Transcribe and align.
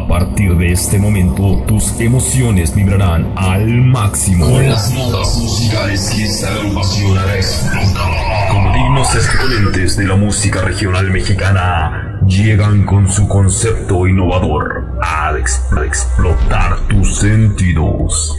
A 0.00 0.06
partir 0.08 0.56
de 0.56 0.72
este 0.72 0.98
momento, 0.98 1.62
tus 1.68 2.00
emociones 2.00 2.74
vibrarán 2.74 3.32
al 3.36 3.66
máximo. 3.82 4.46
Con 4.46 4.68
las 4.68 4.90
notas 4.92 5.36
musicales 5.36 6.10
que 6.10 6.24
esta 6.24 6.48
agrupación 6.54 7.18
hará 7.18 7.36
explotar. 7.36 8.48
Como 8.50 8.72
dignos 8.74 9.14
exponentes 9.14 9.96
de 9.96 10.06
la 10.06 10.16
música 10.16 10.62
regional 10.62 11.10
mexicana, 11.10 12.18
llegan 12.26 12.84
con 12.86 13.08
su 13.10 13.28
concepto 13.28 14.06
innovador 14.06 14.98
a 15.02 15.32
ex- 15.38 15.62
a 15.76 15.84
explotar 15.84 16.76
tus 16.88 17.18
sentidos. 17.18 18.34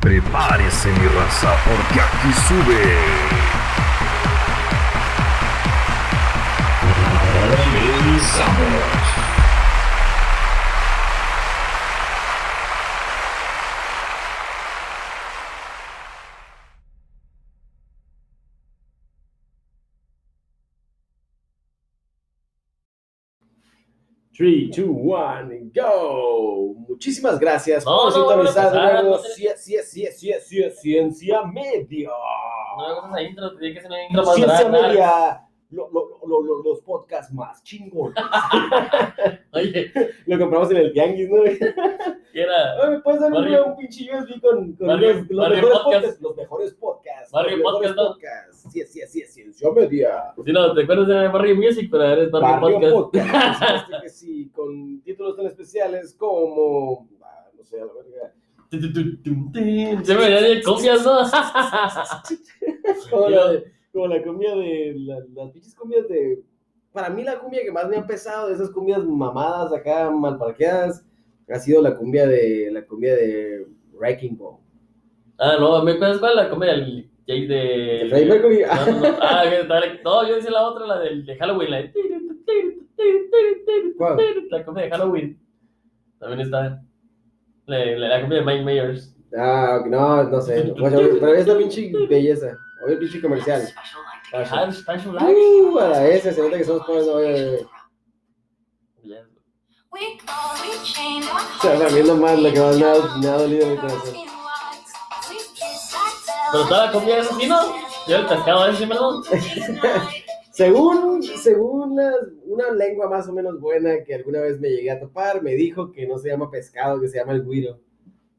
Prepárese 0.00 0.88
mi 0.88 1.06
raza, 1.08 1.50
porque 1.64 2.00
aquí 2.00 2.32
sube. 2.48 2.82
Comenzamos. 7.52 8.82
Three, 24.34 24.70
two, 24.70 24.90
one, 24.90 25.70
go. 25.74 26.74
Muchísimas 26.88 27.38
gracias 27.38 27.84
por 27.84 28.10
sintonizar 28.12 28.72
de 28.72 29.02
nuevo 29.02 29.18
Ciencia 29.18 29.82
Media. 31.44 32.08
No 32.78 32.88
me 32.88 32.94
gustas 32.94 33.12
la 33.12 33.22
intro, 33.22 33.54
tiene 33.58 33.74
que 33.74 33.80
ser 33.82 33.90
una 33.90 34.04
intro 34.04 34.24
más 34.24 34.34
Ciencia. 34.34 34.68
Media, 34.70 35.46
lo- 35.72 35.90
lo- 35.92 36.20
lo- 36.26 36.42
lo- 36.42 36.62
los 36.62 36.80
podcasts 36.82 37.32
más 37.32 37.62
chingones. 37.64 38.14
Oye, 39.52 39.92
Lo 40.26 40.38
compramos 40.38 40.70
en 40.70 40.76
el 40.78 40.92
Tianguis, 40.92 41.28
¿no? 41.30 41.42
¿qué 41.42 42.40
era? 42.42 42.88
¿me 42.90 43.00
puedes 43.00 43.20
dar 43.20 43.30
un- 43.32 43.38
Barrio- 43.38 43.66
un 43.66 43.76
pinche 43.76 44.04
USB 44.14 44.40
con, 44.40 44.72
con 44.74 44.86
Barrio- 44.86 45.14
los, 45.14 45.30
los 45.30 45.48
mejores 45.48 45.60
Podcast. 45.62 45.84
podcasts? 45.84 46.20
Los 46.22 46.36
mejores 46.36 46.74
podcasts. 46.74 47.32
Barrio 47.32 47.56
los 47.56 47.64
mejores 47.72 47.92
Podcast, 47.92 47.96
¿no? 47.96 48.08
podcasts. 48.12 48.66
Cie- 48.72 48.86
Cie- 48.86 49.08
Cie- 49.08 49.26
Ciencia 49.26 49.70
Media. 49.72 50.34
Si 50.44 50.52
no, 50.52 50.74
¿te 50.74 50.82
acuerdas 50.82 51.08
de 51.08 51.28
Barrio 51.28 51.56
Music? 51.56 51.88
Pero 51.90 52.04
eres 52.04 52.30
Barrio, 52.30 52.60
Barrio 52.60 52.94
Podcast. 52.94 53.60
Podcast. 53.60 54.02
que 54.02 54.08
sí, 54.08 54.50
con 54.54 55.00
títulos 55.02 55.36
tan 55.36 55.46
especiales 55.46 56.14
como. 56.14 57.08
ah, 57.22 57.48
no 57.56 57.64
sé, 57.64 57.80
a 57.80 57.84
la 57.86 57.92
verga. 57.92 58.34
Se 58.70 58.78
me 60.14 60.20
venían 60.20 60.44
de 60.44 60.62
copias, 60.62 61.04
¿no? 61.04 61.18
Como 63.92 64.06
la, 64.06 64.22
cumbia 64.22 64.54
de. 64.56 64.94
la- 64.96 65.24
las 65.34 65.50
pinches 65.52 65.74
cumbias 65.74 66.08
de. 66.08 66.42
Para 66.92 67.10
mí, 67.10 67.22
la 67.24 67.38
cumbia 67.38 67.62
que 67.62 67.72
más 67.72 67.88
me 67.88 67.96
ha 67.96 68.06
pesado 68.06 68.48
de 68.48 68.54
esas 68.54 68.70
cumbias 68.70 69.04
mamadas 69.04 69.72
acá, 69.72 70.10
mal 70.10 70.38
parqueadas, 70.38 71.06
ha 71.48 71.58
sido 71.58 71.82
la 71.82 71.96
cumbia 71.96 72.26
de. 72.26 72.70
La 72.70 72.84
cumbia 72.86 73.14
de 73.14 73.66
Wrecking 73.92 74.36
Ball. 74.36 74.56
Ah, 75.38 75.56
no, 75.58 75.82
¿me 75.82 75.92
acuerdas 75.92 76.18
cuál? 76.18 76.36
La 76.36 76.48
comedia 76.50 76.74
del 76.74 77.10
Jake 77.26 77.46
de... 77.46 77.54
¿De 77.54 78.06
Freddie 78.10 78.26
Mercury? 78.26 78.62
No, 78.62 78.92
no, 78.92 79.00
no. 79.00 79.18
Ah, 79.20 79.44
no, 80.04 80.28
yo 80.28 80.34
decía 80.36 80.50
la 80.50 80.68
otra, 80.68 80.86
la 80.86 80.98
del 81.00 81.24
de 81.26 81.36
Halloween, 81.36 81.70
la 81.70 81.76
de... 81.78 81.92
¿Cuál? 83.96 84.18
La 84.50 84.64
comedia 84.64 84.86
de 84.88 84.92
Halloween. 84.96 85.40
También 86.18 86.40
está. 86.40 86.82
La, 87.66 87.84
la, 87.86 88.08
la 88.08 88.20
comedia 88.22 88.40
de 88.40 88.46
Mike 88.46 88.64
Myers. 88.64 89.16
Ah, 89.36 89.82
no, 89.86 90.24
no 90.24 90.40
sé. 90.40 90.72
Pero 90.76 91.34
es 91.34 91.46
la 91.46 91.56
pinche 91.58 91.90
belleza. 92.08 92.56
Oye, 92.84 92.92
el 92.94 92.98
pinche 92.98 93.20
comercial. 93.20 93.68
Ah, 94.34 94.70
Special 94.72 95.14
Life. 95.14 95.26
Uh, 95.62 95.78
a 95.78 95.88
la 95.88 96.08
S, 96.08 96.32
se 96.32 96.42
nota 96.42 96.58
que 96.58 96.64
somos 96.64 96.86
pobres. 96.86 97.06
oye, 97.06 97.34
oye, 97.34 97.48
oye. 97.50 97.66
Ya. 99.04 99.26
Se 101.60 101.76
va 101.76 101.88
viendo 101.88 102.16
más 102.16 102.38
lo 102.40 102.52
que 102.52 102.60
más 102.60 102.76
me 102.78 102.84
ha, 102.86 103.16
me 103.18 103.28
ha 103.28 103.36
dolido 103.38 103.66
mi 103.68 103.76
corazón. 103.76 104.14
Pero 106.52 106.68
toda 106.68 106.86
la 106.86 106.92
comida 106.92 107.18
es 107.18 107.30
así, 107.30 107.46
¿no? 107.46 107.58
Yo 108.08 108.16
el 108.16 108.26
pescado 108.26 108.66
ese, 108.68 108.86
perdón. 108.86 109.22
Según, 110.50 111.22
según 111.22 111.96
la- 111.96 112.12
una 112.44 112.70
lengua 112.70 113.08
más 113.08 113.26
o 113.28 113.32
menos 113.32 113.58
buena 113.60 114.02
que 114.04 114.14
alguna 114.14 114.40
vez 114.40 114.60
me 114.60 114.68
llegué 114.68 114.90
a 114.90 115.00
topar, 115.00 115.42
me 115.42 115.52
dijo 115.54 115.90
que 115.92 116.06
no 116.06 116.18
se 116.18 116.28
llama 116.28 116.50
pescado, 116.50 117.00
que 117.00 117.08
se 117.08 117.18
llama 117.18 117.32
el 117.32 117.44
guiro. 117.44 117.78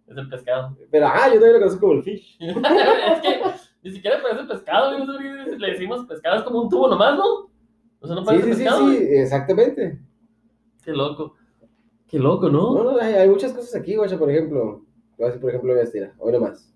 Es 0.08 0.18
el 0.18 0.30
pescado. 0.30 0.78
Pero, 0.92 1.08
ah, 1.08 1.28
yo 1.28 1.34
también 1.36 1.54
lo 1.54 1.60
conozco 1.60 1.80
como 1.80 1.94
el 1.94 2.04
fish. 2.04 2.38
es 2.40 2.54
que 3.22 3.42
ni 3.84 3.92
siquiera 3.92 4.22
parece 4.22 4.46
pescado, 4.46 4.98
no 5.06 5.20
le 5.20 5.72
decimos 5.72 6.06
pescado, 6.06 6.38
es 6.38 6.44
como 6.44 6.62
un 6.62 6.70
tubo 6.70 6.88
nomás, 6.88 7.18
¿no? 7.18 7.52
O 8.00 8.08
sea, 8.08 8.16
no 8.16 8.22
Sí, 8.22 8.26
parece 8.28 8.46
sí, 8.46 8.54
sí, 8.54 8.64
pescado. 8.64 8.88
sí, 8.90 8.98
exactamente. 9.12 10.00
Qué 10.84 10.92
loco. 10.92 11.36
Qué 12.08 12.20
loco, 12.20 12.50
¿no? 12.50 12.74
No, 12.76 12.84
no, 12.92 13.00
hay, 13.00 13.14
hay 13.14 13.30
muchas 13.30 13.54
cosas 13.54 13.76
aquí, 13.76 13.96
guacha, 13.96 14.18
por 14.18 14.30
ejemplo. 14.30 14.86
Voy 15.18 15.24
a 15.24 15.28
decir, 15.28 15.42
por 15.42 15.50
ejemplo, 15.50 15.72
voy 15.74 15.80
a 15.82 15.84
estirar. 15.84 16.14
Hoy 16.20 16.32
nomás. 16.34 16.70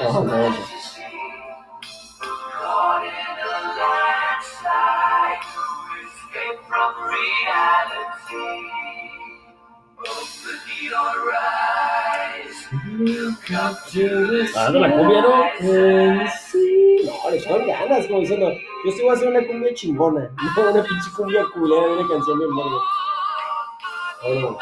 Aguanta, 0.00 0.34
aguanta. 0.34 0.62
Ah, 14.56 14.70
no, 14.72 14.80
la 14.80 14.96
cumbia, 14.96 15.22
¿no? 15.22 15.44
Eh, 15.60 16.26
sí, 16.50 16.96
no, 17.04 17.30
le 17.30 17.36
echaron 17.36 17.66
ganas, 17.66 18.06
como 18.06 18.20
diciendo, 18.20 18.50
yo 18.84 18.92
sí 18.92 19.02
voy 19.02 19.10
a 19.10 19.12
hacer 19.14 19.28
una 19.28 19.46
cumbia 19.46 19.74
chingona, 19.74 20.30
no 20.56 20.70
una 20.70 20.82
pinche 20.82 21.10
cumbia 21.16 21.44
culera 21.52 21.86
de 21.86 21.92
una 21.92 22.08
canción 22.08 22.38
de 22.38 22.46
verga. 22.46 22.80
Bueno, 24.22 24.58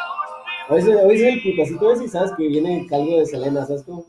hoy 0.69 0.81
es, 0.81 0.87
hoy 0.89 1.15
es 1.15 1.23
el 1.23 1.43
putacito 1.43 1.93
ese 1.93 2.09
sabes 2.09 2.33
que 2.37 2.49
viene 2.49 2.81
el 2.81 2.89
caldo 2.89 3.19
de 3.19 3.27
Selena, 3.27 3.65
¿sabes 3.67 3.85
cómo? 3.85 4.07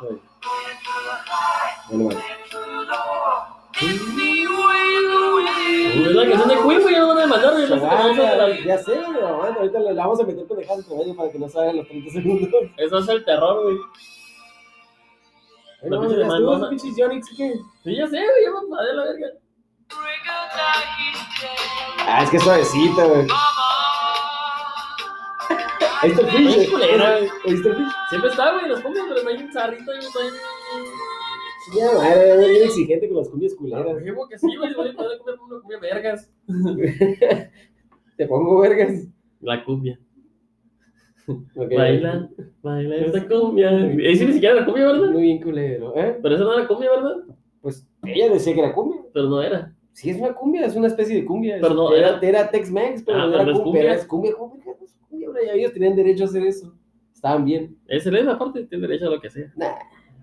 Bueno, 0.00 0.20
bueno. 1.90 2.20
Es 5.94 6.14
la 6.14 6.28
canción 6.28 6.48
de 6.48 6.54
Queen, 6.54 6.82
güey, 6.82 6.94
ya 6.94 7.00
no 7.00 7.08
van 7.08 7.18
a 7.18 7.20
demandar, 7.22 7.52
güey. 7.54 7.68
No 7.68 7.74
sé 7.74 7.80
cómo 7.80 7.92
vamos 7.92 8.18
a 8.18 8.22
Aguanta, 8.22 8.36
la- 8.48 8.60
ya 8.64 8.78
sé, 8.78 8.98
aguanta, 8.98 9.60
ahorita 9.60 9.78
le, 9.80 9.92
le 9.92 9.94
vamos 10.00 10.20
a 10.20 10.24
meter 10.24 10.46
pendejadas 10.46 10.84
por 10.84 10.98
medio 10.98 11.16
para 11.16 11.30
que 11.32 11.38
no 11.38 11.48
salgan 11.48 11.76
los 11.76 11.88
30 11.88 12.10
segundos. 12.12 12.50
Eso 12.76 12.98
es 12.98 13.08
el 13.08 13.24
terror, 13.24 13.62
güey. 13.62 13.76
Bueno, 15.82 15.96
La 15.96 16.00
pinche 16.08 16.16
ya 16.18 16.22
estuvo 16.26 16.38
demanda. 16.52 16.66
ese 16.76 16.84
pinche 16.86 17.00
Yonix, 17.00 17.28
¿qué? 17.36 17.54
Sí, 17.84 17.96
ya 17.96 18.06
sé, 18.08 18.16
güey, 18.18 18.44
ya 18.44 18.92
la 18.94 19.04
verga. 19.04 19.26
Ah, 22.06 22.22
es 22.24 22.30
que 22.30 22.36
es 22.36 22.42
suavecita, 22.42 23.04
güey. 23.04 23.26
Ahí 26.00 26.10
está 26.10 26.22
el 26.22 26.28
fish, 26.30 26.48
Es 26.48 26.54
güey. 26.56 26.70
culera, 26.70 27.10
güey. 27.18 27.30
Ahí 27.46 27.54
está 27.54 27.68
el 27.70 27.76
fish. 27.76 27.92
Siempre 28.08 28.30
está, 28.30 28.52
güey, 28.52 28.68
los 28.68 28.80
cumbias, 28.80 29.06
pero 29.08 29.22
no 29.22 29.28
hay 29.30 29.36
un 29.36 29.52
zarrito 29.52 29.92
y 29.94 29.98
no 29.98 30.20
hay... 30.20 30.30
Ya, 31.76 31.92
madre, 31.92 32.48
bien 32.50 32.62
exigente 32.64 33.08
con 33.08 33.18
las 33.18 33.28
cumbias 33.28 33.54
culeras. 33.54 34.02
Digo 34.02 34.28
que 34.28 34.38
sí, 34.38 34.56
güey, 34.56 34.74
voy 34.74 34.88
a 34.88 34.92
poder 34.94 35.18
comer 35.18 35.34
una 35.40 35.60
cumbia 35.60 35.78
vergas. 35.80 36.30
Te 38.16 38.26
pongo 38.26 38.58
vergas. 38.60 39.06
La 39.40 39.64
cumbia. 39.64 39.98
Ok. 41.28 41.72
Baila, 41.76 42.28
baila 42.62 42.96
esta 42.96 43.28
cumbia. 43.28 43.70
Ese 44.00 44.26
ni 44.26 44.32
siquiera 44.32 44.56
era 44.56 44.64
cumbia, 44.64 44.86
¿verdad? 44.86 45.10
Muy 45.10 45.22
bien 45.22 45.42
culero, 45.42 45.94
¿eh? 45.96 46.18
Pero 46.22 46.34
eso 46.34 46.44
no 46.44 46.54
era 46.58 46.66
cumbia, 46.66 46.90
¿verdad? 46.90 47.16
Pues 47.60 47.86
ella 48.04 48.30
decía 48.30 48.54
que 48.54 48.60
era 48.60 48.72
cumbia. 48.74 49.02
Pero 49.12 49.28
no 49.28 49.42
era. 49.42 49.74
Sí, 49.92 50.10
es 50.10 50.18
una 50.18 50.32
cumbia, 50.32 50.64
es 50.64 50.74
una 50.74 50.86
especie 50.86 51.16
de 51.16 51.24
cumbia. 51.26 51.58
Pero 51.60 51.74
no, 51.74 51.92
era, 51.94 52.16
era- 52.16 52.20
era 52.28 52.50
Tex-Mex, 52.50 53.02
pero 53.04 53.18
Ah, 53.18 53.26
no 53.26 53.32
pero 53.32 53.42
era 53.42 53.52
es 53.52 53.58
cumbia. 53.58 53.82
cumbia. 53.82 53.94
Es 53.94 54.06
cumbia, 54.06 54.32
¿cómo 54.32 54.54
verga 54.56 54.72
no 54.78 54.84
es 54.86 54.94
cumbia? 55.08 55.28
Ahora 55.28 55.40
ya 55.44 55.52
ellos 55.52 55.72
tenían 55.74 55.96
derecho 55.96 56.24
a 56.24 56.26
hacer 56.28 56.42
eso. 56.46 56.74
Estaban 57.12 57.44
bien. 57.44 57.76
Ese 57.88 58.08
es 58.16 58.24
la 58.24 58.38
parte, 58.38 58.64
tiene 58.64 58.86
derecho 58.86 59.08
a 59.08 59.10
lo 59.10 59.20
que 59.20 59.28
sea. 59.28 59.52
Nah, 59.56 59.74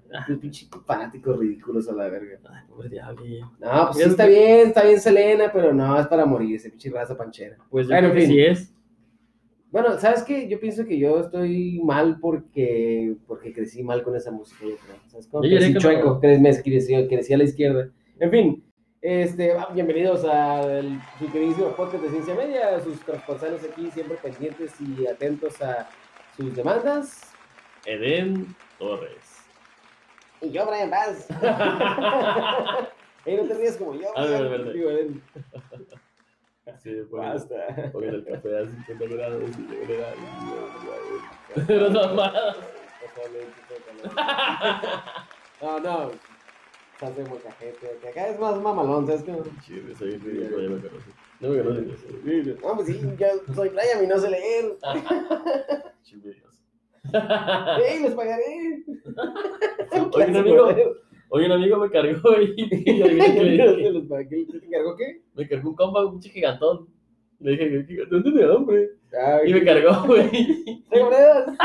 qué 0.27 0.33
pinche 0.35 0.67
fanáticos 0.85 1.37
ridículos 1.39 1.87
a 1.89 1.93
la 1.93 2.09
verga. 2.09 2.37
Ay, 2.49 2.63
pobre 2.69 2.89
diablo. 2.89 3.21
No, 3.59 3.85
pues 3.91 3.97
sí 3.97 4.09
está 4.09 4.25
bien, 4.25 4.67
está 4.67 4.83
bien 4.83 4.99
Selena, 4.99 5.51
pero 5.51 5.73
no, 5.73 5.99
es 5.99 6.07
para 6.07 6.25
morir, 6.25 6.55
ese 6.55 6.69
pinche 6.69 6.89
raza 6.89 7.17
panchera. 7.17 7.57
Pues 7.69 7.87
yo 7.87 7.93
Bueno, 7.93 8.11
creo 8.11 8.21
en 8.23 8.29
que 8.29 8.33
fin. 8.33 8.35
sí 8.35 8.41
es. 8.45 8.71
Bueno, 9.71 9.97
¿sabes 9.97 10.23
qué? 10.23 10.47
Yo 10.47 10.57
pienso 10.59 10.85
que 10.85 10.97
yo 10.97 11.19
estoy 11.19 11.81
mal 11.83 12.17
porque, 12.21 13.17
porque 13.27 13.51
crecí 13.51 13.83
mal 13.83 14.03
con 14.03 14.15
esa 14.15 14.31
música, 14.31 14.61
yo 14.63 14.77
creo. 14.77 14.95
¿Sabes 15.07 15.27
cómo? 15.27 15.43
Yo 15.43 15.57
Crecí 15.57 15.73
con- 15.73 15.81
chueco, 15.81 16.19
crecí, 16.21 16.41
me 16.41 16.61
crecí, 16.63 17.07
crecí 17.09 17.33
a 17.33 17.37
la 17.37 17.43
izquierda. 17.43 17.89
En 18.19 18.31
fin, 18.31 18.63
este, 19.01 19.51
bienvenidos 19.73 20.23
a 20.23 20.61
el- 20.79 20.97
su 21.19 21.29
queridísimo 21.29 21.75
podcast 21.75 22.03
de 22.03 22.09
Ciencia 22.09 22.35
Media, 22.35 22.79
sus 22.79 22.99
corresponsales 23.01 23.61
aquí 23.69 23.91
siempre 23.91 24.15
pendientes 24.23 24.71
y 24.79 25.07
atentos 25.07 25.61
a 25.61 25.89
sus 26.37 26.55
demandas. 26.55 27.33
Eden 27.85 28.55
Torres. 28.79 29.24
Y 30.41 30.51
yo, 30.51 30.65
Brian 30.67 30.89
Vaz. 30.91 31.27
Ey, 33.25 33.37
no 33.41 33.47
te 33.47 33.53
rías 33.55 33.77
como 33.77 33.93
yo. 33.95 34.07
Ah, 34.15 34.25
Brian. 34.25 34.49
verdad. 34.49 34.75
Eden. 34.75 35.23
Sí, 36.81 36.95
Basta. 37.11 37.91
pongan 37.91 38.15
el 38.15 38.25
café 38.25 38.57
a 38.57 38.65
50 38.85 39.15
grados 39.15 39.43
y 39.57 39.61
de 39.63 39.77
verdad. 39.85 40.13
Pero 41.67 41.89
no 41.89 42.13
más. 42.15 42.33
No, 45.61 45.79
no. 45.79 46.11
Salsa 46.99 47.21
de 47.21 47.29
molcajete. 47.29 47.97
Que 48.01 48.07
acá 48.09 48.27
es 48.29 48.39
más 48.39 48.57
mamalón, 48.61 49.05
¿sabes 49.05 49.23
qué? 49.23 49.33
Sí, 49.65 49.81
soy 49.97 50.17
ridículo, 50.17 50.61
ya 50.61 50.69
me 50.69 50.81
conocí. 50.81 51.11
No 51.39 51.49
me 51.49 51.63
conoces. 51.63 52.61
No, 52.63 52.75
pues 52.75 52.87
sí, 52.87 53.01
yo 53.17 53.27
soy 53.53 53.69
playa, 53.69 53.99
mi 53.99 54.07
no 54.07 54.17
sé 54.19 54.29
leer. 54.29 54.77
Chimbeos. 56.03 56.54
¡Ey, 57.89 58.03
les 58.03 58.13
pagaré! 58.13 58.83
Oye, 60.13 60.25
un 60.27 60.35
amigo, 60.35 60.69
oye, 61.29 61.45
un 61.45 61.51
amigo 61.51 61.77
me 61.77 61.89
cargó 61.89 62.41
y, 62.41 62.53
y 62.85 63.01
adivina 63.01 63.25
qué 63.25 63.43
le 63.43 63.51
dije. 63.51 63.91
¿Les 63.91 64.07
pagaré? 64.07 64.29
¿Qué 64.29 64.59
te 64.59 64.65
encargó 64.65 64.95
qué? 64.95 65.21
Me 65.35 65.47
cargó 65.47 65.69
un 65.69 65.75
compa, 65.75 66.05
un 66.05 66.11
pinche 66.13 66.29
gigantón. 66.29 66.87
Le 67.39 67.51
dije, 67.51 67.69
¿qué 67.69 67.83
gigantón 67.85 68.23
tiene 68.23 68.43
hambre? 68.43 68.89
Y 69.45 69.53
me 69.53 69.63
cargó, 69.65 70.07
güey. 70.07 70.83
¿Te 70.89 71.03
monedas? 71.03 71.57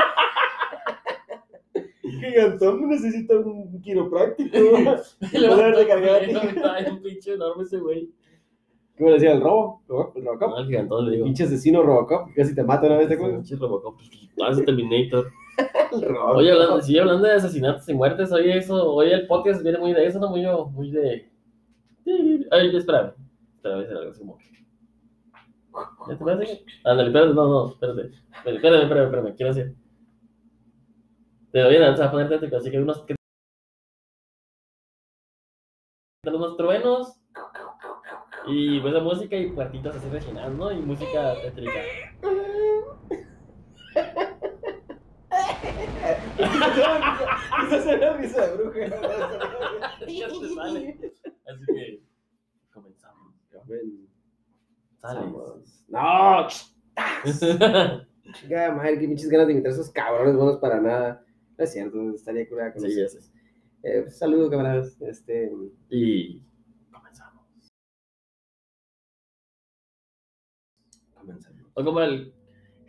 Gigantón 2.02 2.88
necesita 2.88 3.38
un 3.38 3.80
quiropráctico. 3.80 4.58
Le 4.58 5.48
mandó 5.48 5.70
recargar. 5.72 6.22
Estaba 6.24 6.78
un 6.90 7.02
pinche 7.02 7.34
enorme 7.34 7.62
ese 7.62 7.78
güey. 7.78 8.10
¿Cómo 9.00 9.12
le 9.12 9.16
decía? 9.16 9.32
¿El 9.32 9.40
robo? 9.40 9.82
¿El 10.14 10.26
Robocop? 10.26 10.52
Ah, 10.54 10.60
el 10.60 10.66
gigantón 10.66 11.06
le 11.06 11.12
digo. 11.12 11.24
Pinche 11.24 11.44
asesino 11.44 11.82
Robocop, 11.82 12.28
que 12.28 12.34
casi 12.34 12.54
te 12.54 12.62
mata 12.62 12.86
una 12.86 12.98
vez, 12.98 13.08
¿te 13.08 13.14
acuerdas? 13.14 13.38
Pinche 13.40 13.56
Robocop. 13.56 13.98
Ah, 14.42 14.50
ese 14.50 14.62
Terminator. 14.62 15.26
El 15.92 16.02
Robocop. 16.02 16.36
Oye, 16.36 16.52
hablando, 16.52 16.82
sí, 16.82 16.98
hablando 16.98 17.26
de 17.26 17.32
asesinatos 17.32 17.88
y 17.88 17.94
muertes, 17.94 18.30
oye, 18.30 18.58
eso, 18.58 18.92
oye, 18.92 19.14
el 19.14 19.26
podcast 19.26 19.62
viene 19.62 19.78
muy 19.78 19.94
de 19.94 20.04
eso, 20.04 20.18
no 20.18 20.28
muy, 20.28 20.44
muy 20.70 20.90
de. 20.90 21.30
Ay, 22.50 22.76
espérame. 22.76 23.14
Espérame, 23.56 23.62
voy 23.62 23.72
a 23.72 23.86
hacer 23.86 23.96
algo 23.96 24.10
así 24.10 24.20
como. 24.20 24.38
¿Ya 26.06 26.18
te 26.18 26.24
parece? 26.24 26.64
Ándale, 26.84 27.08
espérate, 27.08 27.34
no, 27.34 27.48
no, 27.48 27.68
espérate. 27.70 28.02
Espérate, 28.02 28.56
espérame, 28.56 28.82
espérame, 28.82 29.04
espérame, 29.06 29.34
quiero 29.34 29.54
decir. 29.54 29.76
Te 31.52 31.60
doy 31.60 31.76
a 31.76 31.94
a 31.94 32.10
ponerte 32.10 32.54
así 32.54 32.70
que 32.70 32.78
unos. 32.78 33.02
unos 36.26 36.56
truenos. 36.58 37.19
Y 38.46 38.80
pues 38.80 38.94
de 38.94 39.00
música 39.00 39.36
y 39.36 39.50
puertitas 39.50 39.96
así 39.96 40.08
regionales, 40.08 40.56
¿no? 40.56 40.72
Y 40.72 40.76
música 40.76 41.34
tétrica. 41.42 41.80
Esa 46.38 47.76
es 47.76 47.86
una 47.86 48.16
risa 48.16 48.46
de 48.46 48.56
bruja. 48.56 48.80
Ya 50.08 50.28
te 50.28 50.54
sale. 50.54 50.98
Así 51.46 51.64
que. 51.66 52.02
Comenzamos. 52.72 53.34
Sale. 54.96 55.20
No, 55.88 56.48
chica 58.32 58.72
madre, 58.72 58.98
qué 58.98 59.06
pinches 59.06 59.28
ganas 59.28 59.46
de 59.46 59.52
invitar 59.54 59.72
a 59.72 59.74
esos 59.74 59.90
cabrones 59.90 60.36
buenos 60.36 60.58
para 60.58 60.80
nada. 60.80 61.24
No 61.56 61.64
es 61.64 61.72
cierto, 61.72 62.10
estaría 62.14 62.48
curada 62.48 62.72
con 62.72 62.82
Sí, 62.82 62.92
sé. 62.92 63.18
Eh, 63.82 64.02
pues, 64.02 64.18
saludos, 64.18 64.50
camaradas. 64.50 65.00
Este, 65.00 65.50
Y 65.90 66.42
O 71.74 71.84
como 71.84 72.00
el 72.00 72.32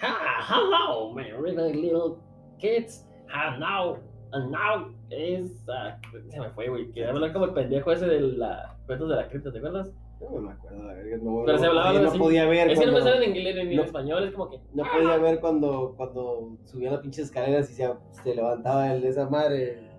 "Ah, 0.02 0.40
Hello, 0.50 1.14
my 1.14 1.30
really 1.32 1.74
little 1.74 2.18
kids. 2.60 3.08
And 3.34 3.60
now, 3.60 3.98
and 4.34 4.52
now 4.52 4.88
is. 5.10 5.64
ah, 5.70 5.98
se 6.30 6.40
me 6.40 6.50
fue, 6.50 6.68
güey. 6.70 6.92
Que 6.92 7.06
hablar 7.06 7.32
como 7.34 7.46
el 7.46 7.54
pendejo 7.54 7.92
ese 7.92 8.08
de 8.08 8.20
la 8.22 8.76
cuentos 8.86 9.10
de 9.10 9.16
la 9.16 9.28
cripta, 9.30 9.52
¿te 9.52 9.60
acuerdas? 9.60 9.92
No 10.20 10.40
me 10.42 10.52
acuerdo, 10.52 10.84
la 10.84 10.94
verga, 10.94 11.18
no, 11.22 11.44
Pero 11.46 11.58
se 11.58 11.66
hablaba 11.66 11.94
no 11.94 12.10
así. 12.10 12.20
podía 12.20 12.46
ver 12.46 12.70
Es 12.70 12.80
que 12.80 12.86
no 12.86 12.92
me 12.92 13.00
cuando, 13.00 13.12
sale 13.14 13.26
en 13.26 13.36
inglés 13.36 13.56
ni 13.56 13.62
en 13.72 13.76
no. 13.78 13.84
español, 13.84 14.24
es 14.26 14.32
como 14.34 14.50
que. 14.50 14.60
no 14.74 14.84
podía 14.84 15.18
ver 15.18 15.40
cuando, 15.40 15.94
cuando 15.98 16.58
subía 16.66 16.92
las 16.92 17.00
pinches 17.02 17.26
escaleras 17.26 17.72
y 17.72 17.74
se, 17.74 17.90
se 18.12 18.36
levantaba 18.36 18.92
el 18.94 19.02
de 19.02 19.08
esa 19.10 19.30
madre. 19.30 19.90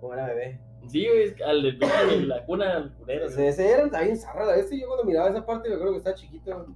Como 0.00 0.14
era 0.14 0.26
bebé. 0.26 0.60
Sí, 0.86 1.06
güey, 1.08 1.22
es 1.22 1.42
al 1.42 1.62
de 1.62 1.72
la 2.26 2.44
cuna, 2.44 2.76
al 2.76 2.94
culero. 2.94 3.26
Ese, 3.26 3.48
ese 3.48 3.68
era 3.72 3.90
también 3.90 4.16
zarra. 4.16 4.46
vez 4.46 4.70
yo 4.70 4.86
cuando 4.86 5.04
miraba 5.04 5.28
esa 5.30 5.44
parte, 5.44 5.68
me 5.68 5.74
acuerdo 5.74 5.94
que 5.94 5.98
estaba 5.98 6.14
chiquito 6.16 6.66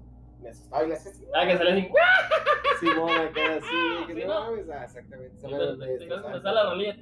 me 0.42 0.50
asustaba 0.50 0.84
y 0.84 0.88
le 0.88 0.94
hacía 0.94 1.12
así. 1.12 1.24
Ah, 1.34 1.46
que 1.46 1.56
sale 1.56 1.72
así. 1.72 1.88
Sí, 2.80 2.86
no, 2.96 3.06
me 3.06 3.30
queda 3.32 3.56
así. 3.56 4.06
Que 4.06 4.24
no, 4.26 4.50
no. 4.50 4.56
Exactamente. 4.56 5.36
Te, 5.40 5.48
la 6.42 6.70
rolilla. 6.70 6.96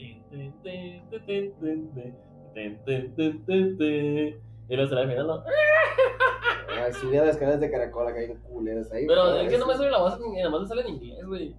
Y 4.70 4.76
luego 4.76 4.88
sale 4.88 5.00
al 5.02 5.08
final, 5.08 5.26
¿no? 5.26 5.44
Ay, 6.82 6.92
subía 6.92 7.24
las 7.24 7.36
canales 7.36 7.60
de 7.60 7.70
caracol 7.70 8.06
acá 8.06 8.18
bien 8.18 8.38
culeras 8.48 8.92
ahí. 8.92 9.06
Pero 9.06 9.36
es 9.36 9.50
que 9.50 9.58
no 9.58 9.66
me 9.66 9.74
sale 9.74 9.90
la 9.90 9.98
voz, 9.98 10.20
nada 10.20 10.50
más 10.50 10.60
me 10.62 10.66
sale 10.68 10.82
en 10.82 10.88
inglés, 10.88 11.26
güey. 11.26 11.56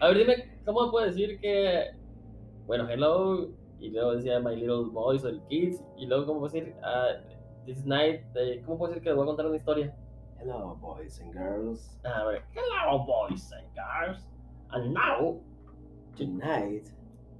A 0.00 0.08
ver, 0.08 0.18
dime, 0.18 0.58
¿cómo 0.64 0.90
puedo 0.90 1.06
decir 1.06 1.38
que. 1.40 1.90
Bueno, 2.66 2.88
hello. 2.88 3.48
Y 3.80 3.90
luego 3.90 4.14
decía 4.14 4.40
My 4.40 4.56
Little 4.56 4.90
Boys 4.92 5.24
o 5.24 5.28
el 5.28 5.42
Kids. 5.48 5.82
Y 5.96 6.06
luego, 6.06 6.26
¿cómo 6.26 6.40
puedo 6.40 6.52
decir? 6.52 6.74
Uh, 6.80 7.64
this 7.66 7.84
night. 7.84 8.22
¿Cómo 8.64 8.78
puedo 8.78 8.90
decir 8.90 9.02
que 9.02 9.10
les 9.10 9.16
voy 9.16 9.24
a 9.24 9.26
contar 9.26 9.46
una 9.46 9.56
historia? 9.56 9.94
Hello, 10.44 10.76
boys 10.82 11.20
and 11.22 11.32
girls. 11.32 11.96
Ver, 12.02 12.42
hello, 12.52 12.98
boys 13.06 13.50
and 13.56 13.66
girls, 13.74 14.18
and 14.72 14.92
now. 14.92 15.40
Tonight, 16.16 16.90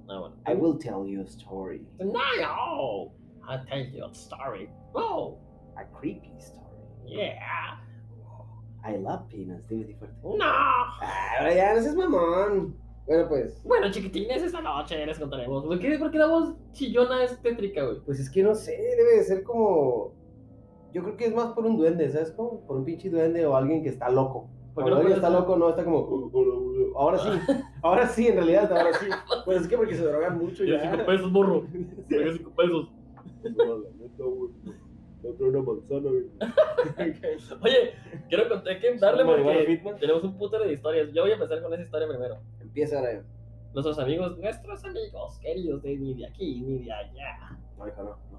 bueno. 0.07 0.33
I 0.47 0.55
will 0.55 0.75
tell 0.77 1.05
you 1.05 1.21
a 1.21 1.27
story. 1.27 1.81
Tonight, 1.99 2.43
oh, 2.47 3.11
I'll 3.47 3.63
tell 3.65 3.77
you 3.79 4.05
a 4.05 4.13
story. 4.15 4.69
Oh, 4.95 5.37
A 5.77 5.83
creepy 5.95 6.31
story. 6.39 6.81
yeah. 7.05 7.77
I 8.83 8.95
love 8.97 9.29
peanuts. 9.29 9.65
Dime 9.69 9.95
fuerte. 9.99 10.15
No. 10.23 10.45
Ah, 10.45 11.37
ahora 11.39 11.53
ya, 11.53 11.73
no 11.75 11.81
seas 11.81 11.95
mamón. 11.95 12.73
Bueno, 13.05 13.27
pues. 13.29 13.61
Bueno, 13.63 13.91
chiquitines, 13.91 14.41
esta 14.41 14.61
noche 14.61 15.05
les 15.05 15.19
contaremos. 15.19 15.63
¿Por 15.65 15.79
qué, 15.79 15.99
por 15.99 16.09
qué 16.09 16.17
la 16.17 16.25
voz 16.27 16.55
chillona 16.71 17.23
es 17.23 17.39
tétrica, 17.41 17.83
güey? 17.85 17.99
Pues 18.01 18.19
es 18.19 18.29
que 18.31 18.41
no 18.41 18.55
sé, 18.55 18.75
debe 18.97 19.17
de 19.17 19.23
ser 19.23 19.43
como. 19.43 20.14
Yo 20.95 21.03
creo 21.03 21.17
que 21.17 21.25
es 21.25 21.35
más 21.35 21.51
por 21.51 21.65
un 21.65 21.75
duende, 21.75 22.09
¿sabes? 22.09 22.31
Como 22.31 22.65
por 22.65 22.77
un 22.77 22.85
pinche 22.85 23.09
duende 23.09 23.45
o 23.45 23.53
alguien 23.57 23.83
que 23.83 23.89
está 23.89 24.09
loco. 24.09 24.47
¿Por 24.73 24.85
qué 24.85 24.91
Cuando 24.91 25.09
no 25.09 25.15
está 25.15 25.29
loco, 25.29 25.57
no 25.57 25.67
está 25.69 25.83
como. 25.83 25.99
"Uh, 25.99 26.29
uh, 26.31 26.39
uh". 26.39 26.97
Ahora 26.97 27.17
sí, 27.17 27.27
ahora 27.83 28.07
sí, 28.07 28.27
en 28.29 28.35
realidad, 28.35 28.71
ahora 28.71 28.93
sí. 28.93 29.07
Pues 29.43 29.63
es 29.63 29.67
que 29.67 29.75
porque 29.75 29.95
se 29.95 30.05
drogan 30.05 30.37
mucho 30.37 30.63
Yo 30.63 30.77
ya. 30.77 30.89
cinco 30.89 31.05
pesos, 31.05 31.29
morro. 31.33 31.67
Yo 32.09 32.33
cinco 32.37 32.51
pesos. 32.51 32.93
Una 35.39 35.61
manzana, 35.63 36.09
güey. 36.09 36.27
Oye, 37.61 37.91
quiero 38.29 38.47
contar, 38.47 38.79
que 38.79 38.97
darle 38.97 39.25
porque 39.25 39.81
tenemos 39.99 40.23
un 40.23 40.37
putero 40.37 40.63
de 40.63 40.73
historias. 40.75 41.11
Yo 41.11 41.23
voy 41.23 41.31
a 41.31 41.33
empezar 41.33 41.61
con 41.61 41.73
esa 41.73 41.83
historia 41.83 42.07
primero. 42.07 42.37
Empieza 42.61 42.99
ahora. 42.99 43.21
Nuestros 43.73 43.99
amigos, 43.99 44.37
nuestros 44.37 44.85
amigos 44.85 45.39
queridos 45.39 45.83
de 45.83 45.97
ni 45.97 46.13
de 46.13 46.25
aquí 46.25 46.61
ni 46.61 46.85
de 46.85 46.93
allá. 46.93 47.59
No, 47.77 47.85
no. 47.85 48.34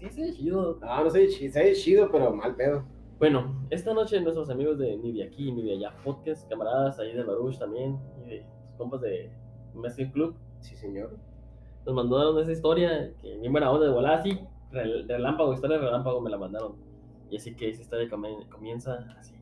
Sí, 0.00 0.08
sí, 0.10 0.32
chido. 0.34 0.78
No, 0.80 1.04
no 1.04 1.10
se 1.10 1.20
ve 1.20 1.72
chido, 1.74 2.10
pero 2.10 2.34
mal 2.34 2.56
pedo. 2.56 2.84
Bueno, 3.18 3.66
esta 3.70 3.92
noche 3.92 4.18
nuestros 4.20 4.48
amigos 4.48 4.78
de 4.78 4.96
ni 4.96 5.12
de 5.12 5.24
aquí 5.24 5.52
ni 5.52 5.62
de 5.62 5.72
allá 5.74 5.94
podcast, 6.02 6.48
camaradas 6.48 6.98
ahí 6.98 7.12
de 7.14 7.22
Baruch 7.22 7.58
también 7.58 7.98
y 8.24 8.30
de 8.30 8.42
sus 8.42 8.76
compas 8.78 9.02
de 9.02 9.30
Messi 9.74 10.10
Club, 10.10 10.34
Sí, 10.60 10.74
señor. 10.74 11.16
nos 11.84 11.94
mandaron 11.94 12.38
esa 12.40 12.52
historia 12.52 13.12
que 13.20 13.36
bien 13.38 13.52
buena 13.52 13.70
onda 13.70 13.86
de 13.86 13.92
volada 13.92 14.16
así, 14.18 14.40
rel- 14.72 15.06
relámpago, 15.06 15.52
historia 15.52 15.76
de 15.78 15.84
relámpago 15.84 16.20
me 16.22 16.30
la 16.30 16.38
mandaron. 16.38 16.76
Y 17.30 17.36
así 17.36 17.54
que 17.54 17.68
esa 17.68 17.82
historia 17.82 18.08
comienza 18.50 18.94
así. 19.18 19.34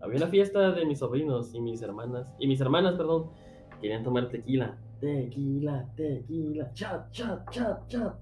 Había 0.00 0.16
una 0.16 0.26
fiesta 0.26 0.72
de 0.72 0.84
mis 0.84 0.98
sobrinos 0.98 1.54
y 1.54 1.60
mis 1.60 1.80
hermanas, 1.82 2.26
y 2.40 2.48
mis 2.48 2.60
hermanas, 2.60 2.94
perdón, 2.96 3.30
querían 3.80 4.02
tomar 4.02 4.28
tequila. 4.28 4.76
Tequila, 5.00 5.88
tequila, 5.96 6.72
chat, 6.72 7.10
chat, 7.12 7.48
chat, 7.50 7.86
chat. 7.88 8.14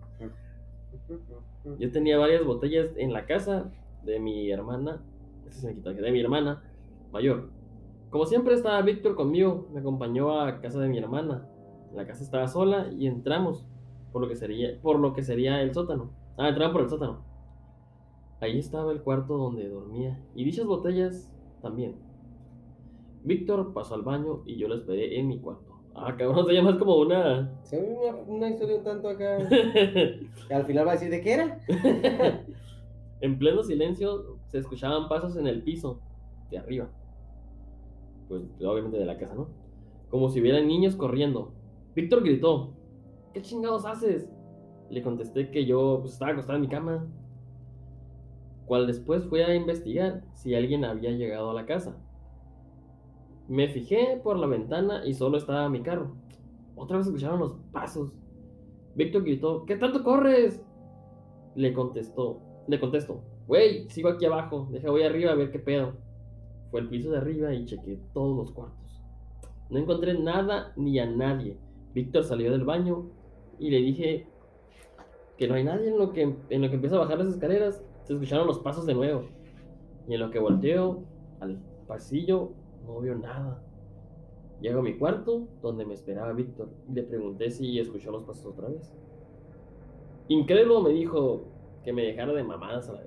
Yo 1.78 1.90
tenía 1.92 2.18
varias 2.18 2.44
botellas 2.44 2.90
en 2.96 3.12
la 3.12 3.26
casa 3.26 3.70
de 4.04 4.18
mi 4.18 4.50
hermana, 4.50 5.02
de 5.62 6.12
mi 6.12 6.20
hermana 6.20 6.62
mayor. 7.12 7.50
Como 8.10 8.26
siempre 8.26 8.54
estaba 8.54 8.82
Víctor 8.82 9.14
conmigo, 9.14 9.68
me 9.72 9.80
acompañó 9.80 10.40
a 10.40 10.60
casa 10.60 10.80
de 10.80 10.88
mi 10.88 10.98
hermana. 10.98 11.46
La 11.94 12.06
casa 12.06 12.24
estaba 12.24 12.48
sola 12.48 12.90
y 12.92 13.06
entramos 13.06 13.66
por 14.12 14.22
lo 14.22 14.28
que 14.28 14.36
sería, 14.36 14.80
por 14.80 14.98
lo 14.98 15.12
que 15.12 15.22
sería 15.22 15.62
el 15.62 15.72
sótano. 15.74 16.10
Ah, 16.36 16.48
entramos 16.48 16.72
por 16.72 16.82
el 16.82 16.88
sótano. 16.88 17.24
Ahí 18.40 18.58
estaba 18.58 18.90
el 18.92 19.02
cuarto 19.02 19.36
donde 19.36 19.68
dormía 19.68 20.18
y 20.34 20.44
dichas 20.44 20.66
botellas 20.66 21.30
también. 21.60 21.96
Víctor 23.22 23.72
pasó 23.74 23.94
al 23.94 24.02
baño 24.02 24.42
y 24.46 24.56
yo 24.56 24.66
lo 24.66 24.76
esperé 24.76 25.18
en 25.20 25.28
mi 25.28 25.38
cuarto. 25.38 25.69
Ah, 25.94 26.14
cabrón, 26.16 26.46
se 26.46 26.52
llama 26.52 26.78
como 26.78 26.96
una... 26.96 27.50
Se 27.62 27.80
ve 27.80 27.92
una, 27.92 28.16
una 28.26 28.48
historia 28.48 28.76
un 28.76 28.84
tanto 28.84 29.08
acá. 29.08 29.38
que 29.48 30.54
al 30.54 30.64
final 30.64 30.86
va 30.86 30.92
a 30.92 30.94
decir, 30.94 31.10
¿de 31.10 31.20
qué 31.20 31.32
era? 31.32 31.60
En 33.20 33.38
pleno 33.38 33.62
silencio 33.62 34.38
se 34.46 34.58
escuchaban 34.58 35.08
pasos 35.08 35.36
en 35.36 35.46
el 35.46 35.62
piso 35.62 36.00
de 36.50 36.58
arriba. 36.58 36.88
Pues 38.28 38.42
obviamente 38.60 38.98
de 38.98 39.04
la 39.04 39.18
casa, 39.18 39.34
¿no? 39.34 39.48
Como 40.08 40.30
si 40.30 40.40
hubieran 40.40 40.66
niños 40.66 40.96
corriendo. 40.96 41.52
Víctor 41.94 42.22
gritó, 42.22 42.72
¿qué 43.34 43.42
chingados 43.42 43.84
haces? 43.84 44.30
Le 44.88 45.02
contesté 45.02 45.50
que 45.50 45.66
yo 45.66 45.98
pues, 46.00 46.14
estaba 46.14 46.32
acostado 46.32 46.56
en 46.56 46.62
mi 46.62 46.68
cama. 46.68 47.06
Cual 48.64 48.86
después 48.86 49.26
fui 49.26 49.40
a 49.42 49.54
investigar 49.54 50.24
si 50.32 50.54
alguien 50.54 50.84
había 50.84 51.10
llegado 51.10 51.50
a 51.50 51.54
la 51.54 51.66
casa. 51.66 51.96
Me 53.50 53.66
fijé 53.66 54.20
por 54.22 54.38
la 54.38 54.46
ventana 54.46 55.04
y 55.04 55.12
solo 55.12 55.36
estaba 55.36 55.68
mi 55.68 55.82
carro. 55.82 56.12
Otra 56.76 56.98
vez 56.98 57.08
escucharon 57.08 57.40
los 57.40 57.56
pasos. 57.72 58.12
Víctor 58.94 59.24
gritó, 59.24 59.66
¿qué 59.66 59.74
tanto 59.74 60.04
corres? 60.04 60.62
Le 61.56 61.72
contestó, 61.72 62.38
le 62.68 62.78
contesto, 62.78 63.24
güey, 63.48 63.90
sigo 63.90 64.08
aquí 64.08 64.24
abajo, 64.24 64.68
deja 64.70 64.88
voy 64.92 65.02
arriba 65.02 65.32
a 65.32 65.34
ver 65.34 65.50
qué 65.50 65.58
pedo. 65.58 65.94
Fue 66.70 66.80
al 66.80 66.88
piso 66.88 67.10
de 67.10 67.18
arriba 67.18 67.52
y 67.52 67.64
chequé 67.64 67.98
todos 68.14 68.36
los 68.36 68.52
cuartos. 68.52 69.02
No 69.68 69.80
encontré 69.80 70.16
nada 70.16 70.72
ni 70.76 71.00
a 71.00 71.06
nadie. 71.06 71.58
Víctor 71.92 72.22
salió 72.22 72.52
del 72.52 72.64
baño 72.64 73.10
y 73.58 73.70
le 73.70 73.78
dije 73.78 74.28
que 75.36 75.48
no 75.48 75.54
hay 75.54 75.64
nadie 75.64 75.88
en 75.88 75.98
lo 75.98 76.12
que, 76.12 76.36
en 76.50 76.62
lo 76.62 76.68
que 76.68 76.76
empieza 76.76 76.94
a 76.94 77.00
bajar 77.00 77.18
las 77.18 77.34
escaleras. 77.34 77.82
Se 78.04 78.12
escucharon 78.12 78.46
los 78.46 78.60
pasos 78.60 78.86
de 78.86 78.94
nuevo. 78.94 79.24
Y 80.06 80.14
en 80.14 80.20
lo 80.20 80.30
que 80.30 80.38
volteo 80.38 81.02
al 81.40 81.58
pasillo 81.88 82.52
no 82.84 83.00
veo 83.00 83.14
nada. 83.16 83.62
Llego 84.60 84.80
a 84.80 84.82
mi 84.82 84.98
cuarto, 84.98 85.48
donde 85.62 85.86
me 85.86 85.94
esperaba 85.94 86.32
Víctor, 86.32 86.68
y 86.88 86.92
le 86.92 87.02
pregunté 87.02 87.50
si 87.50 87.78
escuchó 87.78 88.10
los 88.10 88.24
pasos 88.24 88.46
otra 88.46 88.68
vez. 88.68 88.92
Incrédulo 90.28 90.82
me 90.82 90.90
dijo 90.90 91.44
que 91.82 91.92
me 91.92 92.02
dejara 92.02 92.32
de 92.32 92.44
mamadas 92.44 92.88
a 92.88 92.92
la. 92.92 93.02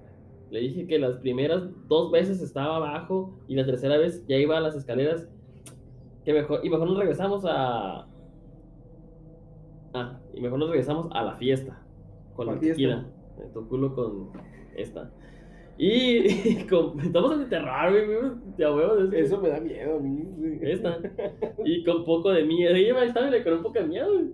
Le 0.50 0.60
dije 0.60 0.86
que 0.86 1.00
las 1.00 1.18
primeras 1.18 1.63
dos 1.88 2.12
veces 2.12 2.42
estaba 2.42 2.75
abajo 2.75 3.34
y 3.48 3.56
la 3.56 3.65
tercera 3.65 3.98
vez 3.98 4.24
ya 4.27 4.36
iba 4.36 4.58
a 4.58 4.62
las 4.62 4.75
escaleras. 4.75 5.27
Que 6.25 6.32
mejor, 6.32 6.60
y 6.63 6.70
mejor 6.70 6.88
nos 6.88 6.98
regresamos 6.98 7.44
a. 7.48 8.08
Ah, 9.96 10.20
y 10.34 10.42
mejor 10.42 10.60
nos 10.60 10.70
regresamos 10.70 11.08
a 11.12 11.24
la 11.24 11.36
fiesta. 11.38 11.82
Con 12.36 12.48
la 12.48 12.60
tu 13.51 13.68
culo 13.68 13.96
con 13.96 14.30
esta. 14.75 15.12
Y, 15.77 16.27
estamos 17.03 17.34
en 17.34 17.42
el 17.42 17.50
terror, 17.50 17.89
güey. 17.92 18.06
güey, 18.06 18.32
De 18.58 18.65
a 18.65 18.72
huevo, 18.74 18.98
es 19.00 19.10
que- 19.10 19.20
Eso 19.22 19.42
me 19.42 19.50
da 19.50 19.60
miedo 19.60 19.98
a 19.98 20.00
mí. 20.00 20.24
esta. 20.62 21.00
Y 21.65 21.84
con 21.84 22.03
poco 22.06 22.32
de 22.32 22.44
miedo. 22.44 22.75
Y 22.77 22.86
estaba 22.86 23.30
con 23.44 23.53
un 23.53 23.63
poco 23.63 23.80
de 23.80 23.86
miedo. 23.88 24.13
güey. 24.13 24.32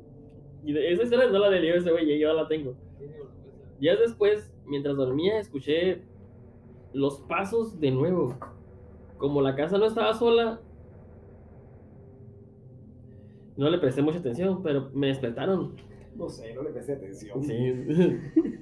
Y 0.66 0.74
de- 0.74 0.92
esa 0.92 1.04
historia 1.04 1.30
no 1.30 1.40
la 1.40 1.50
de 1.50 1.76
ese 1.78 1.92
güey, 1.92 2.12
y 2.12 2.20
yo 2.20 2.34
la 2.34 2.48
tengo. 2.48 2.76
Días 3.80 3.98
después, 4.00 4.54
mientras 4.66 4.98
dormía, 4.98 5.40
escuché 5.40 6.02
los 6.94 7.22
pasos 7.22 7.80
de 7.80 7.92
nuevo. 7.92 8.36
Como 9.18 9.42
la 9.42 9.56
casa 9.56 9.78
no 9.78 9.86
estaba 9.86 10.14
sola, 10.14 10.60
no 13.58 13.70
le 13.70 13.78
presté 13.78 14.02
mucha 14.02 14.20
atención, 14.20 14.62
pero 14.64 14.90
me 14.94 15.08
despertaron. 15.08 15.76
No 16.16 16.30
sé, 16.30 16.54
no 16.54 16.64
le 16.64 16.70
presté 16.72 16.94
atención. 16.94 17.44
Sí. 17.44 17.54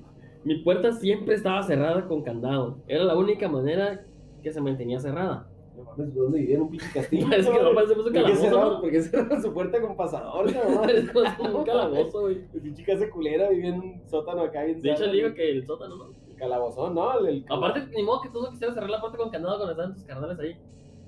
Mi 0.48 0.56
puerta 0.60 0.94
siempre 0.94 1.36
estaba 1.36 1.62
cerrada 1.62 2.08
con 2.08 2.24
candado. 2.24 2.78
Era 2.88 3.04
la 3.04 3.18
única 3.18 3.50
manera 3.50 4.06
que 4.42 4.50
se 4.50 4.62
mantenía 4.62 4.98
cerrada. 4.98 5.46
No 5.76 5.84
mames, 5.84 6.16
¿dónde 6.16 6.40
vivía 6.40 6.56
en 6.56 6.62
un 6.62 6.70
pinche 6.70 6.90
castillo? 6.94 7.28
Es 7.38 7.50
que 7.50 7.62
no 7.62 7.76
parecemos 7.76 8.06
un 8.06 8.14
¿Por 8.14 8.24
qué 8.24 8.34
calabozo. 8.34 8.80
¿Por 8.80 8.90
qué 8.90 9.02
cerraron 9.02 9.42
su 9.42 9.54
puerta 9.54 9.82
con 9.82 9.98
pasador? 9.98 10.46
Como 11.38 11.60
un 11.60 11.66
calabozo, 11.66 12.22
güey. 12.22 12.46
El 12.54 12.62
pinche 12.62 12.86
casa 12.86 13.10
culera 13.10 13.50
vivía 13.50 13.72
en 13.72 13.80
un 13.82 14.02
sótano 14.08 14.44
acá 14.44 14.64
bien 14.64 14.82
De 14.82 14.90
hecho, 14.90 15.06
le 15.08 15.12
digo 15.12 15.34
que 15.34 15.52
el 15.52 15.66
sótano, 15.66 15.98
¿no? 15.98 16.06
El 16.30 16.36
calabozón, 16.38 16.96
¿no? 16.96 17.20
El, 17.20 17.28
el 17.28 17.46
Aparte, 17.50 17.86
ni 17.94 18.04
modo 18.04 18.22
que 18.22 18.30
tú 18.30 18.42
no 18.42 18.50
quisieras 18.50 18.74
cerrar 18.74 18.90
la 18.90 19.02
puerta 19.02 19.18
con 19.18 19.30
candado 19.30 19.58
cuando 19.58 19.72
estaban 19.72 19.96
tus 19.96 20.06
carnales 20.06 20.40
ahí. 20.40 20.56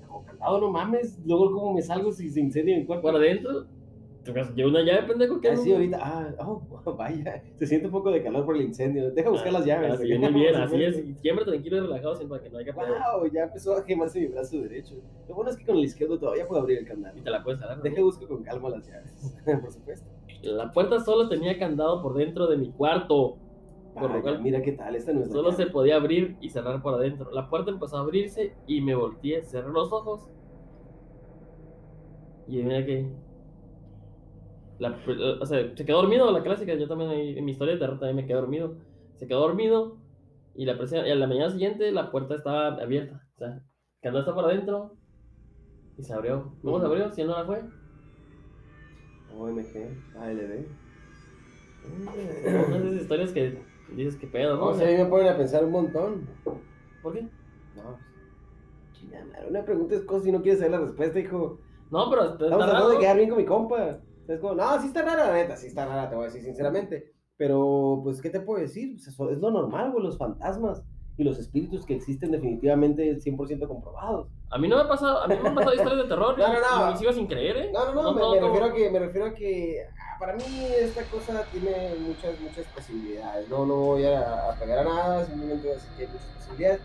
Con 0.06 0.22
candado, 0.22 0.60
no 0.60 0.70
mames. 0.70 1.18
Luego, 1.24 1.50
¿cómo 1.50 1.72
me 1.72 1.80
salgo 1.80 2.12
si 2.12 2.28
se 2.28 2.40
incendia 2.40 2.76
mi 2.76 2.84
cuarto? 2.84 3.04
Por 3.04 3.16
adentro, 3.16 3.64
lleva 4.54 4.68
una 4.68 4.82
llave, 4.82 5.02
pendejo, 5.06 5.40
que 5.40 5.48
Así 5.50 5.72
ahorita, 5.72 5.98
ah, 6.00 6.34
oh, 6.40 6.62
vaya, 6.96 7.42
se 7.56 7.66
siente 7.66 7.86
un 7.86 7.92
poco 7.92 8.10
de 8.10 8.22
calor 8.22 8.44
por 8.44 8.56
el 8.56 8.62
incendio. 8.62 9.10
Deja 9.10 9.30
buscar 9.30 9.52
las 9.52 9.64
llaves. 9.64 9.92
Así 9.92 10.12
es, 10.12 10.18
muy 10.18 10.32
bien, 10.40 10.54
así 10.56 10.82
es. 10.82 11.02
Siempre 11.20 11.44
tranquilo 11.44 11.76
y 11.78 11.80
relajado, 11.80 12.16
siempre 12.16 12.38
para 12.38 12.44
que 12.44 12.50
no 12.50 12.58
haya. 12.58 12.72
Wow, 13.16 13.26
ya 13.32 13.44
empezó 13.44 13.76
a 13.76 13.84
quemarse 13.84 14.20
mi 14.20 14.26
brazo 14.26 14.60
derecho. 14.60 14.94
Lo 15.28 15.34
bueno 15.34 15.50
es 15.50 15.56
que 15.56 15.64
con 15.64 15.76
el 15.76 15.84
izquierdo 15.84 16.18
todavía 16.18 16.46
puedo 16.46 16.60
abrir 16.60 16.78
el 16.78 16.86
candado. 16.86 17.16
Y 17.18 17.22
te 17.22 17.30
la 17.30 17.42
puedes. 17.42 17.60
¿no? 17.60 17.76
Deja 17.82 18.02
busco 18.02 18.28
con 18.28 18.42
calma 18.42 18.70
las 18.70 18.86
llaves, 18.86 19.36
por 19.60 19.72
supuesto. 19.72 20.08
La 20.42 20.72
puerta 20.72 21.00
solo 21.00 21.28
tenía 21.28 21.58
candado 21.58 22.02
por 22.02 22.14
dentro 22.14 22.46
de 22.46 22.56
mi 22.56 22.70
cuarto. 22.70 23.36
Por 23.94 24.10
lo 24.10 24.22
cual- 24.22 24.40
mira 24.40 24.62
qué 24.62 24.72
tal, 24.72 24.94
esta 24.94 25.12
no 25.12 25.24
Solo 25.26 25.50
llave. 25.50 25.64
se 25.64 25.70
podía 25.70 25.96
abrir 25.96 26.36
y 26.40 26.50
cerrar 26.50 26.80
por 26.80 26.94
adentro. 26.94 27.30
La 27.32 27.50
puerta 27.50 27.70
empezó 27.70 27.96
a 27.96 28.00
abrirse 28.00 28.54
y 28.66 28.80
me 28.80 28.94
volteé, 28.94 29.42
cerré 29.42 29.70
los 29.72 29.92
ojos. 29.92 30.28
Y 32.46 32.62
mira 32.62 32.84
que. 32.86 33.06
La, 34.80 34.98
o 35.40 35.46
sea, 35.46 35.76
se 35.76 35.84
quedó 35.84 35.98
dormido, 35.98 36.30
la 36.32 36.42
clásica. 36.42 36.74
Yo 36.74 36.88
también, 36.88 37.10
ahí, 37.10 37.38
en 37.38 37.44
mi 37.44 37.52
historia 37.52 37.74
de 37.74 37.80
terror 37.80 37.98
también 37.98 38.16
me 38.16 38.26
quedé 38.26 38.36
dormido. 38.36 38.76
Se 39.16 39.26
quedó 39.26 39.40
dormido 39.40 39.98
y 40.54 40.64
la 40.64 40.76
presión, 40.76 41.06
y 41.06 41.10
a 41.10 41.14
la 41.14 41.26
mañana 41.26 41.50
siguiente 41.50 41.92
la 41.92 42.10
puerta 42.10 42.34
estaba 42.34 42.68
abierta. 42.68 43.26
O 43.34 43.38
sea, 43.38 43.48
el 43.48 43.62
candado 44.02 44.20
está 44.20 44.34
por 44.34 44.46
adentro 44.46 44.96
y 45.98 46.02
se 46.02 46.14
abrió. 46.14 46.52
¿Cómo 46.62 46.80
se 46.80 46.86
abrió? 46.86 47.10
Si 47.12 47.20
él 47.20 47.26
no 47.28 47.34
la 47.36 47.44
fue. 47.44 47.62
OMG, 49.36 50.16
ALD. 50.18 50.66
Una 52.02 52.12
de 52.78 52.88
esas 52.88 53.02
historias 53.02 53.32
que 53.32 53.62
dices 53.94 54.16
que 54.16 54.26
pedo, 54.26 54.56
¿no? 54.56 54.66
O 54.68 54.74
sea, 54.74 54.88
a 54.88 54.90
mí 54.90 54.96
me 54.96 55.06
ponen 55.06 55.28
a 55.28 55.36
pensar 55.36 55.64
un 55.64 55.72
montón. 55.72 56.26
¿Por 57.02 57.12
qué? 57.12 57.22
No, 57.76 57.98
chingada 58.92 59.24
madre, 59.26 59.46
una 59.48 59.64
pregunta 59.64 59.94
es 59.94 60.02
cosa 60.02 60.28
y 60.28 60.32
no 60.32 60.42
quieres 60.42 60.60
saber 60.60 60.72
la 60.78 60.86
respuesta, 60.86 61.18
hijo. 61.20 61.58
No, 61.90 62.10
pero 62.10 62.32
Estamos 62.32 62.66
raro. 62.66 62.88
de 62.90 62.98
quedar 62.98 63.16
bien 63.16 63.28
con 63.28 63.38
mi 63.38 63.44
compa. 63.44 64.00
Es 64.30 64.40
como, 64.40 64.54
no, 64.54 64.80
sí 64.80 64.86
está 64.86 65.02
rara, 65.02 65.26
la 65.26 65.34
neta, 65.34 65.56
sí 65.56 65.66
está 65.66 65.86
rara, 65.86 66.08
te 66.08 66.14
voy 66.14 66.24
a 66.24 66.26
decir 66.28 66.42
sinceramente. 66.42 67.12
Pero, 67.36 68.00
pues, 68.04 68.20
¿qué 68.20 68.30
te 68.30 68.40
puedo 68.40 68.60
decir? 68.60 68.92
Pues, 68.92 69.08
eso 69.08 69.30
es 69.30 69.38
lo 69.38 69.50
normal, 69.50 69.90
güey, 69.90 70.04
los 70.04 70.18
fantasmas 70.18 70.84
y 71.16 71.24
los 71.24 71.38
espíritus 71.38 71.84
que 71.84 71.96
existen 71.96 72.30
definitivamente 72.30 73.18
100% 73.18 73.66
comprobados. 73.66 74.28
A 74.50 74.58
mí 74.58 74.68
no 74.68 74.76
me 74.76 74.82
ha 74.82 74.88
pasado, 74.88 75.22
a 75.22 75.28
mí 75.28 75.34
me 75.42 75.48
han 75.48 75.54
pasado 75.54 75.74
historias 75.74 76.02
de 76.02 76.08
terror 76.08 76.38
No, 76.38 76.48
no, 76.48 76.86
no. 76.86 76.92
y 76.92 76.96
sigo 76.96 77.12
sin 77.12 77.26
creer, 77.26 77.56
¿eh? 77.56 77.70
No, 77.72 77.92
no, 77.92 78.02
no, 78.02 78.14
me, 78.14 78.20
no, 78.20 78.30
me 78.30 78.40
refiero 78.40 78.66
a 78.66 78.72
que, 78.72 78.90
me 78.90 78.98
refiero 79.00 79.26
a 79.26 79.34
que 79.34 79.82
ah, 79.98 80.16
para 80.18 80.34
mí 80.36 80.44
esta 80.78 81.02
cosa 81.04 81.44
tiene 81.50 81.94
muchas, 82.00 82.40
muchas 82.40 82.66
posibilidades. 82.66 83.48
No, 83.48 83.66
no 83.66 83.74
voy 83.74 84.04
a, 84.04 84.50
a 84.50 84.54
pegar 84.58 84.78
a 84.78 84.84
nada, 84.84 85.26
simplemente 85.26 85.62
voy 85.62 85.72
a 85.72 85.74
decir 85.74 85.90
que 85.96 86.02
hay 86.04 86.08
muchas 86.08 86.28
posibilidades. 86.36 86.80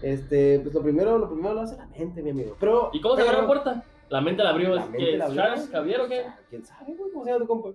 Este, 0.00 0.60
pues 0.60 0.74
lo 0.74 0.82
primero, 0.82 1.18
lo 1.18 1.28
primero 1.28 1.54
lo 1.54 1.60
hace 1.62 1.76
la 1.76 1.86
mente, 1.86 2.22
mi 2.22 2.30
amigo. 2.30 2.56
Pero, 2.60 2.90
¿Y 2.92 3.00
cómo 3.00 3.16
se 3.16 3.22
abrió 3.22 3.40
la 3.40 3.46
puerta? 3.46 3.84
La 4.10 4.20
mente 4.20 4.42
la 4.42 4.50
abrió. 4.50 4.74
La 4.74 4.80
¿es 4.82 4.90
mente 4.90 5.04
que 5.06 5.16
la 5.18 5.24
es 5.24 5.30
abrió. 5.30 5.42
Charles 5.42 5.68
Javier 5.70 6.00
o 6.00 6.08
qué? 6.08 6.22
¿Quién 6.50 6.64
sabe, 6.64 6.94
güey? 6.94 7.10
¿Cómo 7.12 7.24
se 7.24 7.30
llama 7.30 7.44
tu 7.44 7.48
compa? 7.48 7.68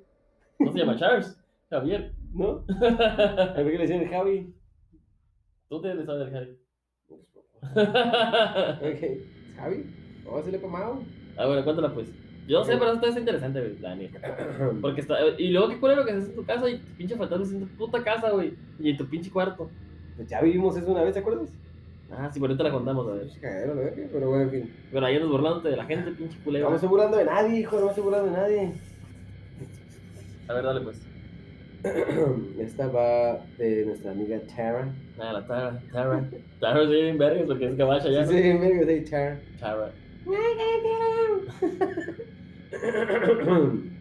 No 0.59 0.71
se 0.71 0.79
llama 0.79 0.95
Charles. 0.97 1.37
Javier. 1.69 2.13
¿No? 2.33 2.63
A 2.69 3.53
ver 3.57 3.65
qué 3.65 3.77
le 3.77 3.77
decían 3.79 4.01
el 4.01 4.09
Javi. 4.09 4.53
Tú 5.69 5.81
tienes 5.81 6.05
saber 6.05 6.29
del 6.29 6.33
Javi. 6.33 6.57
Ok. 7.63 9.03
¿Es 9.03 9.55
Javi? 9.55 9.85
Vamos 10.25 10.37
a 10.37 10.41
hacerle 10.41 10.59
pa' 10.59 10.67
Mau. 10.67 11.03
ah, 11.37 11.45
bueno, 11.47 11.63
cuéntala 11.63 11.93
pues. 11.93 12.11
Yo 12.47 12.59
no 12.59 12.65
sé, 12.65 12.75
pero 12.77 12.91
esto 12.93 13.07
es 13.07 13.15
interesante, 13.17 13.59
güey, 13.61 13.79
la 13.79 13.95
neta. 13.95 14.19
Porque 14.81 14.99
está. 15.01 15.17
Y 15.37 15.49
luego, 15.49 15.69
qué 15.69 15.79
culero 15.79 16.03
que 16.05 16.11
haces 16.11 16.29
en 16.29 16.35
tu 16.35 16.45
casa 16.45 16.69
y 16.69 16.77
tu 16.79 16.93
pinche 16.97 17.15
fantasma 17.15 17.45
es 17.45 17.53
en 17.53 17.61
tu 17.67 17.77
puta 17.77 18.03
casa, 18.03 18.31
güey. 18.31 18.53
Y 18.79 18.89
en 18.89 18.97
tu 18.97 19.05
pinche 19.07 19.31
cuarto. 19.31 19.69
Pues 20.17 20.27
ya 20.27 20.41
vivimos 20.41 20.75
eso 20.75 20.91
una 20.91 21.03
vez, 21.03 21.13
¿te 21.13 21.19
acuerdas? 21.19 21.53
Ah, 22.17 22.29
sí, 22.31 22.39
por 22.39 22.49
ahorita 22.49 22.63
la 22.63 22.71
contamos, 22.71 23.07
a 23.07 23.13
ver. 23.15 23.27
Cagadero, 23.41 23.75
la 23.75 23.81
verga, 23.81 24.03
pero 24.11 24.29
bueno, 24.29 24.43
en 24.43 24.49
fin. 24.51 24.73
Pero 24.91 25.05
ahí 25.05 25.19
nos 25.19 25.29
burlándote 25.29 25.69
de 25.69 25.77
la 25.77 25.85
gente, 25.85 26.11
pinche 26.11 26.37
No 26.37 26.43
culero. 26.43 26.69
me 26.69 26.75
estoy 26.75 26.89
burlando 26.89 27.17
de 27.17 27.25
nadie, 27.25 27.59
hijo, 27.59 27.75
no 27.77 27.83
me 27.85 27.89
estoy 27.89 28.03
burlando 28.03 28.31
de 28.31 28.37
nadie. 28.37 28.71
A 30.47 30.53
ver, 30.53 30.63
dale 30.63 30.81
pues. 30.81 31.01
Esta 32.59 32.87
va 32.87 33.45
de 33.57 33.85
nuestra 33.85 34.11
amiga 34.11 34.39
Tara. 34.55 34.93
Nada, 35.17 35.33
la 35.33 35.47
Tara, 35.47 35.81
Tara. 35.91 36.29
Tara 36.59 36.85
sí, 36.85 36.91
bien 36.91 37.17
vergas 37.17 37.43
porque 37.45 37.65
es 37.67 37.75
cabacha 37.75 38.09
ya. 38.09 38.25
Sí, 38.25 38.35
¿no? 38.35 38.41
sí, 38.41 38.53
medio 38.53 38.85
de 38.85 39.01
Tara. 39.01 39.39
Tara. 39.59 39.91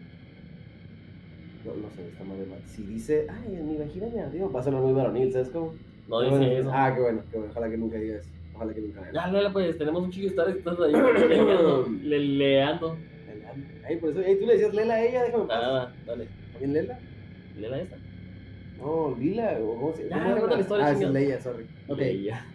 No, 1.65 1.73
no 1.75 1.89
sé, 1.95 2.05
está 2.09 2.23
mal 2.25 2.37
de 2.37 2.45
mal. 2.45 2.59
Si 2.65 2.83
dice, 2.83 3.25
ay, 3.29 3.57
mi 3.63 3.77
vagina 3.77 4.07
me 4.13 4.21
ardió, 4.21 4.51
va 4.51 4.59
a 4.59 4.63
sonar 4.63 4.81
muy 4.81 4.91
varonil, 4.91 5.31
¿sabes 5.31 5.49
cómo? 5.49 5.73
No 6.07 6.15
Bueno, 6.17 6.39
dice 6.39 6.59
eso. 6.59 6.71
Ah, 6.73 6.91
qué 6.93 7.01
bueno, 7.01 7.21
qué 7.31 7.37
bueno. 7.37 7.51
Ojalá 7.51 7.69
que 7.69 7.77
nunca 7.77 7.97
diga 7.97 8.17
eso. 8.17 8.29
Ojalá 8.55 8.73
que 8.73 8.81
nunca 8.81 8.99
diga 9.01 9.11
Ya, 9.13 9.27
Lela, 9.31 9.53
pues 9.53 9.77
tenemos 9.77 10.03
un 10.03 10.11
chico 10.11 10.35
que 10.35 10.51
estás 10.57 10.79
ahí 10.79 10.91
leando, 11.29 11.87
le, 12.03 12.19
leando. 12.19 12.97
Ay, 13.87 13.97
por 13.97 14.09
eso, 14.09 14.19
tú 14.21 14.45
le 14.45 14.53
decías 14.53 14.73
Lela 14.73 14.93
a 14.95 15.03
ella, 15.03 15.23
déjame 15.23 15.45
pasar. 15.45 15.63
Nada, 15.63 15.95
dale. 16.05 16.27
¿También 16.51 16.73
Lela? 16.73 16.99
Lela 17.59 17.81
esta. 17.81 17.97
No, 18.79 19.15
Lila, 19.17 19.57
o 19.61 19.75
cómo 19.75 19.93
se 19.93 20.09
Ya, 20.09 20.17
¿cómo 20.17 20.25
era? 20.31 20.39
cuenta 20.39 20.55
la 20.55 20.61
historia, 20.61 20.85
Ah, 20.85 20.89
sí, 20.89 20.95
chingado. 20.95 21.13
Leia, 21.13 21.39
sorry. 21.41 21.65
Ok, 21.87 21.97
Leia. 21.99 22.45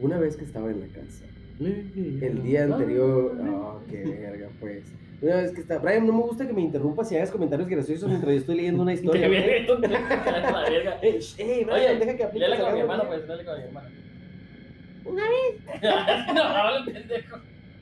Una 0.00 0.18
vez 0.18 0.36
que 0.36 0.44
estaba 0.44 0.70
en 0.70 0.80
la 0.80 0.86
casa, 0.86 1.24
el 1.60 2.42
día 2.42 2.64
anterior, 2.64 3.36
oh, 3.48 3.80
qué 3.90 4.04
verga, 4.04 4.48
pues. 4.60 4.84
Una 5.24 5.36
vez 5.36 5.52
que 5.52 5.62
estaba, 5.62 5.80
Brian, 5.80 6.06
no 6.06 6.12
me 6.12 6.20
gusta 6.20 6.46
que 6.46 6.52
me 6.52 6.60
interrumpas 6.60 7.10
y 7.10 7.16
hagas 7.16 7.30
comentarios 7.30 7.66
graciosos 7.66 8.10
mientras 8.10 8.30
yo 8.30 8.40
estoy 8.40 8.56
leyendo 8.56 8.82
una 8.82 8.92
historia. 8.92 9.26
te. 9.26 9.56
Eh, 9.56 9.66
eh, 11.38 11.64
Brian, 11.64 11.70
Oye, 11.70 11.98
deja 11.98 12.16
que 12.16 12.24
aplique. 12.24 12.46
Léela 12.46 12.62
con 12.62 12.74
mi 12.74 12.80
hermano, 12.80 13.04
pues, 13.06 13.26
dale 13.26 13.42
con 13.42 13.56
mi 13.56 13.64
hermano. 13.64 13.88
Una 15.06 15.22
vez. 15.22 15.82
no, 16.34 16.42
habla 16.42 16.84
pendejo. 16.84 17.36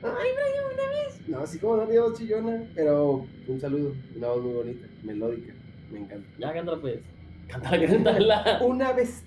Ay, 0.05 0.29
Brian, 0.37 0.65
una 0.73 0.89
vez. 0.91 1.21
No, 1.27 1.39
así 1.41 1.59
como 1.59 1.79
no 1.79 1.83
tiene 1.85 2.01
voz 2.01 2.17
chillona, 2.17 2.63
pero 2.77 3.27
un 3.49 3.61
saludo, 3.61 3.93
una 4.15 4.29
voz 4.29 4.43
muy 4.45 4.53
bonita, 4.55 4.87
melódica, 5.03 5.53
me 5.91 5.99
encanta. 5.99 6.29
Ya, 6.39 6.53
cántala, 6.53 6.81
pues. 6.81 7.01
Cántala, 7.49 7.87
cántala. 7.89 8.61
Una 8.65 8.93
vez 8.93 9.25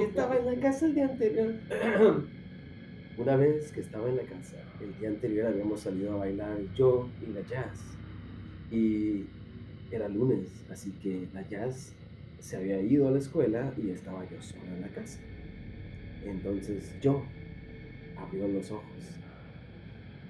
estaba 0.00 0.36
en 0.36 0.46
la 0.46 0.54
casa 0.56 0.86
el 0.86 0.94
día 0.96 1.04
anterior. 1.04 1.54
Una 3.18 3.34
vez 3.34 3.72
que 3.72 3.80
estaba 3.80 4.10
en 4.10 4.16
la 4.16 4.24
casa, 4.24 4.58
el 4.78 4.94
día 4.98 5.08
anterior 5.08 5.46
habíamos 5.46 5.80
salido 5.80 6.12
a 6.12 6.16
bailar 6.16 6.58
yo 6.74 7.08
y 7.26 7.32
la 7.32 7.40
jazz. 7.40 7.80
Y 8.70 9.24
Era 9.90 10.06
lunes, 10.08 10.48
así 10.70 10.90
que 11.02 11.26
la 11.32 11.48
Jazz 11.48 11.94
se 12.40 12.56
había 12.56 12.80
ido 12.80 13.06
a 13.06 13.12
la 13.12 13.18
escuela 13.18 13.72
y 13.78 13.90
estaba 13.90 14.28
yo 14.28 14.42
sola 14.42 14.66
en 14.74 14.82
la 14.82 14.88
casa. 14.88 15.20
Entonces 16.24 16.92
yo 17.00 17.22
abrí 18.18 18.52
los 18.52 18.70
ojos 18.72 18.84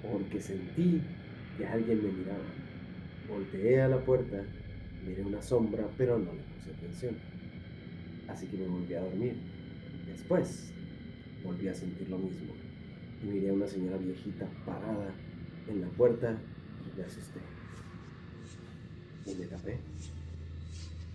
porque 0.02 0.40
sentí 0.40 1.00
que 1.56 1.66
alguien 1.66 2.04
me 2.04 2.12
miraba. 2.12 2.44
Volteé 3.28 3.80
a 3.80 3.88
la 3.88 3.98
puerta, 4.04 4.44
miré 5.04 5.22
una 5.22 5.42
sombra, 5.42 5.88
pero 5.96 6.18
no 6.18 6.34
le 6.34 6.42
puse 6.42 6.70
atención. 6.70 7.16
Así 8.28 8.46
que 8.46 8.58
me 8.58 8.68
volví 8.68 8.94
a 8.94 9.00
dormir. 9.00 9.36
Después 10.06 10.70
volví 11.42 11.66
a 11.66 11.74
sentir 11.74 12.10
lo 12.10 12.18
mismo 12.18 12.65
y 13.26 13.30
miré 13.30 13.50
a 13.50 13.52
una 13.52 13.66
señora 13.66 13.96
viejita 13.98 14.46
parada 14.64 15.10
en 15.68 15.80
la 15.80 15.88
puerta 15.88 16.36
y 16.84 16.98
me 16.98 17.04
asusté. 17.04 17.40
Y 19.26 19.34
me 19.34 19.46
tapé. 19.46 19.78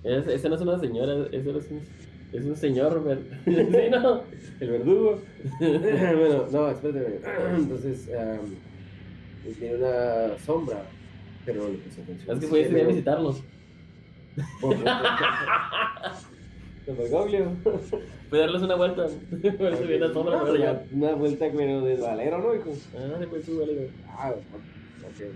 Es- 0.03 0.27
Ese 0.27 0.49
no 0.49 0.55
es 0.55 0.61
una 0.61 0.79
señora, 0.79 1.27
ese 1.31 1.57
es 1.57 1.71
un, 1.71 1.81
es 2.33 2.45
un 2.45 2.55
señor, 2.55 3.03
sí, 3.45 3.89
no, 3.91 4.23
el 4.59 4.69
verdugo. 4.71 5.21
bueno, 5.59 6.47
no, 6.51 6.69
espérate. 6.69 7.21
Entonces, 7.55 8.09
um, 8.09 8.55
miré 9.45 9.75
una 9.75 10.37
sombra, 10.39 10.83
pero 11.45 11.63
no 11.63 11.69
le 11.69 11.77
puse 11.77 12.01
atención. 12.01 12.35
Es 12.35 12.41
que 12.43 12.47
fue 12.47 12.61
ese 12.61 12.75
día 12.75 12.83
a 12.83 12.87
visitarlos. 12.87 13.43
De 16.85 16.93
Bergoglio. 16.93 17.51
Fue 18.31 18.39
a 18.39 18.41
darles 18.43 18.61
una 18.61 18.75
vuelta. 18.75 19.07
Por 19.57 19.73
eso 19.73 20.13
sombra, 20.13 20.41
pero 20.45 20.55
ya. 20.55 20.85
Una 20.93 21.11
vuelta 21.15 21.47
pero 21.53 21.81
de 21.81 21.97
valero, 21.97 22.37
¿no, 22.37 22.55
hijo? 22.55 22.71
Ah, 22.97 23.17
después 23.19 23.45
tú, 23.45 23.59
vale, 23.59 23.73
güey. 23.73 23.89
Ah, 24.07 24.31
ok. 24.33 25.11
Este, 25.11 25.27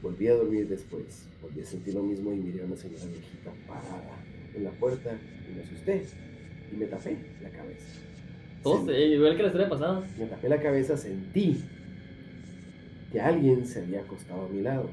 Volví 0.00 0.28
a 0.28 0.34
dormir 0.34 0.66
después. 0.66 1.28
Volví 1.42 1.60
a 1.60 1.64
sentir 1.66 1.92
lo 1.92 2.02
mismo 2.02 2.32
y 2.32 2.36
miré 2.38 2.62
a 2.62 2.64
una 2.64 2.76
señora 2.76 3.04
viejita 3.04 3.52
parada 3.68 4.16
en 4.54 4.64
la 4.64 4.70
puerta 4.70 5.14
y 5.46 5.54
me 5.56 5.62
asusté. 5.62 6.06
Y 6.72 6.76
me 6.76 6.86
tapé 6.86 7.18
la 7.42 7.50
cabeza. 7.50 7.86
Todos, 8.62 8.86
Sen- 8.86 8.94
eh, 8.94 9.08
igual 9.08 9.36
que 9.36 9.42
la 9.42 9.48
historia 9.48 9.68
pasada. 9.68 10.02
Me 10.18 10.24
tapé 10.24 10.48
la 10.48 10.62
cabeza, 10.62 10.96
sentí 10.96 11.62
que 13.12 13.20
alguien 13.20 13.66
se 13.66 13.80
había 13.82 14.00
acostado 14.00 14.46
a 14.46 14.48
mi 14.48 14.62
lado. 14.62 14.88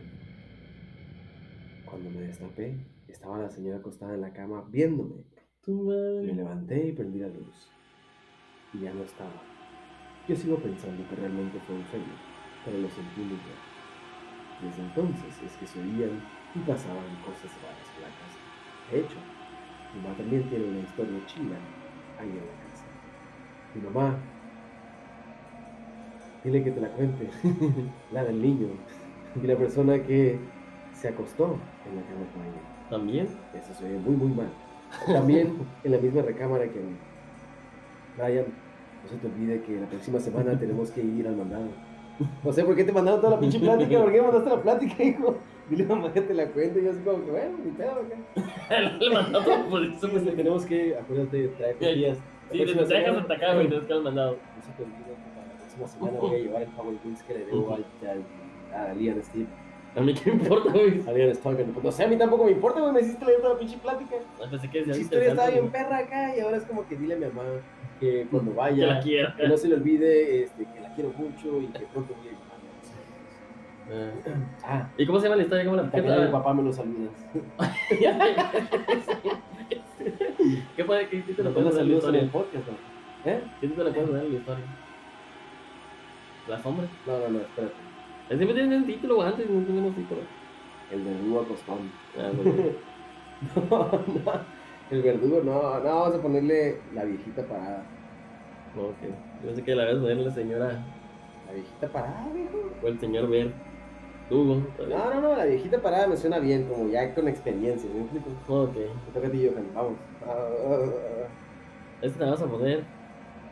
Cuando 1.85 2.09
me 2.09 2.19
destapé, 2.27 2.75
estaba 3.07 3.39
la 3.39 3.49
señora 3.49 3.77
acostada 3.77 4.13
en 4.13 4.19
la 4.21 4.33
cama 4.33 4.65
viéndome. 4.69 5.23
Tu 5.65 5.71
Me 5.71 6.33
levanté 6.33 6.87
y 6.87 6.91
prendí 6.91 7.19
la 7.19 7.27
luz. 7.27 7.69
Y 8.73 8.79
ya 8.79 8.93
no 8.93 9.03
estaba. 9.03 9.41
Yo 10.27 10.35
sigo 10.35 10.57
pensando 10.57 11.07
que 11.07 11.15
realmente 11.15 11.57
fue 11.65 11.75
un 11.75 11.85
sueño, 11.85 12.13
pero 12.65 12.79
lo 12.79 12.89
sentí 12.89 13.21
muy 13.21 13.29
bien. 13.29 13.73
Desde 14.61 14.81
entonces 14.81 15.41
es 15.41 15.55
que 15.55 15.65
se 15.65 15.79
oían 15.79 16.21
y 16.53 16.59
pasaban 16.59 17.15
cosas 17.23 17.51
raras 17.61 17.87
en 17.95 18.01
la 18.01 18.09
casa. 18.09 18.39
De 18.91 18.99
hecho, 18.99 19.15
mi 19.95 20.01
mamá 20.01 20.17
también 20.17 20.49
tiene 20.49 20.65
una 20.65 20.79
historia 20.79 21.25
china 21.27 21.55
ahí 22.19 22.27
en 22.27 22.35
la 22.35 22.63
casa. 22.69 22.85
Mi 23.73 23.81
mamá, 23.83 24.17
dile 26.43 26.63
que 26.63 26.71
te 26.71 26.81
la 26.81 26.89
cuente, 26.89 27.29
la 28.11 28.25
del 28.25 28.41
niño 28.41 28.67
y 29.41 29.47
la 29.47 29.57
persona 29.57 30.03
que 30.03 30.39
se 30.91 31.07
acostó 31.07 31.57
en 31.87 31.95
la 31.95 32.01
cama 32.03 32.25
con 32.33 32.41
ella. 32.43 32.89
También. 32.89 33.27
Eso 33.53 33.73
se 33.73 33.85
oye 33.85 33.97
muy, 33.97 34.15
muy 34.15 34.33
mal. 34.33 34.49
También 35.07 35.57
en 35.83 35.91
la 35.91 35.97
misma 35.97 36.21
recámara 36.21 36.65
que 36.65 36.79
Brian, 38.17 38.45
no 39.03 39.09
se 39.09 39.17
te 39.17 39.27
olvide 39.27 39.61
que 39.63 39.79
la 39.79 39.87
próxima 39.87 40.19
semana 40.19 40.57
tenemos 40.59 40.91
que 40.91 41.01
ir 41.01 41.27
al 41.27 41.35
mandado. 41.35 41.67
No 42.43 42.53
sé 42.53 42.63
por 42.63 42.75
qué 42.75 42.83
te 42.83 42.91
mandaron 42.91 43.19
toda 43.19 43.35
la 43.35 43.39
pinche 43.39 43.59
plática, 43.61 43.99
¿por 43.99 44.11
qué 44.11 44.21
mandaste 44.21 44.49
la 44.49 44.61
plática, 44.61 45.03
hijo? 45.03 45.37
Dile 45.69 45.85
a 45.85 45.87
mamá 45.87 46.13
que 46.13 46.21
te 46.21 46.33
la 46.33 46.47
cuente 46.47 46.81
y 46.81 46.83
yo 46.83 46.91
así 46.91 46.99
como 46.99 47.23
que, 47.23 47.31
bueno, 47.31 47.57
ni 47.63 47.71
pedo, 47.71 47.91
acá. 47.91 48.79
Le 48.99 49.09
mandó 49.09 49.41
todo 49.41 49.65
por 49.69 49.83
eso, 49.83 50.09
Pues 50.09 50.23
tenemos 50.23 50.65
que, 50.65 50.97
acuérdate, 50.97 51.47
traer 51.49 51.75
copias. 51.75 52.17
Sí, 52.51 52.57
desde 52.59 52.85
Texas 52.85 53.17
hasta 53.17 53.33
acá, 53.33 53.53
güey, 53.53 53.67
tienes 53.67 53.87
que 53.87 53.93
haber 53.93 54.05
mandado. 54.05 54.31
No 54.31 54.61
se 54.61 54.71
te 54.73 54.83
olvide 54.83 55.15
que 55.15 55.29
para 55.33 55.47
la 55.47 55.53
próxima 55.55 55.87
semana 55.87 56.19
voy 56.19 56.35
a 56.35 56.39
llevar 56.39 56.61
el 56.63 56.67
Power 56.69 56.95
Wings 57.03 57.23
que 57.23 57.33
le 57.33 57.45
debo 57.45 57.73
al, 57.73 57.85
al, 58.01 58.79
a 58.89 58.93
Lian 58.93 59.23
Steve. 59.23 59.47
A 59.95 60.01
mí 60.01 60.13
qué 60.15 60.31
importa, 60.31 60.71
güey. 60.71 61.01
A 61.07 61.11
Lian 61.11 61.35
Steve. 61.35 61.65
Pues 61.71 61.83
no 61.85 61.91
sé, 61.91 62.03
a 62.03 62.07
mí 62.07 62.17
tampoco 62.17 62.45
me 62.45 62.51
importa, 62.51 62.79
güey, 62.79 62.91
me 62.93 63.01
hiciste 63.01 63.25
leer 63.25 63.41
toda 63.41 63.53
la 63.53 63.59
pinche 63.59 63.77
plática. 63.77 64.15
Ah, 64.41 64.45
Pensé 64.49 64.69
que 64.69 64.79
La 64.81 64.87
decía 64.87 65.01
historia 65.03 65.29
estaba 65.29 65.49
bien 65.49 65.69
perra 65.69 65.97
acá 65.99 66.35
y 66.35 66.39
ahora 66.39 66.57
es 66.57 66.63
como 66.65 66.87
que 66.87 66.95
dile 66.95 67.13
a 67.13 67.17
mi 67.17 67.25
mamá 67.27 67.43
que 67.99 68.27
cuando 68.31 68.51
güey. 68.53 68.69
Que 68.69 68.75
vaya, 68.81 68.93
la 68.95 68.99
quiero. 69.01 69.35
que 69.35 69.47
no 69.47 69.57
se 69.57 69.67
le 69.67 69.75
olvide 69.75 70.43
este, 70.43 70.65
que 70.65 70.79
la 70.81 70.93
quiero 70.95 71.09
mucho 71.15 71.61
y 71.61 71.67
que 71.67 71.85
pronto 71.85 72.15
voy 72.15 72.27
a 72.27 72.31
llegar. 72.31 72.43
Ah. 73.91 74.11
Ah, 74.63 74.89
¿Y 74.97 75.05
cómo 75.05 75.19
se 75.19 75.25
llama 75.25 75.35
la 75.35 75.43
historia? 75.43 75.65
¿Cómo 75.65 75.75
la 75.77 75.83
qué, 75.83 76.01
también 76.01 76.25
mi 76.25 76.31
papá 76.31 76.53
me 76.53 76.63
lo 76.63 76.73
saludas. 76.73 77.11
¿Qué 80.75 80.83
puede 80.85 81.07
que 81.07 81.17
título 81.21 81.49
Nos 81.49 81.53
puedes 81.53 81.69
en 81.71 81.75
la 81.75 81.81
saludos 81.83 82.03
en 82.09 82.15
el 82.15 82.25
historia? 82.25 82.31
podcast, 82.31 82.67
¿no? 82.67 83.31
¿Eh? 83.31 83.43
¿Qué 83.61 83.67
título 83.67 83.89
puedes 83.91 84.09
poner 84.09 84.25
en 84.25 84.33
la 84.33 84.39
historia? 84.39 84.65
La 86.47 86.57
sombra. 86.61 86.87
No, 87.05 87.19
no, 87.19 87.29
no, 87.29 87.39
espérate. 87.39 87.73
Siempre 88.27 88.53
tienen 88.53 88.73
un 88.73 88.85
título, 88.85 89.15
güey, 89.15 89.27
antes 89.27 89.49
no 89.49 89.63
teníamos 89.65 89.95
título. 89.95 90.21
El 90.91 91.03
verdugo 91.03 91.41
acostón. 91.41 91.91
Ah. 92.17 92.31
No, 93.69 93.77
no. 93.91 94.31
El 94.89 95.01
verdugo, 95.01 95.41
no, 95.43 95.79
no, 95.79 95.83
vamos 95.83 96.15
a 96.15 96.21
ponerle 96.21 96.79
la 96.93 97.03
viejita 97.03 97.41
parada. 97.45 97.83
Ok. 98.77 99.09
Yo 99.41 99.47
pensé 99.47 99.63
que 99.63 99.75
la 99.75 99.83
vez 99.85 99.97
poner 99.97 100.17
la 100.17 100.31
señora 100.31 100.67
La 101.47 101.53
viejita 101.53 101.87
parada, 101.89 102.25
viejo. 102.33 102.69
o 102.81 102.87
el 102.87 102.99
señor 102.99 103.27
Ver. 103.29 103.51
Hugo. 104.29 104.61
No, 104.87 105.13
no, 105.13 105.21
no, 105.21 105.35
la 105.35 105.43
viejita 105.45 105.81
parada 105.81 106.07
me 106.07 106.15
suena 106.15 106.39
bien, 106.39 106.67
como 106.69 106.87
ya 106.89 107.13
con 107.13 107.27
experiencia, 107.27 107.89
¿me 107.93 108.01
explico? 108.01 108.29
Ok. 108.47 108.73
Te 108.75 109.11
toca 109.13 109.27
a 109.27 109.31
ti, 109.31 109.49
Johan, 109.49 109.65
vamos. 109.75 109.93
Esta 112.01 112.19
la 112.19 112.25
vamos 112.31 112.41
a 112.41 112.47
poner 112.47 112.83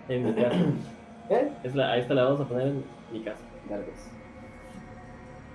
en 0.07 0.23
mi 0.25 0.33
casa. 0.33 0.57
¿Eh? 1.29 1.51
Es 1.63 1.75
la, 1.75 1.91
a 1.91 1.97
esta 1.97 2.13
la 2.13 2.23
vamos 2.23 2.41
a 2.41 2.45
poner 2.47 2.67
en 2.67 2.83
mi 3.11 3.19
casa. 3.21 3.43
Dale, 3.69 3.83
pues. 3.83 4.09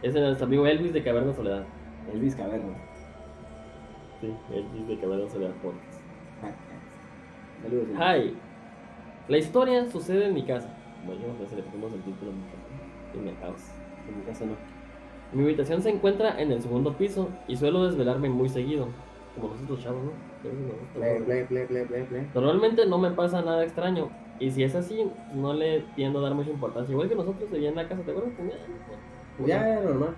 Es 0.02 0.12
de 0.14 0.20
nuestro 0.20 0.46
amigo 0.46 0.66
Elvis 0.66 0.92
de 0.92 1.02
Caverna 1.02 1.32
Soledad. 1.32 1.64
Elvis 2.12 2.36
Caverna. 2.36 2.76
Sí, 4.20 4.32
Elvis 4.52 4.88
de 4.88 4.98
Caverna 4.98 5.28
Soledad 5.28 5.54
Podcast. 5.62 6.00
Saludos. 7.62 7.88
Hi. 7.98 8.36
La 9.28 9.38
historia 9.38 9.86
sucede 9.86 10.26
en 10.26 10.34
mi 10.34 10.44
casa. 10.44 10.68
Bueno, 11.06 11.22
se 11.48 11.56
le 11.56 11.62
pusimos 11.62 11.92
el 11.92 12.02
título 12.02 12.30
en 12.30 12.36
mi 12.36 12.44
casa. 12.44 13.14
En 13.14 13.24
mi 13.24 13.34
house. 13.40 13.70
En 14.08 14.18
mi 14.18 14.24
casa 14.24 14.44
no. 14.44 14.56
Mi 15.32 15.42
habitación 15.44 15.82
se 15.82 15.90
encuentra 15.90 16.40
en 16.40 16.52
el 16.52 16.62
segundo 16.62 16.96
piso 16.96 17.30
y 17.48 17.56
suelo 17.56 17.84
desvelarme 17.86 18.28
muy 18.28 18.48
seguido. 18.48 18.88
Como 19.34 19.52
nosotros 19.54 19.82
chavos, 19.82 20.04
¿no? 20.04 20.12
Play, 20.94 21.44
play, 21.44 21.64
play. 21.66 22.28
Normalmente 22.34 22.86
no 22.86 22.98
me 22.98 23.10
pasa 23.10 23.42
nada 23.42 23.64
extraño. 23.64 24.10
Y 24.38 24.50
si 24.50 24.62
es 24.62 24.74
así, 24.74 25.10
no 25.34 25.54
le 25.54 25.80
tiendo 25.94 26.20
a 26.20 26.22
dar 26.22 26.34
mucha 26.34 26.50
importancia. 26.50 26.92
Igual 26.92 27.08
que 27.08 27.16
nosotros 27.16 27.50
allá 27.52 27.70
en 27.70 27.74
la 27.74 27.88
casa, 27.88 28.02
¿te 28.02 28.10
acuerdas? 28.10 28.32
Ya, 29.44 29.80
normal. 29.80 30.14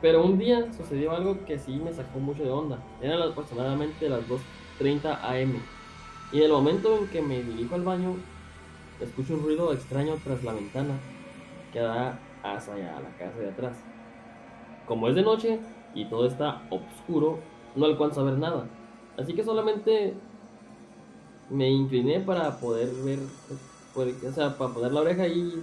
Pero 0.00 0.24
un 0.24 0.38
día 0.38 0.72
sucedió 0.72 1.12
algo 1.12 1.44
que 1.46 1.58
sí 1.58 1.80
me 1.82 1.92
sacó 1.92 2.18
mucho 2.18 2.42
de 2.42 2.50
onda. 2.50 2.78
Eran 3.00 3.22
aproximadamente 3.22 4.08
las 4.08 4.20
2.30 4.28 5.18
am. 5.22 5.60
Y 6.32 6.38
en 6.38 6.44
el 6.44 6.52
momento 6.52 6.98
en 6.98 7.08
que 7.08 7.22
me 7.22 7.42
dirijo 7.42 7.74
al 7.74 7.84
baño, 7.84 8.16
escucho 9.00 9.34
un 9.34 9.42
ruido 9.42 9.72
extraño 9.72 10.16
tras 10.22 10.42
la 10.44 10.52
ventana 10.52 10.94
que 11.72 11.80
da 11.80 12.18
hacia 12.42 13.00
la 13.00 13.10
casa 13.18 13.38
de 13.38 13.50
atrás. 13.50 13.76
Como 14.86 15.08
es 15.08 15.14
de 15.14 15.22
noche 15.22 15.60
y 15.94 16.04
todo 16.06 16.26
está 16.26 16.62
oscuro, 16.70 17.38
no 17.74 17.86
alcanzo 17.86 18.20
a 18.20 18.24
ver 18.24 18.38
nada. 18.38 18.66
Así 19.18 19.34
que 19.34 19.44
solamente 19.44 20.14
me 21.50 21.68
incliné 21.70 22.20
para 22.20 22.58
poder 22.58 22.88
ver, 23.04 23.18
pues, 23.94 24.22
o 24.24 24.32
sea, 24.32 24.56
para 24.58 24.72
poner 24.72 24.92
la 24.92 25.00
oreja 25.00 25.22
ahí 25.22 25.62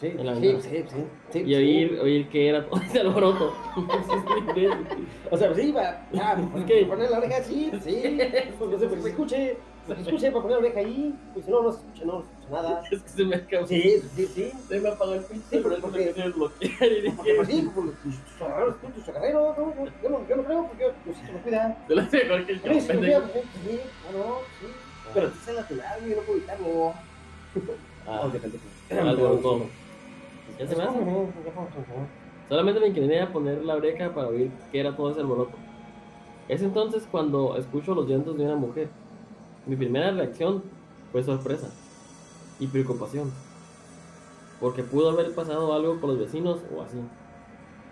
Sí, 0.00 0.06
En 0.06 0.24
la 0.26 0.34
sí, 0.36 0.56
sí, 0.62 0.84
sí, 0.88 1.04
sí, 1.30 1.38
y 1.40 1.44
sí. 1.44 1.54
oír, 1.54 2.00
oír 2.00 2.28
que 2.30 2.48
era 2.48 2.64
todo 2.66 2.80
ese 2.80 3.00
alboroto. 3.00 3.52
O 5.30 5.36
sea, 5.36 5.54
sí, 5.54 5.70
va. 5.72 6.06
Ya, 6.12 6.36
Es 6.56 6.64
que- 6.64 6.86
poner 6.86 7.10
la 7.10 7.18
oreja 7.18 7.36
así, 7.36 7.70
sí. 7.84 8.18
Pues 8.58 8.70
no 8.70 8.78
sé, 8.78 8.86
pues 8.88 9.02
se 9.02 9.08
escuche. 9.10 9.56
pues 9.86 9.98
se 9.98 10.04
escuche 10.06 10.30
para 10.30 10.42
poner 10.42 10.56
la 10.56 10.64
oreja 10.68 10.80
ahí. 10.80 11.14
Pues 11.34 11.44
si 11.44 11.50
no, 11.50 11.62
no 11.62 11.70
escucha, 11.70 12.04
no 12.06 12.20
escucha 12.20 12.50
nada. 12.50 12.82
es 12.90 13.02
que 13.02 13.08
se 13.10 13.24
me 13.24 13.36
acabó. 13.36 13.66
Sí, 13.66 14.00
sí, 14.16 14.26
sí. 14.26 14.50
Se 14.68 14.80
me 14.80 14.88
apagó 14.88 15.14
el 15.14 15.20
pinche, 15.24 15.46
Sí, 15.50 15.60
pero 15.62 15.74
es 15.76 15.80
porque- 15.82 16.12
se 16.14 16.22
desbloquear 16.22 16.92
y 16.92 17.10
pues 17.36 17.48
sí, 17.48 17.62
los 17.62 17.74
tus 17.74 18.42
agarreros, 18.42 18.74
tus 18.94 19.08
agarreros, 19.08 19.58
no, 19.58 19.66
no, 19.66 19.84
yo 20.02 20.08
no, 20.10 20.28
yo 20.28 20.36
no 20.36 20.44
creo, 20.44 20.66
porque 20.66 20.86
pues 21.04 21.16
sí 21.18 21.26
se 21.26 21.32
me 21.32 21.38
cuida. 21.40 21.84
se 21.86 21.94
lo 21.94 22.00
hace 22.02 22.24
mejor 22.24 22.46
que 22.46 22.52
el 22.52 22.60
pendejo. 22.60 22.98
cuida, 22.98 23.20
porque 23.20 23.40
sí, 23.42 23.80
no, 24.14 24.38
sí. 24.60 24.66
Pero 25.14 25.28
tú 25.28 25.38
se 25.44 25.52
la 25.52 25.68
tuya, 25.68 25.98
yo 26.08 26.16
no 26.16 26.22
puedo 26.22 26.38
evitarlo. 26.38 26.94
Ah, 28.06 28.22
Oh, 28.24 28.32
qué 28.32 28.38
pendejo. 28.38 28.64
¿Ya 30.60 30.66
se 30.66 30.76
me 30.76 30.82
hace? 30.82 30.98
hace? 30.98 31.06
Solamente 32.50 32.80
me 32.80 32.88
incliné 32.88 33.22
a 33.22 33.32
poner 33.32 33.64
la 33.64 33.76
oreja 33.76 34.12
para 34.14 34.28
oír 34.28 34.50
qué 34.70 34.80
era 34.80 34.94
todo 34.94 35.10
ese 35.10 35.20
alboroto. 35.20 35.56
Es 36.48 36.60
entonces 36.60 37.08
cuando 37.10 37.56
escucho 37.56 37.94
los 37.94 38.06
llantos 38.06 38.36
de 38.36 38.44
una 38.44 38.56
mujer. 38.56 38.90
Mi 39.64 39.74
primera 39.74 40.10
reacción 40.10 40.62
fue 41.12 41.22
sorpresa 41.22 41.70
y 42.58 42.66
preocupación. 42.66 43.32
Porque 44.60 44.82
pudo 44.82 45.10
haber 45.10 45.34
pasado 45.34 45.72
algo 45.72 45.98
con 45.98 46.10
los 46.10 46.18
vecinos 46.18 46.60
o 46.76 46.82
así. 46.82 46.98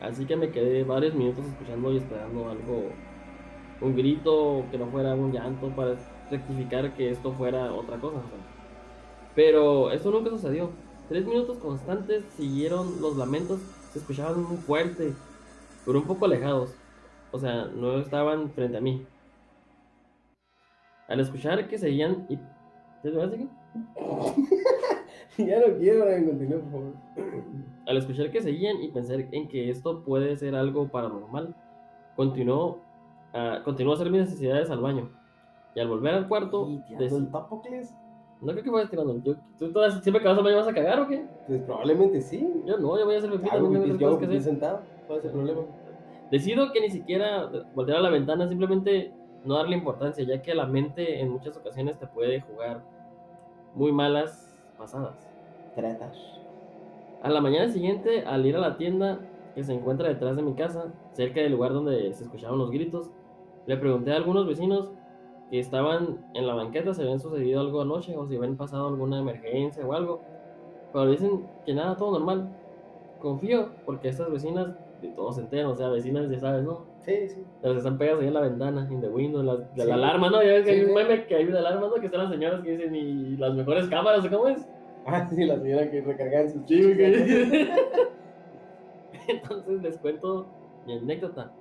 Así 0.03 0.27
que 0.27 0.37
me 0.37 0.51
quedé 0.51 0.85
varios 0.85 1.15
minutos 1.15 1.47
escuchando 1.47 1.91
y 1.91 1.97
esperando 1.97 2.51
algo, 2.51 2.91
un 3.81 3.97
grito, 3.97 4.65
que 4.71 4.77
no 4.77 4.89
fuera 4.89 5.15
un 5.15 5.33
llanto 5.33 5.69
para 5.69 5.97
rectificar 6.31 6.93
que 6.93 7.13
esto 7.13 7.33
fuera 7.33 7.73
otra 7.73 7.97
cosa. 7.97 8.19
Pero 9.35 9.91
esto 9.91 10.11
nunca 10.11 10.29
sucedió. 10.29 10.71
Tres 11.09 11.25
minutos 11.27 11.57
constantes 11.59 12.25
siguieron 12.37 13.01
los 13.01 13.17
lamentos, 13.17 13.61
se 13.93 13.99
escuchaban 13.99 14.43
muy 14.43 14.57
fuerte, 14.59 15.15
pero 15.87 15.99
un 16.01 16.05
poco 16.07 16.27
alejados. 16.27 16.75
O 17.33 17.39
sea, 17.39 17.65
no 17.67 17.99
estaban 17.99 18.51
frente 18.51 18.77
a 18.77 18.81
mí. 18.81 19.07
Al 21.09 21.21
escuchar 21.21 21.67
que 21.69 21.79
seguían 21.79 22.27
y... 22.29 22.39
¿Te 23.03 23.11
vas 23.13 23.33
aquí? 23.33 23.49
ya 25.39 25.61
no 25.61 25.77
quiero, 25.79 26.05
continúa, 26.05 26.61
por 26.61 26.71
favor. 26.71 26.93
Al 27.87 27.97
escuchar 27.97 28.31
que 28.31 28.43
seguían 28.43 28.83
y 28.83 28.89
pensar 28.89 29.21
en 29.33 29.49
que 29.49 29.71
esto 29.71 30.03
puede 30.03 30.37
ser 30.37 30.55
algo 30.55 30.89
paranormal, 30.89 31.55
continuó 32.17 32.81
a, 33.33 33.63
continuó 33.65 33.93
a 33.93 33.97
hacer 33.97 34.11
mis 34.11 34.23
necesidades 34.23 34.69
al 34.71 34.81
baño. 34.81 35.09
Y 35.75 35.81
al 35.81 35.89
volver 35.89 36.15
al 36.15 36.29
cuarto, 36.29 36.69
¿Y 36.69 36.81
tirando 36.85 37.07
dec- 37.07 37.19
el 37.19 37.31
Tapocles? 37.31 37.95
No 38.41 38.53
creo 38.53 38.65
que 38.65 38.71
vayas 38.71 38.91
tirando. 38.91 39.23
Yo, 39.23 39.35
¿Tú 39.59 39.73
todas- 39.73 40.03
siempre 40.03 40.23
que 40.23 40.29
vas 40.29 40.39
al 40.39 40.45
baño 40.45 40.57
vas 40.57 40.69
a 40.69 40.73
cagar 40.75 41.01
o 41.01 41.09
qué? 41.09 41.25
Pues 41.47 41.63
probablemente 41.63 42.21
sí. 42.21 42.49
Yo 42.67 42.79
no, 42.79 42.99
yo 42.99 43.05
voy 43.05 43.15
a 43.15 43.19
hacer 43.19 43.31
pipí, 43.31 43.49
también 43.49 43.83
pipí, 43.83 43.99
yo 43.99 44.09
hago 44.09 44.19
pipí 44.19 44.41
sentado. 44.41 44.81
¿Cuál 45.07 45.19
es 45.21 45.25
el 45.27 45.31
problema? 45.33 45.61
Decido 46.31 46.73
que 46.73 46.81
ni 46.81 46.91
siquiera 46.91 47.51
voltear 47.75 47.99
a 47.99 48.03
la 48.03 48.11
ventana, 48.11 48.47
simplemente 48.49 49.13
no 49.45 49.55
darle 49.55 49.77
importancia, 49.77 50.25
ya 50.25 50.43
que 50.43 50.55
la 50.55 50.67
mente 50.67 51.21
en 51.21 51.31
muchas 51.31 51.57
ocasiones 51.57 51.99
te 51.99 52.07
puede 52.07 52.41
jugar 52.43 52.83
muy 53.75 53.93
malas 53.93 54.55
pasadas. 54.77 55.29
Tratas. 55.75 56.17
A 57.23 57.31
la 57.31 57.41
mañana 57.41 57.69
siguiente, 57.69 58.25
al 58.25 58.45
ir 58.47 58.57
a 58.57 58.61
la 58.61 58.77
tienda 58.77 59.21
que 59.55 59.65
se 59.65 59.73
encuentra 59.73 60.09
detrás 60.09 60.37
de 60.37 60.43
mi 60.43 60.55
casa, 60.55 60.93
cerca 61.13 61.41
del 61.41 61.53
lugar 61.53 61.73
donde 61.73 62.13
se 62.13 62.25
escuchaban 62.25 62.59
los 62.59 62.71
gritos, 62.71 63.11
le 63.67 63.77
pregunté 63.77 64.13
a 64.13 64.17
algunos 64.17 64.47
vecinos 64.47 64.93
que 65.51 65.59
estaban 65.59 66.19
en 66.35 66.47
la 66.47 66.55
banqueta 66.55 66.93
si 66.93 67.03
habían 67.03 67.21
sucedido 67.21 67.61
algo 67.61 67.81
anoche 67.83 68.17
o 68.17 68.27
si 68.27 68.37
habían 68.37 68.57
pasado 68.57 68.89
alguna 68.89 69.19
emergencia 69.21 69.87
o 69.87 69.93
algo. 69.93 70.21
Pero 70.93 71.11
dicen 71.11 71.47
que 71.65 71.75
nada, 71.75 71.97
todo 71.97 72.13
normal. 72.13 72.51
Confío 73.21 73.71
porque 73.85 74.09
estas 74.09 74.31
vecinas 74.31 74.75
de 75.03 75.09
todos 75.09 75.37
se 75.37 75.43
enteran, 75.43 75.67
o 75.67 75.75
sea, 75.75 75.89
vecinas 75.89 76.31
ya 76.31 76.39
sabes, 76.41 76.65
¿no? 76.65 76.85
Sí, 77.01 77.29
sí. 77.29 77.45
Las 77.63 77.77
están 77.77 77.99
pegadas 77.99 78.21
ahí 78.21 78.29
en 78.29 78.35
la 78.35 78.41
ventana, 78.41 78.89
in 78.91 79.01
the 79.01 79.09
window, 79.09 79.43
de 79.43 79.67
Sí. 79.83 79.89
la 79.89 79.95
alarma, 79.95 80.29
¿no? 80.31 80.43
Ya 80.43 80.55
ves 80.55 80.65
que 80.65 80.73
Sí, 80.75 80.81
hay 80.81 80.85
un 80.87 80.95
meme 80.95 81.27
que 81.27 81.35
hay 81.35 81.45
una 81.45 81.59
alarma, 81.61 81.89
¿no? 81.89 81.95
Que 81.95 82.07
están 82.07 82.23
las 82.23 82.31
señoras 82.33 82.63
que 82.63 82.77
dicen, 82.77 82.95
y 82.95 83.37
las 83.37 83.55
mejores 83.55 83.89
cámaras, 83.89 84.25
¿o 84.25 84.31
¿cómo 84.31 84.49
es? 84.49 84.69
Ah, 85.07 85.27
sí, 85.31 85.45
la 85.45 85.59
señora 85.59 85.91
que 85.91 86.01
recargaba 86.03 86.49
sus 86.49 86.63
güey. 86.63 87.69
Entonces 89.29 89.83
les 89.83 89.99
cuento 89.99 90.47
mi 90.87 90.95
anécdota. 90.95 91.53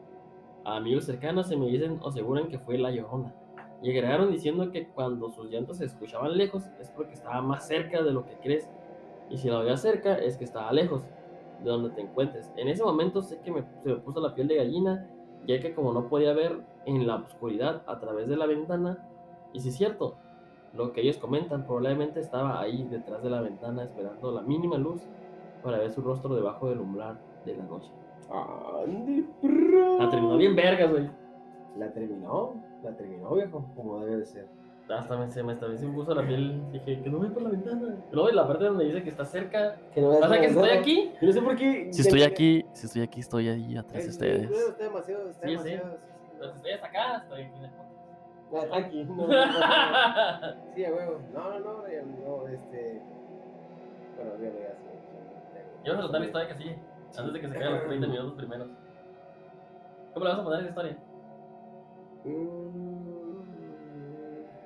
A 0.64 0.78
amigos 0.78 1.06
cercanos 1.06 1.48
se 1.48 1.56
me 1.56 1.68
dicen 1.68 2.00
o 2.02 2.10
aseguran 2.10 2.48
que 2.48 2.60
fue 2.60 2.78
la 2.78 2.92
llorona. 2.92 3.34
Y 3.82 3.92
agregaron 3.92 4.32
diciendo 4.32 4.72
que 4.72 4.88
cuando 4.88 5.30
sus 5.30 5.50
llantos 5.50 5.78
se 5.78 5.86
escuchaban 5.86 6.38
lejos 6.38 6.64
es 6.80 6.90
porque 6.90 7.14
estaba 7.14 7.42
más 7.42 7.68
cerca 7.68 8.02
de 8.02 8.12
lo 8.12 8.26
que 8.26 8.36
crees. 8.38 8.70
Y 9.30 9.38
si 9.38 9.50
la 9.50 9.60
oías 9.60 9.82
cerca 9.82 10.16
es 10.16 10.38
que 10.38 10.46
estaba 10.46 10.72
lejos 10.72 11.04
de 11.64 11.70
donde 11.70 11.90
te 11.92 12.02
encuentres. 12.02 12.52
En 12.56 12.68
ese 12.68 12.84
momento 12.84 13.22
sé 13.22 13.40
que 13.42 13.52
me, 13.52 13.64
se 13.84 13.90
me 13.90 13.96
puso 13.96 14.20
la 14.20 14.34
piel 14.34 14.48
de 14.48 14.56
gallina, 14.56 15.08
ya 15.46 15.60
que 15.60 15.74
como 15.74 15.94
no 15.94 16.08
podía 16.08 16.34
ver 16.34 16.60
en 16.86 17.06
la 17.06 17.16
oscuridad 17.16 17.84
a 17.88 18.00
través 18.00 18.28
de 18.28 18.38
la 18.38 18.46
ventana, 18.46 19.08
y 19.54 19.60
si 19.60 19.70
es 19.70 19.76
cierto, 19.76 20.16
lo 20.74 20.94
que 20.94 21.02
ellos 21.02 21.18
comentan 21.18 21.66
probablemente 21.66 22.20
estaba 22.20 22.60
ahí 22.60 22.88
detrás 22.90 23.24
de 23.24 23.30
la 23.30 23.42
ventana 23.42 23.84
esperando 23.84 24.32
la 24.32 24.42
mínima 24.42 24.78
luz 24.78 25.02
para 25.64 25.80
ver 25.80 25.92
su 25.92 26.02
rostro 26.02 26.36
debajo 26.36 26.70
del 26.70 26.80
umbral 26.80 27.20
de 27.46 27.56
la 27.56 27.64
noche. 27.64 27.92
Perro. 29.42 30.00
La 30.00 30.10
terminó 30.10 30.38
bien 30.38 30.56
vergas, 30.56 30.92
güey. 30.92 31.10
La 31.78 31.92
terminó, 31.92 32.54
la 32.90 32.98
terminó, 32.98 33.34
viejo, 33.36 33.66
como 33.76 34.00
debe 34.00 34.18
de 34.18 34.26
ser. 34.26 34.48
Hasta 34.90 35.18
me, 35.18 35.30
se 35.30 35.44
me, 35.44 35.52
hasta 35.54 35.68
me 35.68 35.78
se 35.78 35.86
me 35.86 35.94
puso 35.94 36.16
la 36.16 36.26
piel. 36.26 36.62
Dije, 36.72 37.02
que 37.02 37.10
no 37.10 37.20
ve 37.20 37.30
por 37.30 37.42
la 37.44 37.50
ventana. 37.50 37.96
Luego 38.12 38.30
en 38.30 38.36
la 38.38 38.48
parte 38.48 38.64
donde 38.64 38.86
dice 38.86 39.04
que 39.04 39.10
está 39.10 39.26
cerca. 39.26 39.76
Que 39.94 40.00
no 40.02 40.14
sea, 40.14 40.30
que 40.40 40.50
si 40.50 40.56
estoy 40.56 40.70
aquí. 40.70 41.12
Yo 41.20 41.28
no 41.28 41.34
sé 41.34 41.42
por 41.42 41.56
qué. 41.58 41.90
Si 41.92 42.02
estoy 42.02 42.24
aquí, 42.24 42.66
si 42.72 42.86
estoy 42.86 43.02
aquí, 43.02 43.20
estoy 43.20 43.50
ahí 43.50 43.76
atrás 43.78 44.04
de 44.04 44.10
ustedes. 44.10 44.50
Está 44.50 44.84
demasiado, 44.86 45.30
está 45.30 45.46
Sí, 45.46 45.58
sí. 45.58 45.64
demasiado. 45.70 45.98
sí, 45.98 46.00
Pero 46.40 46.52
si 46.52 46.56
estoy 46.58 46.72
hasta 46.72 46.88
acá, 46.88 47.18
estoy 47.24 47.42
aquí 47.42 47.52
podcast. 48.50 48.72
Ah, 48.72 48.80
tranqui, 48.80 49.04
no, 49.04 49.16
no, 49.16 49.28
no, 49.28 49.28
no. 49.28 50.56
Sí, 50.76 50.86
a 50.86 50.92
huevo. 50.94 51.20
No, 51.34 51.50
no, 51.50 51.60
no, 51.60 51.84
no, 51.84 52.48
este. 52.48 53.02
Bueno, 54.16 54.32
no, 54.38 54.44
ya 54.44 54.72
sí. 54.72 54.88
Yo 55.84 55.94
voy 55.94 56.00
a 56.00 56.02
contar 56.04 56.22
la 56.22 56.26
historia 56.28 56.48
que 56.48 56.56
sigue, 56.56 56.80
antes 57.18 57.34
de 57.34 57.42
que 57.42 57.48
se 57.48 57.54
caigan 57.54 57.74
los 57.74 57.86
30 57.88 58.08
minutos 58.08 58.34
primeros. 58.34 58.68
¿Cómo 60.14 60.26
le 60.26 60.32
vas 60.32 60.40
a 60.40 60.44
poner 60.46 60.60
esa 60.62 60.70
historia? 60.70 60.98
Mm, 62.28 63.42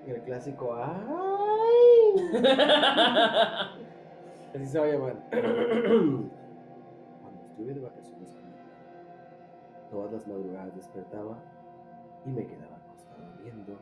El 0.10 0.22
clásico. 0.24 0.74
¡Ay! 0.76 0.98
Así 4.56 4.66
se 4.66 4.80
va 4.80 4.86
a 4.86 4.90
llamar. 4.90 5.16
Cuando 7.22 7.42
estuve 7.42 7.74
de 7.74 7.80
vacaciones 7.80 8.32
con 8.32 8.42
todas 9.92 10.12
las 10.12 10.28
madrugadas 10.28 10.76
despertaba 10.76 11.38
y 12.26 12.30
me 12.32 12.46
quedaba 12.46 12.78
acostado 12.78 13.24
viendo 13.42 13.78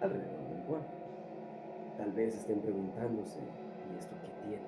alrededor 0.00 0.48
del 0.48 0.62
cuarto. 0.64 0.94
Tal 1.96 2.12
vez 2.12 2.36
estén 2.36 2.60
preguntándose, 2.60 3.40
¿y 3.40 3.98
esto 3.98 4.14
qué 4.20 4.28
tiene? 4.48 4.66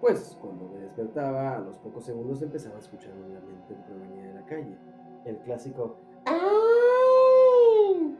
Pues 0.00 0.36
cuando 0.40 0.68
me 0.68 0.78
despertaba, 0.78 1.56
a 1.56 1.60
los 1.60 1.78
pocos 1.78 2.04
segundos 2.04 2.40
empezaba 2.42 2.76
a 2.76 2.78
escuchar 2.78 3.12
un 3.14 3.34
lamento 3.34 3.68
que 3.68 3.74
provenía 3.82 4.26
de 4.28 4.34
la 4.34 4.46
calle. 4.46 4.76
El 5.24 5.38
clásico. 5.38 5.96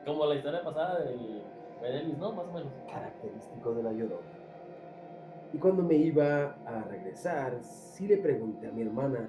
Como 0.05 0.27
la 0.27 0.35
historia 0.35 0.63
pasada 0.63 1.01
del 1.01 1.43
Benelis, 1.81 2.19
¿no? 2.19 2.33
Más 2.33 2.47
o 2.47 2.53
menos. 2.53 2.73
característico 2.91 3.75
de 3.75 3.83
la 3.83 3.93
llorona. 3.93 4.23
Y 5.53 5.59
cuando 5.59 5.83
me 5.83 5.95
iba 5.95 6.57
a 6.67 6.83
regresar, 6.89 7.59
sí 7.63 8.07
le 8.09 8.17
pregunté 8.19 8.67
a 8.67 8.73
mi 8.73 8.83
hermana 8.83 9.29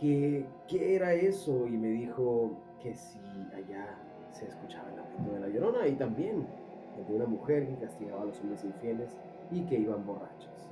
que 0.00 0.46
qué 0.66 0.96
era 0.96 1.12
eso 1.12 1.66
y 1.66 1.76
me 1.76 1.88
dijo 1.88 2.52
que 2.82 2.94
si 2.94 3.18
allá 3.54 3.98
se 4.30 4.46
escuchaba 4.46 4.88
el 4.90 4.96
lamento 4.96 5.34
de 5.34 5.40
la 5.40 5.48
llorona 5.48 5.86
y 5.86 5.96
también 5.96 6.46
el 6.96 7.06
de 7.06 7.14
una 7.14 7.26
mujer 7.26 7.68
que 7.68 7.76
castigaba 7.76 8.22
a 8.22 8.26
los 8.26 8.40
hombres 8.40 8.64
infieles 8.64 9.16
y 9.50 9.62
que 9.62 9.78
iban 9.78 10.06
borrachos. 10.06 10.70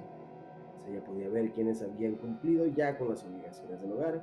Pues 0.76 0.88
ella 0.88 1.04
podía 1.04 1.28
ver 1.28 1.52
quienes 1.52 1.82
habían 1.82 2.14
cumplido 2.14 2.66
ya 2.66 2.96
con 2.96 3.10
las 3.10 3.24
obligaciones 3.24 3.80
del 3.80 3.92
hogar 3.92 4.22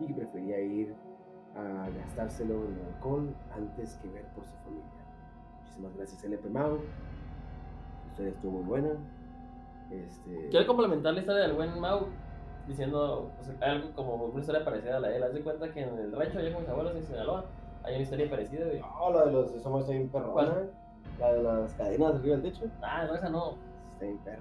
y 0.00 0.06
que 0.06 0.14
prefería 0.14 0.60
ir 0.60 0.94
a 1.58 1.90
gastárselo 1.90 2.54
en 2.66 2.80
alcohol 2.86 3.34
antes 3.54 3.96
que 3.96 4.08
ver 4.08 4.24
por 4.34 4.44
su 4.44 4.54
familia. 4.64 4.84
Muchísimas 5.60 5.96
gracias, 5.96 6.24
LP 6.24 6.48
Mau. 6.50 6.78
Historia 8.10 8.30
estuvo 8.32 8.52
muy 8.52 8.64
buena. 8.64 8.90
Este, 9.90 10.48
Quiero 10.50 10.66
complementar 10.66 11.14
la 11.14 11.20
historia 11.20 11.42
del 11.42 11.54
buen 11.54 11.78
Mau 11.80 12.06
diciendo 12.66 13.30
o 13.40 13.44
sea, 13.44 13.54
algo 13.70 13.90
como 13.94 14.26
una 14.26 14.40
historia 14.40 14.64
parecida 14.64 14.98
a 14.98 15.00
la 15.00 15.08
de 15.08 15.16
él. 15.16 15.22
Haz 15.22 15.32
de 15.34 15.42
cuenta 15.42 15.72
que 15.72 15.80
en 15.80 15.98
el 15.98 16.12
rancho 16.12 16.38
allá 16.38 16.52
con 16.52 16.62
mis 16.62 16.70
abuelos 16.70 16.96
en 16.96 17.04
Sinaloa 17.04 17.44
hay 17.82 17.94
una 17.94 18.02
historia 18.02 18.30
parecida, 18.30 18.66
güey. 18.66 18.80
No, 18.80 19.12
la 19.12 19.24
de 19.24 19.32
los 19.32 19.50
Somos 19.62 19.88
bien 19.88 20.08
perrona. 20.08 20.32
¿Cuál? 20.32 20.70
La 21.18 21.32
de 21.32 21.42
las 21.42 21.74
cadenas 21.74 22.14
arriba 22.14 22.36
del 22.36 22.52
techo. 22.52 22.66
Ah, 22.82 23.04
no, 23.06 23.14
esa 23.14 23.28
no. 23.28 23.56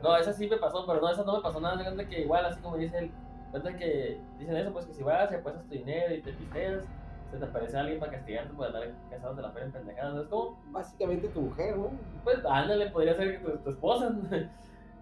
No, 0.04 0.16
esa 0.16 0.34
sí 0.34 0.48
me 0.48 0.58
pasó, 0.58 0.86
pero 0.86 1.02
no, 1.02 1.10
esa 1.10 1.24
no 1.24 1.38
me 1.38 1.42
pasó 1.42 1.60
nada. 1.60 1.82
Cuenta 1.84 2.08
que 2.08 2.22
igual, 2.22 2.46
así 2.46 2.62
como 2.62 2.78
dice 2.78 3.00
él, 3.00 3.12
cuenta 3.50 3.76
que 3.76 4.20
dicen 4.38 4.56
eso, 4.56 4.72
pues 4.72 4.86
que 4.86 4.94
si 4.94 5.02
vas 5.02 5.32
y 5.32 5.36
apuestas 5.36 5.64
tu 5.66 5.72
dinero 5.72 6.14
y 6.14 6.22
te 6.22 6.34
pisteas, 6.34 6.86
se 7.32 7.38
te 7.38 7.46
aparece 7.46 7.78
alguien 7.78 8.00
para 8.00 8.12
castigarte 8.14 8.54
por 8.54 8.68
andar 8.68 8.84
casados 9.10 9.36
de 9.36 9.42
la 9.42 9.52
feria 9.52 9.66
en 9.68 9.72
pendejadas. 9.74 10.14
¿Sabes 10.14 10.28
cómo? 10.30 10.60
Básicamente 10.72 11.28
tu 11.30 11.42
mujer, 11.42 11.78
¿no? 11.78 11.92
Pues 12.24 12.38
ándale, 12.46 12.90
podría 12.90 13.16
ser 13.16 13.42
tu, 13.44 13.58
tu 13.58 13.70
esposa. 13.72 14.16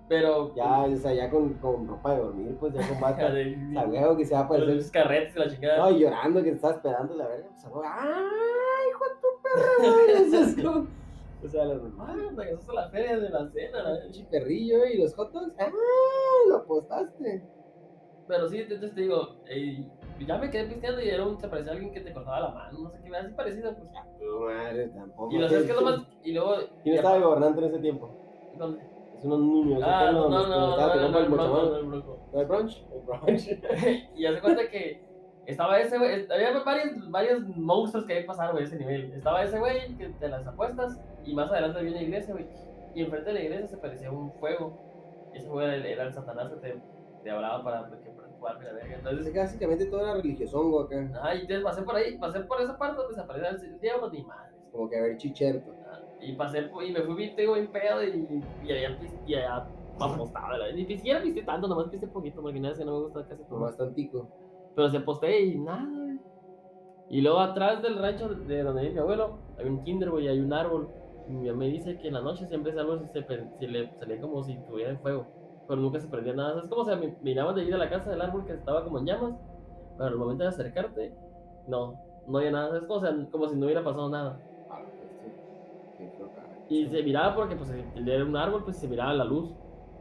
Pero. 0.08 0.54
Ya, 0.56 0.82
o 0.82 0.96
sea, 0.98 1.14
ya 1.14 1.30
con, 1.32 1.54
con 1.56 1.88
ropa 1.88 2.14
de 2.14 2.20
dormir, 2.22 2.58
pues 2.60 2.74
ya 2.74 2.88
con 2.88 3.00
bata. 3.02 3.34
huevo 3.88 4.16
que 4.18 4.26
se 4.26 4.34
va 4.36 4.42
a 4.42 4.44
aparecer. 4.44 4.76
los 4.76 4.92
carretes 4.92 5.36
y 5.36 5.40
la 5.40 5.50
chingada. 5.50 5.78
No, 5.78 5.98
llorando 5.98 6.44
que 6.44 6.50
te 6.50 6.56
estaba 6.56 6.76
esperando 6.76 7.16
la 7.16 7.28
verga. 7.28 7.48
Pues, 7.50 7.86
¡ay, 7.88 8.90
hijo 8.90 9.06
de 9.06 9.16
tu 9.22 9.28
perra! 9.42 10.42
es 10.48 10.56
como- 10.64 10.88
O 11.44 11.48
sea, 11.48 11.66
la 11.66 11.76
Ah, 12.00 12.16
te 12.36 12.36
casaste 12.52 12.72
a 12.72 12.76
la 12.76 12.90
feria 12.90 13.20
de 13.20 13.30
la 13.30 13.50
cena, 13.50 13.82
la 13.84 14.02
pinche 14.04 14.26
perrillo 14.30 14.86
y 14.86 14.98
los 15.02 15.14
hot 15.16 15.32
dogs. 15.32 15.54
¡Ah! 15.60 15.70
Lo 16.50 16.56
apostaste. 16.58 17.44
Pero 18.28 18.48
sí, 18.50 18.60
entonces 18.60 18.94
te 18.96 19.02
digo, 19.02 19.38
eh, 19.48 19.86
ya 20.26 20.38
me 20.38 20.50
quedé 20.50 20.66
pisteando 20.66 21.02
y 21.02 21.10
era 21.10 21.24
un, 21.26 21.40
se 21.40 21.48
parecía 21.48 21.72
a 21.72 21.76
alguien 21.76 21.94
que 21.94 22.02
te 22.02 22.12
cortaba 22.14 22.40
la 22.40 22.50
mano, 22.50 22.80
no 22.80 22.90
sé 22.90 23.00
qué, 23.04 23.16
así 23.16 23.34
parecido, 23.34 23.76
pues. 23.76 23.90
Tu 24.20 24.40
madre, 24.42 24.88
tampoco. 24.90 25.36
Y 25.36 25.38
lo 25.38 25.48
sabes 25.50 25.66
que 25.66 25.72
es 25.72 25.76
lo 25.78 25.84
más. 25.84 26.02
Y 26.24 26.34
luego. 26.34 26.56
¿Quién 26.84 26.96
estaba 26.96 27.16
de 27.16 27.22
gobernante 27.22 27.60
en 27.60 27.66
ese 27.68 27.80
tiempo? 27.80 28.10
¿Dónde? 28.54 28.84
Es 29.18 29.24
unos 29.24 29.40
niños. 29.40 29.82
Ah, 29.86 30.12
no, 30.12 30.30
no, 30.30 30.48
no, 30.48 30.70
estaba 30.72 30.96
no, 30.96 31.10
no, 31.10 31.20
el 31.20 31.30
no, 31.30 31.38
no, 31.38 31.82
no, 31.82 31.88
bronco. 31.90 32.20
¿No 32.34 32.42
el 32.42 32.48
brunch? 32.48 32.84
El 32.92 33.02
brunch. 33.02 33.50
Y 34.16 34.26
hace 34.26 34.42
cuenta 34.42 34.68
que 34.70 35.02
estaba 35.46 35.80
ese 35.80 35.98
güey, 35.98 36.26
había 36.32 36.60
varios, 36.64 37.12
varios 37.12 37.44
monstruos 37.56 38.06
que 38.06 38.14
había 38.14 38.26
pasado, 38.26 38.54
güey, 38.54 38.64
ese 38.66 38.78
nivel. 38.78 39.14
Estaba 39.14 39.44
ese 39.44 39.60
güey 39.60 39.96
que 39.98 40.10
te 40.10 40.28
las 40.28 40.46
apuestas 40.48 41.00
y 41.24 41.34
más 41.36 41.50
adelante 41.52 41.80
había 41.80 41.92
una 41.92 42.02
iglesia, 42.02 42.34
güey. 42.34 42.48
Y 42.96 43.04
enfrente 43.04 43.30
de 43.30 43.34
la 43.36 43.44
iglesia 43.44 43.68
se 43.68 43.78
parecía 43.78 44.10
un 44.12 44.32
fuego. 44.34 44.74
Y 45.34 45.38
ese 45.38 45.48
fuego 45.48 45.62
era, 45.62 45.76
el- 45.76 45.86
era 45.86 46.04
el 46.04 46.14
Satanás 46.14 46.50
que 46.52 46.56
te, 46.60 46.82
te 47.26 47.32
hablaba 47.32 47.64
para 47.64 47.90
que 48.04 48.12
preocuparme 48.12 48.66
la 48.66 48.74
verga. 48.74 48.98
Entonces, 48.98 49.34
básicamente 49.34 49.88
todo 49.88 50.02
era 50.02 50.14
religiosongo 50.14 50.82
acá. 50.82 51.10
ay, 51.24 51.40
entonces 51.42 51.64
pasé 51.64 51.82
por 51.82 51.96
ahí, 51.96 52.20
pasé 52.20 52.42
por 52.42 52.62
esa 52.62 52.78
parte 52.78 52.98
donde 52.98 53.16
desapareció 53.16 53.68
el 53.68 53.80
diablo, 53.80 54.12
ni 54.12 54.24
madres. 54.24 54.56
Como 54.72 54.88
que 54.88 54.98
a 55.00 55.02
ver 55.02 55.18
chicherto. 55.18 55.76
Y 56.20 56.36
pasé 56.36 56.70
y 56.88 56.92
me 56.92 57.02
fui 57.02 57.16
bien, 57.16 57.36
tengo 57.36 57.56
bien 57.56 57.72
pedo 57.72 58.04
y, 58.04 58.44
y 58.64 58.72
allá, 58.72 58.96
y 59.26 59.34
allá 59.36 59.68
apostaba. 60.00 60.58
la- 60.60 60.72
Ni 60.72 60.86
siquiera 60.86 61.22
piste 61.24 61.44
tanto, 61.44 61.68
nomás 61.68 61.90
piste 61.90 62.08
poquito, 62.08 62.44
porque 62.44 62.60
nada, 62.60 62.76
no 62.86 62.94
me 63.00 63.06
gusta 63.06 63.28
casi 63.28 63.44
tomar. 63.46 63.62
Nomás 63.72 63.78
tantico. 63.78 64.32
Pero 64.76 64.90
se 64.92 65.00
posté 65.00 65.42
y 65.46 65.58
nada, 65.60 65.84
güey. 66.04 66.20
Y 67.10 67.22
luego 67.22 67.40
atrás 67.40 67.82
del 67.82 67.98
rancho 67.98 68.30
de 68.30 68.64
donde 68.64 68.82
vive 68.84 68.94
mi 68.96 69.00
abuelo, 69.00 69.44
hay 69.58 69.68
un 69.68 69.84
kinder, 69.84 70.12
güey, 70.12 70.28
hay 70.28 70.40
un 70.40 70.54
árbol. 70.54 70.94
Y 71.26 71.34
mi 71.36 71.48
mamá 71.48 71.60
me 71.60 71.70
dice 71.70 71.98
que 71.98 72.08
en 72.10 72.14
la 72.16 72.22
noche 72.22 72.48
siempre 72.48 72.72
ese 72.72 72.82
árbol 72.82 73.10
se, 73.12 73.22
pre- 73.24 73.50
se 73.58 73.68
le 73.68 73.92
salía 73.98 74.22
como 74.22 74.44
si 74.44 74.62
tuviera 74.64 74.92
en 74.92 75.02
fuego. 75.02 75.35
Pero 75.68 75.82
nunca 75.82 76.00
se 76.00 76.08
prendía 76.08 76.34
nada. 76.34 76.62
Es 76.62 76.70
como 76.70 76.86
si 76.86 76.96
me 76.96 77.16
miraban 77.22 77.56
de 77.56 77.64
ir 77.64 77.74
a 77.74 77.78
la 77.78 77.90
casa 77.90 78.10
del 78.12 78.22
árbol 78.22 78.46
que 78.46 78.54
estaba 78.54 78.84
como 78.84 79.00
en 79.00 79.06
llamas. 79.06 79.34
Pero 79.98 80.10
al 80.10 80.18
momento 80.18 80.44
de 80.44 80.50
acercarte, 80.50 81.14
no, 81.68 82.00
no 82.28 82.38
había 82.38 82.52
nada. 82.52 82.78
Es 82.78 82.84
como, 82.86 83.00
si- 83.06 83.26
como 83.32 83.48
si 83.50 83.56
no 83.56 83.66
hubiera 83.66 83.84
pasado 83.84 84.10
nada. 84.10 84.40
Ah, 84.70 84.84
pues 85.00 85.12
sí. 85.22 85.34
Y 86.68 86.88
se 86.88 87.04
miraba 87.04 87.36
porque 87.36 87.56
pues 87.56 87.70
el 87.70 88.08
era 88.10 88.24
un 88.26 88.36
árbol, 88.36 88.64
pues 88.64 88.78
se 88.78 88.88
miraba 88.88 89.14
la 89.14 89.24
luz. 89.24 89.52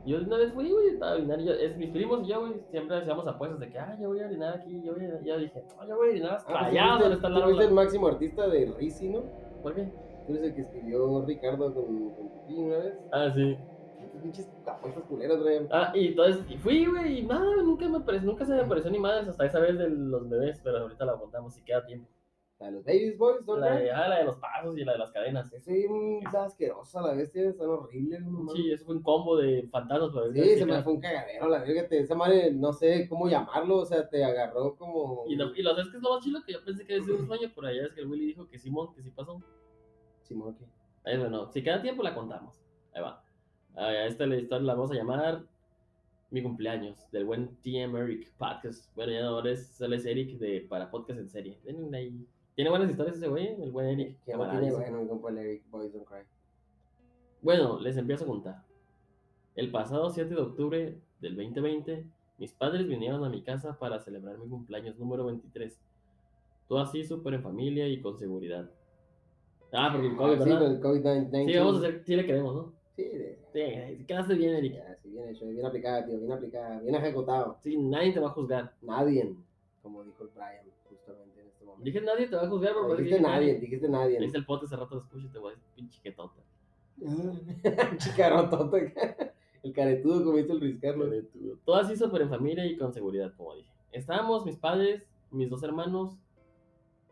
Yo 0.06 0.18
de 0.18 0.26
una 0.26 0.36
vez 0.36 0.52
fui, 0.52 0.70
güey, 0.70 0.88
estaba 0.88 1.18
yo, 1.18 1.52
es, 1.54 1.76
mis 1.78 1.90
primos 1.90 2.22
y 2.24 2.30
yo, 2.30 2.40
güey, 2.40 2.60
siempre 2.70 2.96
hacíamos 2.96 3.26
apuestas 3.26 3.58
de 3.60 3.70
que, 3.70 3.78
ah, 3.78 3.96
yo 4.00 4.08
voy 4.08 4.20
a 4.20 4.26
orinar 4.26 4.54
aquí, 4.58 4.82
yo 4.84 4.94
voy 4.94 5.04
a... 5.06 5.20
Yo 5.22 5.38
dije, 5.38 5.62
ah, 5.78 5.86
yo 5.88 5.96
voy 5.96 6.08
a 6.08 6.10
orinar 6.10 6.32
hasta 6.34 6.52
Ah, 6.52 6.58
pues, 6.60 6.70
allá 6.70 6.98
donde 7.00 7.14
está 7.16 7.28
el 7.28 7.34
fuiste 7.34 7.50
el 7.52 7.60
árbol. 7.60 7.74
máximo 7.74 8.06
artista 8.08 8.46
de 8.48 8.74
Rizzi, 8.78 9.08
¿no? 9.08 9.22
¿Por 9.62 9.74
qué? 9.74 9.90
Tú 10.26 10.32
eres 10.34 10.44
el 10.44 10.54
que 10.54 10.60
escribió 10.62 11.24
Ricardo 11.24 11.72
con, 11.74 11.84
con 12.10 12.28
Pipí 12.28 12.54
una 12.54 12.76
vez. 12.78 12.94
Ah, 13.12 13.30
sí. 13.34 13.56
Pinches 14.24 14.48
apuestas 14.66 15.04
culeras, 15.04 15.38
Brian. 15.42 15.68
Ah, 15.70 15.92
y 15.94 16.08
entonces 16.08 16.42
y 16.48 16.56
fui, 16.56 16.86
güey, 16.86 17.18
y 17.18 17.26
nada, 17.26 17.44
güey, 17.44 17.62
nunca 17.62 17.86
me 17.86 17.98
apareció, 17.98 18.26
nunca 18.26 18.46
se 18.46 18.54
me 18.54 18.62
apareció 18.62 18.90
ni 18.90 18.98
madres 18.98 19.28
hasta 19.28 19.44
esa 19.44 19.60
vez 19.60 19.76
de 19.76 19.90
los 19.90 20.26
bebés, 20.30 20.58
pero 20.64 20.78
ahorita 20.78 21.04
la 21.04 21.18
contamos 21.18 21.52
si 21.52 21.62
queda 21.62 21.84
tiempo. 21.84 22.08
La 22.58 22.66
de 22.66 22.72
los 22.72 22.84
Babies 22.86 23.18
Boys, 23.18 23.46
¿no? 23.46 23.58
La 23.58 23.76
de, 23.76 23.90
ah, 23.90 24.08
la 24.08 24.18
de 24.20 24.24
los 24.24 24.36
pasos 24.36 24.78
y 24.78 24.84
la 24.84 24.92
de 24.92 24.98
las 24.98 25.10
cadenas. 25.10 25.52
Es 25.52 25.68
un 25.68 26.22
asquerosa 26.26 27.02
la 27.02 27.12
bestia, 27.12 27.50
están 27.50 27.68
horribles. 27.68 28.22
no. 28.22 28.48
Sí, 28.48 28.72
eso 28.72 28.86
fue 28.86 28.94
un 28.94 29.02
combo 29.02 29.36
de 29.36 29.68
fantasmas, 29.70 30.10
pero 30.14 30.32
Sí, 30.32 30.56
se 30.56 30.64
me 30.64 30.82
fue 30.82 30.94
un 30.94 31.00
cagadero, 31.02 31.46
la 31.46 31.58
verga, 31.58 31.86
te, 31.86 31.98
esa 31.98 32.14
madre, 32.14 32.50
no 32.50 32.72
sé 32.72 33.06
cómo 33.06 33.28
llamarlo, 33.28 33.80
o 33.80 33.84
sea, 33.84 34.08
te 34.08 34.24
agarró 34.24 34.74
como... 34.76 35.24
Y, 35.28 35.36
lo, 35.36 35.54
y 35.54 35.60
lo 35.60 35.76
es 35.76 35.88
que 35.90 35.98
es 35.98 36.02
lo 36.02 36.14
más 36.14 36.24
chido 36.24 36.40
que 36.46 36.54
yo 36.54 36.64
pensé 36.64 36.86
que 36.86 36.94
había 36.94 37.04
sido 37.04 37.18
un 37.18 37.26
sueño, 37.26 37.52
pero 37.54 37.66
allá 37.66 37.84
es 37.84 37.92
que 37.92 38.00
el 38.00 38.06
Willy 38.06 38.28
dijo 38.28 38.48
que 38.48 38.58
Simón, 38.58 38.94
que 38.94 39.02
sí 39.02 39.10
pasó. 39.10 39.42
Simón, 40.22 40.56
¿qué? 40.56 40.64
Ahí, 41.04 41.18
bueno, 41.18 41.52
si 41.52 41.62
queda 41.62 41.82
tiempo 41.82 42.02
la 42.02 42.14
contamos. 42.14 42.58
Ahí 42.94 43.02
va. 43.02 43.23
A 43.76 44.06
esta 44.06 44.26
la 44.26 44.36
historia 44.36 44.66
la 44.66 44.74
vamos 44.74 44.90
a 44.92 44.94
llamar 44.94 45.42
Mi 46.30 46.42
cumpleaños, 46.42 46.96
del 47.10 47.24
buen 47.24 47.48
TM 47.62 47.96
Eric 47.96 48.32
Podcast. 48.38 48.94
Bueno, 48.94 49.12
ya 49.12 49.26
ahora 49.26 49.50
es, 49.50 49.66
solo 49.68 49.96
es 49.96 50.04
Eric 50.06 50.38
de, 50.38 50.60
para 50.68 50.90
podcast 50.90 51.18
en 51.20 51.28
serie. 51.28 51.58
Ahí. 51.92 52.26
Tiene 52.54 52.70
buenas 52.70 52.90
historias 52.90 53.16
ese 53.16 53.28
güey, 53.28 53.60
el 53.60 53.70
buen 53.72 53.86
Eric. 53.88 54.16
No 54.26 54.32
camarada, 54.32 54.60
tiene 54.60 54.74
bueno, 54.76 55.00
mi 55.02 55.08
compa 55.08 55.30
el 55.30 55.38
Eric, 55.38 55.62
Boys 55.70 55.92
Don't 55.92 56.06
Cry. 56.06 56.20
Bueno, 57.42 57.78
les 57.80 57.96
empiezo 57.96 58.24
a 58.24 58.28
contar. 58.28 58.62
El 59.56 59.70
pasado 59.70 60.10
7 60.10 60.34
de 60.34 60.40
octubre 60.40 60.98
del 61.20 61.36
2020, 61.36 62.04
mis 62.38 62.52
padres 62.52 62.86
vinieron 62.88 63.24
a 63.24 63.28
mi 63.28 63.42
casa 63.42 63.78
para 63.78 64.00
celebrar 64.00 64.38
mi 64.38 64.48
cumpleaños 64.48 64.98
número 64.98 65.24
23. 65.26 65.78
Todo 66.68 66.78
así 66.80 67.04
súper 67.04 67.34
en 67.34 67.42
familia 67.42 67.86
y 67.88 68.00
con 68.00 68.16
seguridad. 68.18 68.68
Ah, 69.72 69.90
porque 69.92 70.06
el 70.08 70.16
COVID, 70.16 70.32
Ah, 70.32 70.44
sí, 70.44 70.50
¿verdad? 70.50 70.80
con 70.80 70.92
el 70.96 71.02
COVID-19. 71.02 71.46
Sí, 71.52 71.58
vamos 71.58 71.74
a 71.74 71.78
hacer, 71.78 72.02
sí 72.04 72.16
le 72.16 72.26
queremos, 72.26 72.54
¿no? 72.54 72.72
Sí, 72.96 73.02
de- 73.02 73.23
Sí, 73.54 74.04
quedaste 74.08 74.34
bien, 74.34 74.56
Eric. 74.56 74.74
sí, 75.00 75.10
bien 75.10 75.28
hecho, 75.28 75.46
bien 75.46 75.64
aplicada, 75.64 76.04
tío, 76.04 76.18
bien 76.18 76.32
aplicada, 76.32 76.80
bien 76.80 76.96
ejecutado. 76.96 77.56
Sí, 77.62 77.76
nadie 77.76 78.12
te 78.12 78.18
va 78.18 78.26
a 78.26 78.32
juzgar. 78.32 78.74
Nadie, 78.82 79.32
como 79.80 80.02
dijo 80.02 80.24
el 80.24 80.30
Brian, 80.30 80.66
justamente 80.88 81.40
en 81.40 81.46
este 81.46 81.64
momento. 81.64 81.84
Dije 81.84 82.00
nadie 82.00 82.26
te 82.26 82.34
va 82.34 82.42
a 82.42 82.48
juzgar, 82.48 82.72
pero 82.74 82.88
No, 82.88 82.96
dijiste 82.96 83.20
nadie, 83.20 83.60
dijiste 83.60 83.88
nadie. 83.88 84.18
Dice 84.18 84.38
el 84.38 84.44
pote 84.44 84.66
hace 84.66 84.74
rato 84.74 84.96
lo 84.96 85.02
escucho 85.02 85.26
y 85.26 85.30
te 85.30 85.38
voy 85.38 85.52
a 85.52 85.54
decir, 85.54 85.70
pinche 85.76 86.00
jetota. 86.02 86.42
Chica 87.98 88.28
rotota. 88.30 88.76
El 89.62 89.72
caretudo, 89.72 90.24
como 90.24 90.36
dice 90.36 90.52
el 90.52 90.60
Rizcarlo. 90.60 91.06
Todo 91.64 91.76
así 91.76 91.96
súper 91.96 92.20
en 92.20 92.28
familia 92.28 92.66
y 92.66 92.76
con 92.76 92.92
seguridad, 92.92 93.32
como 93.34 93.54
dije. 93.54 93.70
Estábamos 93.92 94.44
mis 94.44 94.58
padres, 94.58 95.02
mis 95.30 95.48
dos 95.48 95.62
hermanos, 95.62 96.18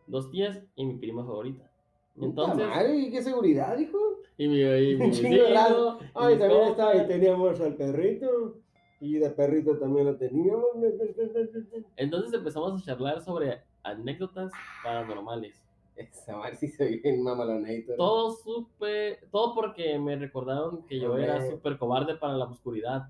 dos 0.06 0.30
tías 0.30 0.62
y 0.74 0.84
mi 0.84 0.98
prima 0.98 1.24
favorita. 1.24 1.71
Entonces. 2.20 2.66
Madre, 2.66 2.96
¿y 2.96 3.10
qué 3.10 3.22
seguridad, 3.22 3.78
hijo? 3.78 3.98
y 4.38 4.48
mi, 4.48 4.60
y 4.60 4.96
mi 4.96 5.06
vecino, 5.06 5.36
y 5.36 6.10
Ay, 6.14 6.34
mis 6.34 6.38
también 6.38 6.62
estaba 6.68 6.96
y 6.96 7.06
teníamos 7.06 7.60
al 7.60 7.74
perrito. 7.74 8.56
Y 9.00 9.18
de 9.18 9.30
perrito 9.30 9.78
también 9.78 10.06
lo 10.06 10.16
teníamos. 10.16 10.66
Entonces 11.96 12.32
empezamos 12.32 12.80
a 12.80 12.84
charlar 12.84 13.20
sobre 13.22 13.62
anécdotas 13.82 14.52
paranormales. 14.84 15.60
Esa 15.96 16.36
madre 16.36 16.56
sí 16.56 16.68
soy 16.68 17.00
bien 17.00 17.22
mamalonator. 17.22 17.96
Todo 17.96 18.30
supe, 18.30 19.18
todo 19.30 19.54
porque 19.54 19.98
me 19.98 20.16
recordaron 20.16 20.84
que 20.86 20.98
yo 20.98 21.18
era 21.18 21.48
súper 21.50 21.78
cobarde 21.78 22.14
para 22.16 22.34
la 22.34 22.46
oscuridad. 22.46 23.08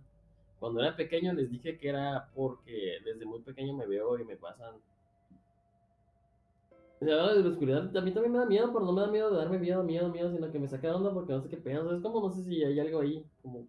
Cuando 0.59 0.81
era 0.81 0.97
pequeño 0.97 1.33
les 1.33 1.51
dije 1.51 1.77
que 1.77 1.89
era 1.89 2.29
porque 2.35 2.99
desde 3.05 3.25
muy 3.25 3.41
pequeño 3.41 3.75
me 3.75 3.87
veo 3.87 4.19
y 4.19 4.25
me 4.25 4.37
pasan. 4.37 4.75
Sea, 7.05 7.33
de 7.35 7.43
la 7.43 7.49
oscuridad 7.49 7.97
a 7.97 8.01
mí 8.01 8.13
también 8.13 8.33
me 8.33 8.39
da 8.39 8.47
miedo, 8.47 8.71
pero 8.73 8.85
no 8.85 8.93
me 8.93 9.01
da 9.01 9.07
miedo 9.09 9.31
de 9.31 9.37
darme 9.39 9.59
miedo, 9.59 9.83
miedo, 9.83 10.09
miedo, 10.09 10.31
sino 10.31 10.51
que 10.51 10.59
me 10.59 10.69
saca 10.69 10.89
de 10.89 10.95
onda 10.95 11.13
porque 11.13 11.33
no 11.33 11.41
sé 11.41 11.49
qué 11.49 11.57
pedo. 11.57 11.95
Es 11.95 12.03
como 12.03 12.21
no 12.21 12.31
sé 12.31 12.43
si 12.45 12.63
hay 12.63 12.79
algo 12.79 13.01
ahí, 13.01 13.25
como 13.43 13.67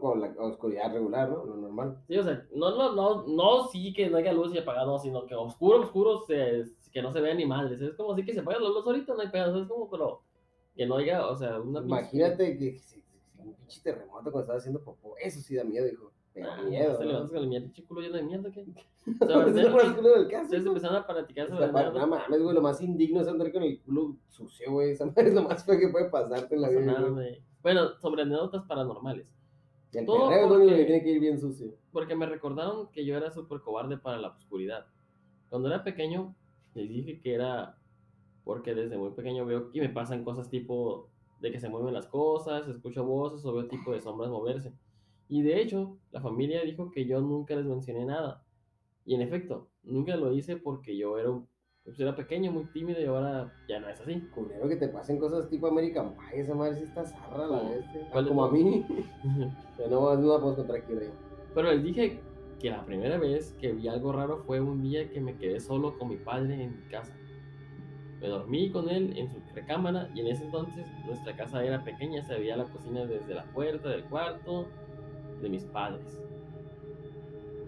Con 0.00 0.20
la 0.20 0.28
oscuridad 0.38 0.92
regular, 0.92 1.28
¿no? 1.28 1.44
Lo 1.44 1.56
normal. 1.56 1.98
Sí, 2.06 2.16
o 2.16 2.22
sea, 2.22 2.46
no, 2.54 2.70
no, 2.76 2.94
no, 2.94 3.26
no 3.26 3.64
sí 3.68 3.92
que 3.92 4.08
no 4.08 4.18
haya 4.18 4.32
luz 4.32 4.54
y 4.54 4.58
apagado, 4.58 4.98
sino 4.98 5.26
que 5.26 5.34
oscuro, 5.34 5.80
oscuro, 5.80 6.20
se- 6.26 6.64
que 6.92 7.02
no 7.02 7.10
se 7.10 7.20
vea 7.20 7.34
ni 7.34 7.44
madres. 7.44 7.80
Es 7.80 7.94
como 7.94 8.14
si 8.14 8.24
que 8.24 8.32
se 8.32 8.40
apagan 8.40 8.62
las 8.62 8.70
luces 8.72 8.86
ahorita, 8.86 9.14
no 9.14 9.20
hay 9.20 9.28
pedo, 9.30 9.60
es 9.62 9.68
como, 9.68 9.90
pero 9.90 10.20
que 10.76 10.86
no 10.86 10.96
haya, 10.96 11.26
o 11.26 11.34
sea, 11.36 11.60
una 11.60 11.80
pinche- 11.80 11.86
Imagínate 11.86 12.56
que, 12.58 12.72
que 12.74 12.78
se- 12.78 13.00
se- 13.00 13.42
un 13.42 13.54
pinche 13.54 13.80
terremoto 13.82 14.22
cuando 14.30 14.40
estaba 14.42 14.58
haciendo 14.58 14.80
popó. 14.80 15.16
Eso 15.20 15.40
sí 15.40 15.56
da 15.56 15.64
miedo, 15.64 15.86
hijo. 15.88 16.12
Da 16.34 16.56
Ah, 16.58 16.62
miedo. 16.62 16.96
Se 16.98 17.04
levantas 17.04 17.30
con 17.30 17.40
el 17.42 17.48
mierda, 17.48 17.72
chico, 17.72 17.94
lleno 18.00 18.16
de 18.16 18.22
mierda, 18.24 18.50
¿qué? 18.50 18.66
O 19.20 19.26
sea, 19.26 19.36
más 19.38 19.94
culo 19.94 20.08
del 20.14 20.28
caso. 20.28 20.44
ustedes 20.44 20.62
hijo. 20.62 20.70
empezaron 20.70 20.96
a 20.96 21.06
platicar 21.06 21.48
sobre 21.48 21.66
que 21.66 21.72
no 21.72 22.06
mames, 22.08 22.42
güey, 22.42 22.54
lo 22.54 22.62
más 22.62 22.80
indigno 22.80 23.20
es 23.20 23.28
andar 23.28 23.52
con 23.52 23.62
el 23.62 23.80
culo 23.82 24.16
sucio, 24.28 24.72
güey. 24.72 24.90
Esa 24.92 25.06
madre 25.06 25.28
es 25.28 25.34
lo 25.34 25.42
más 25.42 25.64
feo 25.64 25.78
que 25.78 25.88
puede 25.88 26.08
pasarte 26.10 26.54
en 26.56 26.62
la 26.62 26.68
vida. 26.70 27.04
Bueno, 27.62 27.96
sobre 28.00 28.22
anécdotas 28.22 28.64
paranormales. 28.64 29.32
Y 29.92 29.98
el 29.98 30.06
Todo 30.06 30.28
perreo 30.28 30.48
porque- 30.48 30.66
que 30.74 30.84
tiene 30.86 31.02
que 31.04 31.10
ir 31.12 31.20
bien 31.20 31.38
sucio. 31.38 31.72
Porque 31.92 32.16
me 32.16 32.26
recordaron 32.26 32.90
que 32.90 33.04
yo 33.04 33.16
era 33.16 33.30
súper 33.30 33.60
cobarde 33.60 33.96
para 33.96 34.18
la 34.18 34.28
oscuridad. 34.28 34.86
Cuando 35.50 35.68
era 35.68 35.84
pequeño, 35.84 36.34
les 36.74 36.88
dije 36.88 37.20
que 37.20 37.34
era 37.34 37.78
porque 38.42 38.74
desde 38.74 38.98
muy 38.98 39.10
pequeño 39.12 39.46
veo 39.46 39.70
y 39.72 39.80
me 39.80 39.88
pasan 39.88 40.24
cosas 40.24 40.50
tipo 40.50 41.08
de 41.40 41.52
que 41.52 41.60
se 41.60 41.68
mueven 41.68 41.94
las 41.94 42.06
cosas, 42.08 42.66
escucho 42.68 43.04
voces 43.04 43.44
o 43.46 43.52
veo 43.52 43.68
tipo 43.68 43.92
de 43.92 44.00
sombras 44.00 44.30
moverse. 44.30 44.72
Y 45.28 45.42
de 45.42 45.60
hecho, 45.60 45.98
la 46.12 46.20
familia 46.20 46.62
dijo 46.62 46.90
que 46.90 47.06
yo 47.06 47.20
nunca 47.20 47.56
les 47.56 47.64
mencioné 47.64 48.04
nada. 48.04 48.44
Y 49.04 49.14
en 49.14 49.22
efecto, 49.22 49.68
nunca 49.82 50.16
lo 50.16 50.32
hice 50.32 50.56
porque 50.56 50.96
yo 50.96 51.18
era, 51.18 51.30
pues 51.84 51.98
era 52.00 52.14
pequeño, 52.14 52.52
muy 52.52 52.64
tímido 52.66 53.00
y 53.00 53.04
ahora 53.04 53.52
ya 53.68 53.80
no 53.80 53.88
es 53.88 54.00
así. 54.00 54.20
Culero 54.34 54.68
que 54.68 54.76
te 54.76 54.88
pasen 54.88 55.18
cosas 55.18 55.48
tipo 55.48 55.66
American 55.66 56.14
Pie. 56.14 56.40
Esa 56.40 56.54
madre 56.54 56.76
sí 56.76 56.84
está 56.84 57.04
zarra, 57.04 57.46
la. 57.46 57.62
¿Cuál 58.12 58.24
de 58.24 58.30
Como 58.30 58.44
a 58.44 58.50
mí. 58.50 58.86
Pero 59.76 59.90
no, 59.90 60.16
no 60.16 60.32
la 60.34 60.40
puedo. 60.40 60.66
Pero 61.54 61.72
les 61.72 61.82
dije 61.82 62.20
que 62.58 62.70
la 62.70 62.84
primera 62.84 63.18
vez 63.18 63.52
que 63.60 63.72
vi 63.72 63.88
algo 63.88 64.12
raro 64.12 64.38
fue 64.38 64.60
un 64.60 64.82
día 64.82 65.10
que 65.10 65.20
me 65.20 65.36
quedé 65.36 65.60
solo 65.60 65.98
con 65.98 66.08
mi 66.08 66.16
padre 66.16 66.62
en 66.62 66.80
mi 66.80 66.88
casa. 66.88 67.14
Me 68.20 68.28
dormí 68.28 68.70
con 68.70 68.88
él 68.88 69.12
en 69.18 69.28
su 69.28 69.38
recámara 69.54 70.08
y 70.14 70.20
en 70.20 70.28
ese 70.28 70.44
entonces 70.44 70.86
nuestra 71.04 71.36
casa 71.36 71.62
era 71.62 71.84
pequeña, 71.84 72.24
se 72.24 72.38
veía 72.38 72.56
la 72.56 72.64
cocina 72.64 73.04
desde 73.04 73.34
la 73.34 73.44
puerta 73.52 73.90
del 73.90 74.04
cuarto 74.04 74.66
de 75.44 75.50
mis 75.50 75.64
padres. 75.64 76.20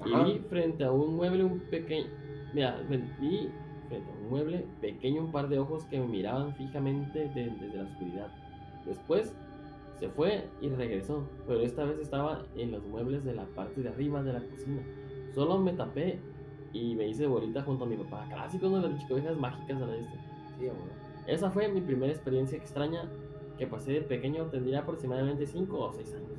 Y 0.05 0.13
Ajá. 0.13 0.25
vi 0.25 0.39
frente 0.51 0.85
a 0.85 0.91
un 0.93 1.15
mueble 1.17 1.45
un 1.45 1.61
pequeño... 1.71 2.07
Mira, 2.55 2.81
vi 2.89 3.49
frente 3.89 4.11
a 4.11 4.15
un 4.23 4.31
mueble 4.31 4.65
pequeño 4.81 5.23
un 5.25 5.33
par 5.33 5.49
de 5.49 5.59
ojos 5.59 5.85
que 5.85 5.99
me 6.01 6.07
miraban 6.07 6.55
fijamente 6.55 7.29
de- 7.29 7.51
desde 7.61 7.77
la 7.77 7.85
oscuridad. 7.85 8.29
Después 8.85 9.35
se 9.99 10.09
fue 10.11 10.45
y 10.61 10.69
regresó, 10.69 11.29
pero 11.47 11.61
esta 11.61 11.85
vez 11.85 11.99
estaba 11.99 12.43
en 12.57 12.73
los 12.73 12.85
muebles 12.85 13.25
de 13.25 13.35
la 13.35 13.45
parte 13.47 13.83
de 13.83 13.89
arriba 13.89 14.23
de 14.23 14.33
la 14.33 14.41
cocina. 14.41 14.83
Solo 15.35 15.59
me 15.59 15.73
tapé 15.73 16.19
y 16.73 16.95
me 16.95 17.09
hice 17.09 17.27
bolita 17.27 17.63
junto 17.63 17.85
a 17.85 17.89
mi 17.89 17.97
papá. 17.97 18.27
Clásico, 18.29 18.69
¿no? 18.69 18.79
Las 18.81 19.11
ovejas 19.11 19.37
mágicas 19.37 19.81
de 19.81 19.87
la 19.87 19.97
este. 19.97 20.19
Sí, 20.59 20.69
amor. 20.69 20.89
Esa 21.27 21.51
fue 21.51 21.69
mi 21.69 21.81
primera 21.81 22.13
experiencia 22.13 22.57
extraña 22.59 23.03
que 23.59 23.67
pasé 23.67 23.93
de 23.93 24.01
pequeño, 24.03 24.45
tendría 24.47 24.81
aproximadamente 24.81 25.47
5 25.47 25.79
o 25.79 25.93
6 25.93 26.15
años. 26.15 26.36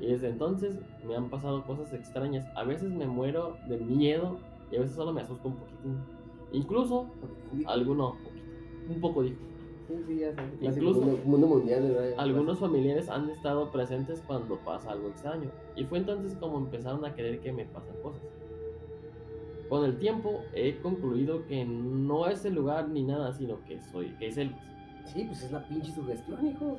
Y 0.00 0.06
desde 0.06 0.28
entonces 0.28 0.78
me 1.06 1.14
han 1.14 1.28
pasado 1.28 1.64
cosas 1.64 1.92
extrañas. 1.92 2.46
A 2.56 2.64
veces 2.64 2.90
me 2.90 3.06
muero 3.06 3.56
de 3.68 3.76
miedo 3.78 4.38
y 4.72 4.76
a 4.76 4.80
veces 4.80 4.96
solo 4.96 5.12
me 5.12 5.20
asusto 5.20 5.48
un 5.48 5.56
poquitín. 5.56 5.96
Incluso, 6.52 7.06
alguno, 7.66 8.16
un 8.88 9.00
poco 9.00 9.22
dijo. 9.22 9.36
Sí, 9.88 9.94
sí, 10.06 10.18
ya 10.20 10.32
sé. 10.32 10.40
Incluso- 10.60 11.00
Mundo, 11.00 11.20
mundo 11.24 11.46
mundial, 11.48 11.82
¿verdad? 11.82 12.14
Algunos 12.18 12.58
familiares 12.58 13.08
han 13.08 13.28
estado 13.28 13.70
presentes 13.70 14.22
cuando 14.26 14.56
pasa 14.58 14.92
algo 14.92 15.08
extraño. 15.08 15.50
Y 15.76 15.84
fue 15.84 15.98
entonces 15.98 16.34
como 16.36 16.58
empezaron 16.58 17.04
a 17.04 17.14
querer 17.14 17.40
que 17.40 17.52
me 17.52 17.64
pasen 17.66 17.94
cosas. 18.02 18.22
Con 19.68 19.84
el 19.84 19.98
tiempo 19.98 20.40
he 20.54 20.76
concluido 20.78 21.46
que 21.46 21.64
no 21.64 22.26
es 22.26 22.44
el 22.44 22.54
lugar 22.54 22.88
ni 22.88 23.02
nada, 23.04 23.32
sino 23.32 23.62
que 23.66 23.80
soy, 23.80 24.08
que 24.18 24.28
es 24.28 24.36
él. 24.38 24.54
Sí, 25.04 25.24
pues 25.24 25.42
es 25.42 25.52
la 25.52 25.66
pinche 25.66 25.92
sugestión, 25.92 26.46
hijo. 26.46 26.78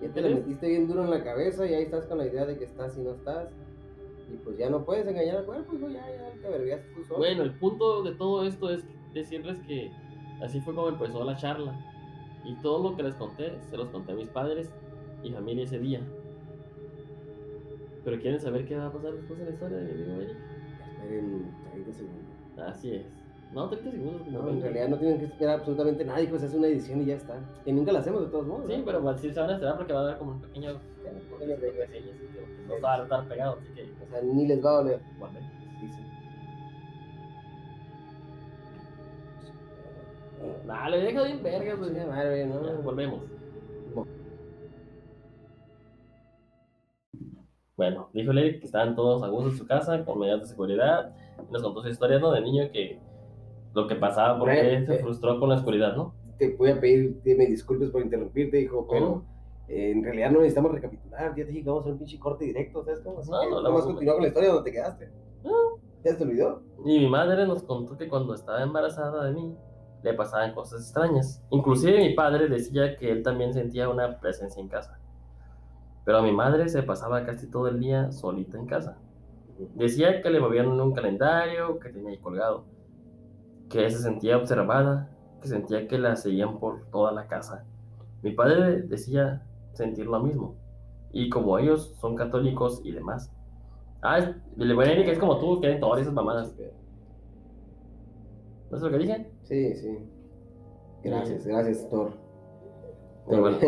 Ya 0.00 0.08
te 0.12 0.20
la 0.20 0.28
¿Crees? 0.28 0.46
metiste 0.46 0.68
bien 0.68 0.86
duro 0.88 1.04
en 1.04 1.10
la 1.10 1.24
cabeza 1.24 1.66
y 1.66 1.74
ahí 1.74 1.82
estás 1.84 2.04
con 2.06 2.18
la 2.18 2.26
idea 2.26 2.46
de 2.46 2.56
que 2.56 2.64
estás 2.64 2.96
y 2.96 3.00
no 3.00 3.10
estás. 3.12 3.48
Y 4.32 4.36
pues 4.36 4.58
ya 4.58 4.68
no 4.70 4.84
puedes 4.84 5.06
engañar 5.06 5.38
al 5.38 5.44
cuerpo, 5.46 5.74
hijo, 5.74 5.88
ya, 5.88 6.06
ya 6.06 6.32
te 6.40 6.48
verbiaste 6.48 6.88
tú 6.94 7.02
solo. 7.04 7.18
Bueno, 7.18 7.42
el 7.42 7.54
punto 7.54 8.02
de 8.02 8.12
todo 8.12 8.44
esto 8.44 8.70
es 8.70 8.84
decirles 9.14 9.58
que 9.66 9.90
así 10.42 10.60
fue 10.60 10.74
como 10.74 10.88
empezó 10.88 11.24
la 11.24 11.36
charla. 11.36 11.74
Y 12.44 12.54
todo 12.56 12.90
lo 12.90 12.96
que 12.96 13.02
les 13.02 13.14
conté, 13.14 13.52
se 13.70 13.76
los 13.76 13.88
conté 13.88 14.12
a 14.12 14.14
mis 14.14 14.28
padres 14.28 14.70
y 15.24 15.30
familia 15.30 15.64
ese 15.64 15.78
día. 15.78 16.00
Pero 18.04 18.20
quieren 18.20 18.40
saber 18.40 18.64
qué 18.66 18.76
va 18.76 18.86
a 18.86 18.92
pasar 18.92 19.12
después 19.14 19.38
en 19.40 19.46
la 19.46 19.52
historia 19.52 19.78
de 19.78 19.84
mi 19.84 20.02
amigo 20.02 20.20
Eric. 20.20 20.36
Esperen 20.92 21.50
30 21.72 21.92
segundos. 21.92 22.24
Así 22.66 22.90
es. 22.92 23.06
No, 23.52 23.68
30 23.68 23.90
segundos. 23.90 24.26
No, 24.26 24.40
en 24.40 24.46
20. 24.46 24.62
realidad 24.62 24.88
no 24.88 24.98
tienen 24.98 25.18
que 25.18 25.24
esperar 25.24 25.58
absolutamente 25.58 26.04
nada, 26.04 26.18
se 26.18 26.46
hace 26.46 26.56
una 26.56 26.66
edición 26.66 27.00
y 27.00 27.06
ya 27.06 27.14
está. 27.14 27.34
Que 27.64 27.72
nunca 27.72 27.92
la 27.92 28.00
hacemos 28.00 28.22
de 28.22 28.28
todos 28.28 28.46
modos. 28.46 28.66
Sí, 28.66 28.76
¿no? 28.76 28.84
pero 28.84 29.00
pues, 29.00 29.20
sí 29.20 29.30
se 29.32 29.40
van 29.40 29.50
a 29.50 29.54
esperar 29.54 29.76
porque 29.76 29.92
va 29.92 30.00
a 30.00 30.02
haber 30.04 30.18
como 30.18 30.32
un 30.32 30.40
pequeño. 30.40 30.78
reseñas, 31.02 32.14
así 32.14 32.26
que 32.26 32.66
No 32.68 32.74
se 32.74 32.80
van 32.80 33.00
a 33.00 33.02
estar 33.04 33.28
pegados, 33.28 33.58
así 33.62 33.74
que. 33.74 33.82
O 33.82 34.10
sea, 34.10 34.22
ni 34.22 34.46
les 34.46 34.64
va 34.64 34.70
a 34.70 34.74
doler. 34.74 35.00
guarden. 35.18 35.42
Dice. 35.80 36.02
Dale, 40.66 40.98
deja 40.98 41.22
bien 41.22 41.42
verga, 41.42 41.76
pues. 41.78 41.90
Chinga 41.90 42.06
madre, 42.06 42.46
¿no? 42.46 42.66
Ya, 42.66 42.72
volvemos. 42.82 43.20
Bueno, 47.78 48.10
dijo 48.12 48.32
Eric 48.32 48.58
que 48.58 48.66
estaban 48.66 48.96
todos 48.96 49.22
a 49.22 49.28
gusto 49.28 49.50
en 49.50 49.56
su 49.56 49.64
casa, 49.64 50.04
con 50.04 50.18
medidas 50.18 50.40
de 50.40 50.46
seguridad. 50.48 51.14
Nos 51.48 51.62
contó 51.62 51.80
su 51.80 51.88
historia, 51.88 52.18
¿no? 52.18 52.32
De 52.32 52.40
niño 52.40 52.68
que 52.72 52.98
lo 53.80 53.86
que 53.86 53.96
pasaba 53.96 54.38
porque 54.38 54.58
Hombre, 54.60 54.86
se 54.86 54.94
eh. 54.96 54.98
frustró 54.98 55.38
con 55.40 55.48
la 55.48 55.56
oscuridad, 55.56 55.96
¿no? 55.96 56.14
Te 56.38 56.54
voy 56.56 56.70
a 56.70 56.80
pedir 56.80 57.20
me 57.24 57.46
disculpes 57.46 57.90
por 57.90 58.02
interrumpirte, 58.02 58.60
hijo, 58.60 58.86
pero 58.90 59.06
Oh. 59.06 59.22
eh, 59.68 59.90
en 59.92 60.02
realidad 60.04 60.30
no 60.30 60.38
necesitamos 60.40 60.72
recapitular. 60.72 61.30
Ya 61.30 61.44
te 61.44 61.50
dije 61.50 61.62
que 61.64 61.68
vamos 61.68 61.80
a 61.80 61.84
hacer 61.84 61.92
un 61.92 61.98
pinche 61.98 62.18
corte 62.18 62.44
directo, 62.44 62.84
¿sabes 62.84 63.00
cómo? 63.00 63.18
Así 63.20 63.30
No, 63.30 63.40
que 63.40 63.50
no, 63.50 63.62
no, 63.62 63.80
continúa 63.80 64.14
con 64.14 64.22
la 64.22 64.28
historia 64.28 64.48
donde 64.52 64.70
te 64.70 64.76
quedaste. 64.76 65.10
No. 65.44 65.52
¿Ya 66.04 66.12
se 66.12 66.16
te 66.16 66.24
olvidó? 66.24 66.62
Y 66.84 66.98
mi 67.00 67.08
madre 67.08 67.46
nos 67.46 67.62
contó 67.64 67.96
que 67.98 68.08
cuando 68.08 68.34
estaba 68.34 68.62
embarazada 68.62 69.24
de 69.24 69.32
mí, 69.32 69.56
le 70.02 70.14
pasaban 70.14 70.54
cosas 70.54 70.80
extrañas. 70.82 71.42
Inclusive 71.50 71.98
mi 71.98 72.14
padre 72.14 72.48
decía 72.48 72.96
que 72.96 73.10
él 73.10 73.22
también 73.24 73.52
sentía 73.52 73.88
una 73.88 74.20
presencia 74.20 74.60
en 74.62 74.68
casa. 74.68 75.00
Pero 76.04 76.22
mi 76.22 76.30
madre 76.32 76.68
se 76.68 76.82
pasaba 76.84 77.24
casi 77.26 77.50
todo 77.50 77.66
el 77.68 77.80
día 77.80 78.12
solita 78.12 78.56
en 78.56 78.66
casa. 78.66 78.96
Decía 79.74 80.22
que 80.22 80.30
le 80.30 80.38
movían 80.38 80.68
un 80.68 80.92
calendario 80.92 81.80
que 81.80 81.88
tenía 81.90 82.10
ahí 82.10 82.18
colgado, 82.18 82.64
que 83.68 83.90
se 83.90 83.98
sentía 83.98 84.36
observada, 84.36 85.10
que 85.42 85.48
sentía 85.48 85.86
que 85.88 85.98
la 85.98 86.16
seguían 86.16 86.58
por 86.58 86.86
toda 86.90 87.12
la 87.12 87.26
casa. 87.26 87.64
Mi 88.22 88.32
padre 88.32 88.82
decía 88.82 89.42
sentir 89.72 90.06
lo 90.06 90.20
mismo, 90.20 90.56
y 91.12 91.28
como 91.30 91.58
ellos 91.58 91.94
son 92.00 92.16
católicos 92.16 92.80
y 92.84 92.92
demás. 92.92 93.30
Ah, 94.02 94.18
es- 94.18 94.30
el 94.58 94.74
buen 94.74 94.88
Eric 94.90 95.08
es 95.08 95.18
como 95.18 95.38
tú, 95.38 95.60
que 95.60 95.72
en 95.72 95.80
todas 95.80 96.00
esas 96.00 96.14
mamadas. 96.14 96.54
¿No 98.70 98.76
es 98.76 98.82
lo 98.82 98.90
que 98.90 98.98
dije? 98.98 99.30
Sí, 99.44 99.74
sí. 99.74 99.98
Gracias, 101.02 101.46
gracias, 101.46 101.88
Thor. 101.88 102.12
Igual, 103.30 103.58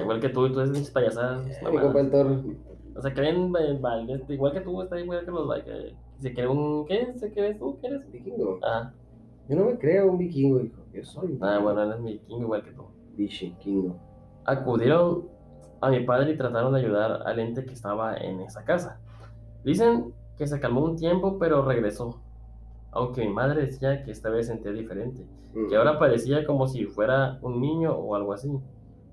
igual 0.00 0.20
que 0.20 0.28
tú, 0.28 0.46
y 0.46 0.52
tú 0.52 0.60
eres 0.60 0.90
payasadas. 0.90 1.44
Mi 1.70 1.78
compa 1.78 2.00
el 2.00 2.10
Thor. 2.10 2.40
O 2.96 3.02
sea, 3.02 3.14
creen 3.14 3.52
eh, 3.58 3.80
igual 4.28 4.52
que 4.52 4.60
tú, 4.60 4.82
está 4.82 4.98
igual 4.98 5.24
que 5.24 5.30
los 5.30 5.64
que 5.64 5.94
Se 6.20 6.34
cree 6.34 6.48
un. 6.48 6.84
¿Qué? 6.86 7.12
¿Se 7.16 7.32
crees 7.32 7.58
tú? 7.58 7.78
¿Qué 7.80 7.86
eres? 7.86 8.10
Vikingo. 8.10 8.58
Ah, 8.64 8.92
Yo 9.48 9.56
no 9.56 9.64
me 9.64 9.78
creo 9.78 10.10
un 10.10 10.18
vikingo, 10.18 10.60
hijo. 10.60 10.82
Yo 10.92 11.04
soy 11.04 11.32
un 11.32 11.44
ah 11.44 11.58
bueno, 11.58 11.82
eres 11.82 12.00
mi 12.00 12.18
king 12.18 12.40
igual 12.40 12.62
que 12.62 12.72
tú. 12.72 12.84
vikingo. 13.16 13.96
Acudieron 14.44 15.28
a 15.80 15.90
mi 15.90 16.00
padre 16.00 16.32
y 16.32 16.36
trataron 16.36 16.72
de 16.72 16.80
ayudar 16.80 17.22
al 17.24 17.38
ente 17.38 17.64
que 17.64 17.72
estaba 17.72 18.16
en 18.16 18.40
esa 18.40 18.64
casa. 18.64 19.00
Dicen 19.64 20.12
que 20.36 20.46
se 20.46 20.60
calmó 20.60 20.84
un 20.84 20.96
tiempo, 20.96 21.38
pero 21.38 21.64
regresó. 21.64 22.20
Aunque 22.90 23.24
mi 23.24 23.32
madre 23.32 23.62
decía 23.66 24.02
que 24.02 24.10
esta 24.10 24.30
vez 24.30 24.46
sentía 24.46 24.72
diferente. 24.72 25.26
Mm. 25.54 25.68
que 25.68 25.76
ahora 25.76 25.98
parecía 25.98 26.44
como 26.46 26.68
si 26.68 26.84
fuera 26.84 27.38
un 27.42 27.60
niño 27.60 27.92
o 27.92 28.14
algo 28.14 28.32
así. 28.32 28.50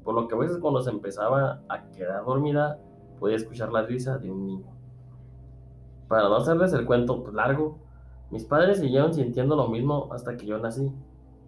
Por 0.04 0.16
lo 0.16 0.28
que 0.28 0.36
a 0.36 0.38
veces 0.38 0.58
cuando 0.60 0.82
se 0.82 0.92
empezaba 0.92 1.62
a 1.70 1.90
quedar 1.92 2.26
dormida, 2.26 2.80
podía 3.20 3.38
escuchar 3.38 3.72
la 3.72 3.84
risa 3.84 4.18
de 4.18 4.30
un 4.30 4.46
niño. 4.46 4.66
Para 6.08 6.30
no 6.30 6.36
hacerles 6.36 6.74
el 6.74 6.86
cuento 6.86 7.24
largo, 7.34 7.80
mis 8.36 8.44
padres 8.44 8.80
siguieron 8.80 9.14
sintiendo 9.14 9.56
lo 9.56 9.70
mismo 9.70 10.10
hasta 10.12 10.36
que 10.36 10.46
yo 10.46 10.58
nací. 10.58 10.92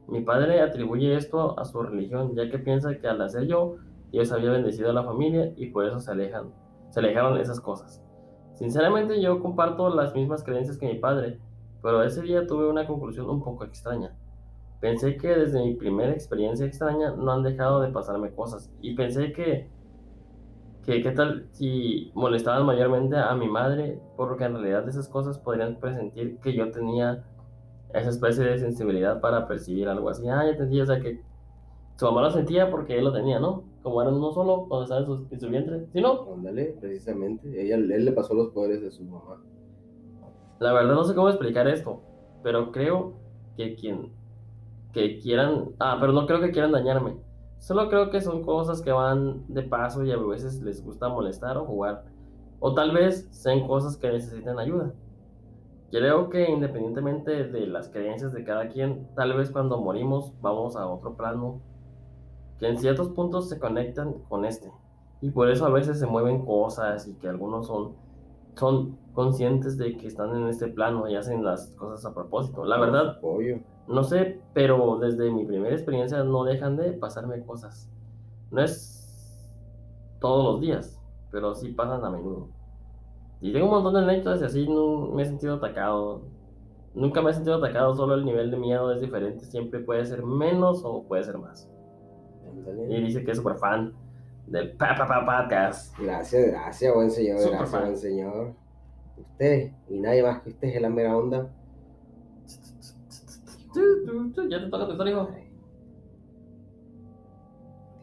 Mi 0.08 0.22
padre 0.22 0.62
atribuye 0.62 1.18
esto 1.18 1.60
a 1.60 1.66
su 1.66 1.84
religión, 1.84 2.34
ya 2.34 2.50
que 2.50 2.60
piensa 2.60 2.98
que 2.98 3.10
al 3.10 3.18
nacer 3.18 3.46
yo, 3.46 3.76
Dios 4.14 4.32
había 4.32 4.52
bendecido 4.52 4.92
a 4.92 4.94
la 4.94 5.04
familia 5.04 5.52
y 5.58 5.66
por 5.66 5.86
eso 5.86 6.00
se 6.00 6.12
alejan, 6.12 6.54
se 6.90 7.02
alejaron 7.02 7.38
esas 7.42 7.60
cosas. 7.60 8.02
Sinceramente 8.54 9.22
yo 9.22 9.42
comparto 9.42 9.94
las 9.94 10.16
mismas 10.16 10.46
creencias 10.46 10.78
que 10.78 10.88
mi 10.88 10.98
padre, 10.98 11.42
pero 11.82 12.04
ese 12.04 12.22
día 12.22 12.48
tuve 12.48 12.70
una 12.70 12.88
conclusión 12.88 13.30
un 13.30 13.44
poco 13.44 13.66
extraña. 13.66 14.16
Pensé 14.80 15.18
que 15.18 15.28
desde 15.28 15.62
mi 15.62 15.74
primera 15.74 16.14
experiencia 16.14 16.66
extraña 16.66 17.12
no 17.18 17.34
han 17.34 17.44
dejado 17.44 17.82
de 17.82 17.92
pasarme 17.92 18.32
cosas. 18.32 18.72
Y 18.80 18.96
pensé 18.96 19.34
que, 19.34 19.70
que 20.88 21.04
qué 21.04 21.12
tal 21.12 21.50
si 21.52 22.12
molestaban 22.16 22.66
mayormente 22.66 23.18
a 23.18 23.36
mi 23.36 23.50
madre, 23.50 24.00
porque 24.16 24.46
en 24.46 24.54
realidad 24.54 24.88
esas 24.88 25.10
cosas 25.10 25.38
podrían 25.38 25.82
presentir 25.82 26.40
que 26.40 26.54
yo 26.54 26.72
tenía 26.72 27.26
esa 27.94 28.10
especie 28.10 28.46
de 28.46 28.58
sensibilidad 28.58 29.20
para 29.20 29.50
percibir 29.50 29.90
algo 29.90 30.10
así. 30.10 30.30
Ah, 30.30 30.46
ya 30.46 30.52
entendí, 30.52 30.80
o 30.80 30.86
sea 30.86 31.02
que 31.02 31.20
su 31.98 32.06
mamá 32.06 32.22
lo 32.22 32.32
sentía 32.32 32.72
porque 32.72 32.98
él 32.98 33.04
lo 33.04 33.12
tenía, 33.12 33.38
¿no? 33.38 33.66
Como 33.84 34.02
era 34.02 34.12
uno 34.12 34.32
solo 34.32 34.66
cuando 34.70 34.84
estaba 34.84 35.02
en 35.02 35.06
su, 35.08 35.28
en 35.30 35.40
su 35.42 35.50
vientre. 35.50 35.88
Si 35.92 36.00
no, 36.00 36.34
Ándale, 36.34 36.78
precisamente. 36.80 37.62
Ella, 37.62 37.76
él 37.76 38.06
le 38.06 38.12
pasó 38.14 38.34
los 38.34 38.52
poderes 38.52 38.82
de 38.82 38.90
su 38.90 39.04
mamá. 39.04 39.44
La 40.60 40.72
verdad 40.72 40.96
no 40.96 41.04
sé 41.04 41.14
cómo 41.16 41.28
explicar 41.28 41.68
esto, 41.68 42.02
pero 42.44 42.72
creo 42.72 43.12
que 43.58 43.76
quien 43.76 44.14
que 44.94 45.20
quieran, 45.20 45.72
ah, 45.80 45.98
pero 46.00 46.14
no 46.14 46.26
creo 46.26 46.40
que 46.40 46.52
quieran 46.52 46.72
dañarme. 46.72 47.18
Solo 47.60 47.90
creo 47.90 48.10
que 48.10 48.22
son 48.22 48.44
cosas 48.44 48.82
que 48.82 48.92
van 48.92 49.44
de 49.48 49.64
paso 49.64 50.04
y 50.04 50.12
a 50.12 50.18
veces 50.18 50.62
les 50.62 50.84
gusta 50.84 51.10
molestar 51.10 51.58
o 51.58 51.66
jugar. 51.66 52.06
O 52.60 52.74
tal 52.74 52.92
vez 52.94 53.28
sean 53.32 53.68
cosas 53.68 53.98
que 53.98 54.12
necesitan 54.12 54.60
ayuda. 54.60 54.94
Creo 55.92 56.30
que 56.30 56.50
independientemente 56.50 57.46
de 57.46 57.68
las 57.68 57.90
creencias 57.90 58.34
de 58.34 58.44
cada 58.44 58.70
quien, 58.70 59.08
tal 59.16 59.34
vez 59.34 59.52
cuando 59.52 59.80
morimos 59.80 60.34
vamos 60.42 60.76
a 60.76 60.88
otro 60.88 61.16
plano 61.16 61.62
que 62.60 62.68
en 62.68 62.78
ciertos 62.78 63.10
puntos 63.10 63.50
se 63.50 63.60
conectan 63.60 64.14
con 64.30 64.46
este. 64.46 64.72
Y 65.22 65.32
por 65.32 65.50
eso 65.50 65.66
a 65.66 65.70
veces 65.70 66.00
se 66.00 66.06
mueven 66.06 66.46
cosas 66.46 67.08
y 67.08 67.14
que 67.14 67.28
algunos 67.28 67.68
son 67.68 67.96
son 68.58 68.98
conscientes 69.18 69.80
de 69.80 69.98
que 69.98 70.06
están 70.06 70.30
en 70.36 70.48
este 70.48 70.68
plano 70.68 71.08
y 71.08 71.16
hacen 71.16 71.44
las 71.44 71.72
cosas 71.72 72.06
a 72.06 72.14
propósito. 72.14 72.64
La 72.66 72.80
verdad, 72.80 73.18
no 73.88 74.04
sé, 74.04 74.40
pero 74.54 75.00
desde 75.00 75.32
mi 75.32 75.44
primera 75.44 75.74
experiencia 75.74 76.24
no 76.24 76.44
dejan 76.44 76.78
de 76.78 76.92
pasarme 76.92 77.44
cosas. 77.44 77.90
No 78.52 78.62
es 78.62 79.44
todos 80.20 80.44
los 80.46 80.62
días, 80.62 81.02
pero 81.32 81.56
sí 81.56 81.72
pasan 81.72 82.06
a 82.06 82.12
menudo. 82.12 82.50
Y 83.42 83.52
tengo 83.52 83.66
un 83.66 83.72
montón 83.72 83.96
de 83.96 84.02
anécdotas 84.02 84.40
y 84.42 84.46
así 84.46 84.70
no 84.70 85.08
me 85.08 85.24
he 85.24 85.26
sentido 85.26 85.56
atacado. 85.56 86.22
Nunca 86.94 87.24
me 87.24 87.32
he 87.32 87.34
sentido 87.34 87.56
atacado, 87.56 87.96
solo 87.96 88.14
el 88.14 88.24
nivel 88.24 88.52
de 88.52 88.58
miedo 88.58 88.92
es 88.92 89.02
diferente. 89.02 89.46
Siempre 89.46 89.80
puede 89.80 90.06
ser 90.06 90.24
menos 90.24 90.84
o 90.86 91.06
puede 91.08 91.24
ser 91.24 91.40
más. 91.40 91.68
Y 92.88 93.02
dice 93.02 93.24
que 93.24 93.32
es 93.32 93.38
súper 93.38 93.56
fan 93.56 93.96
del 94.46 94.74
Pa 94.74 94.94
Pa 94.96 95.08
Pa 95.08 95.26
Podcast. 95.26 95.98
Gracias, 95.98 96.52
gracias, 96.52 96.94
buen 96.94 97.10
señor, 97.10 97.40
Super 97.40 97.52
gracias, 97.54 97.72
fan. 97.72 97.82
buen 97.82 97.98
señor. 97.98 98.67
Usted 99.18 99.72
y 99.90 100.00
nadie 100.00 100.24
más 100.24 100.42
que 100.42 100.50
usted 100.50 100.68
es 100.70 100.82
la 100.82 100.90
mera 100.90 101.18
onda. 101.18 101.50
Ya 104.50 104.60
te 104.64 104.70
toca 104.70 104.86
tu 104.86 104.92
historia, 104.92 105.14
hijo. 105.14 105.30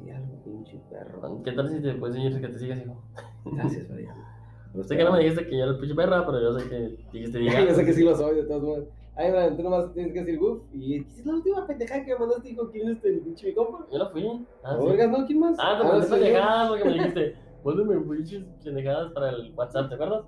Di 0.03 0.11
algo, 0.11 0.43
pinche 0.45 0.81
perro. 0.91 1.43
¿Qué 1.43 1.53
tal 1.53 1.69
si 1.71 1.81
te 1.81 1.95
puedes 1.95 2.17
decir 2.17 2.41
que 2.41 2.49
te 2.49 2.59
sigas, 2.59 2.79
hijo? 2.81 2.97
Gracias, 3.45 3.87
Fabián. 3.89 4.17
Sé 4.83 4.97
que 4.97 5.05
no 5.05 5.13
me 5.13 5.21
dijiste 5.21 5.47
que 5.47 5.57
yo 5.57 5.65
era 5.65 5.73
el 5.73 5.79
pinche 5.79 5.95
perra, 5.95 6.27
pero 6.27 6.41
yo 6.41 6.59
sé 6.59 6.69
que 6.69 6.97
dijiste 7.13 7.39
diga. 7.41 7.65
Yo 7.65 7.75
sé 7.75 7.85
que 7.85 7.93
sí 7.93 8.03
lo 8.03 8.15
soy, 8.17 8.37
de 8.37 8.45
todos 8.45 8.63
modos. 8.63 8.85
Ay, 9.17 9.31
Brian, 9.31 9.57
tú 9.57 9.63
nomás 9.63 9.93
tienes 9.93 10.13
que 10.13 10.25
decir 10.25 10.41
woof. 10.41 10.63
Y 10.73 11.05
¿qué 11.05 11.21
es 11.21 11.27
la 11.27 11.35
última 11.35 11.67
pendejada 11.67 12.05
que 12.05 12.13
me 12.15 12.19
mandaste, 12.19 12.51
hijo? 12.51 12.69
¿Quién 12.71 12.89
es 12.89 12.97
este, 12.97 13.09
el 13.11 13.21
pinche 13.21 13.47
mi 13.47 13.55
compa? 13.55 13.87
Yo 13.93 13.99
no 13.99 14.11
fui. 14.11 14.47
Ah, 14.65 14.75
¿No, 14.75 14.83
sí. 14.83 14.89
vergas, 14.89 15.11
no? 15.11 15.27
¿Quién 15.27 15.39
más? 15.39 15.57
Ah, 15.61 15.79
te 15.79 15.85
no, 15.85 15.93
mandé 15.93 16.09
pendejadas 16.09 16.69
porque 16.69 16.85
me 16.85 16.93
dijiste, 16.95 17.37
mándame 17.65 18.01
pinches 18.01 18.45
pendejadas 18.65 19.13
para 19.13 19.31
el 19.31 19.55
WhatsApp, 19.55 19.89
¿te 19.89 19.95
acuerdas? 19.95 20.25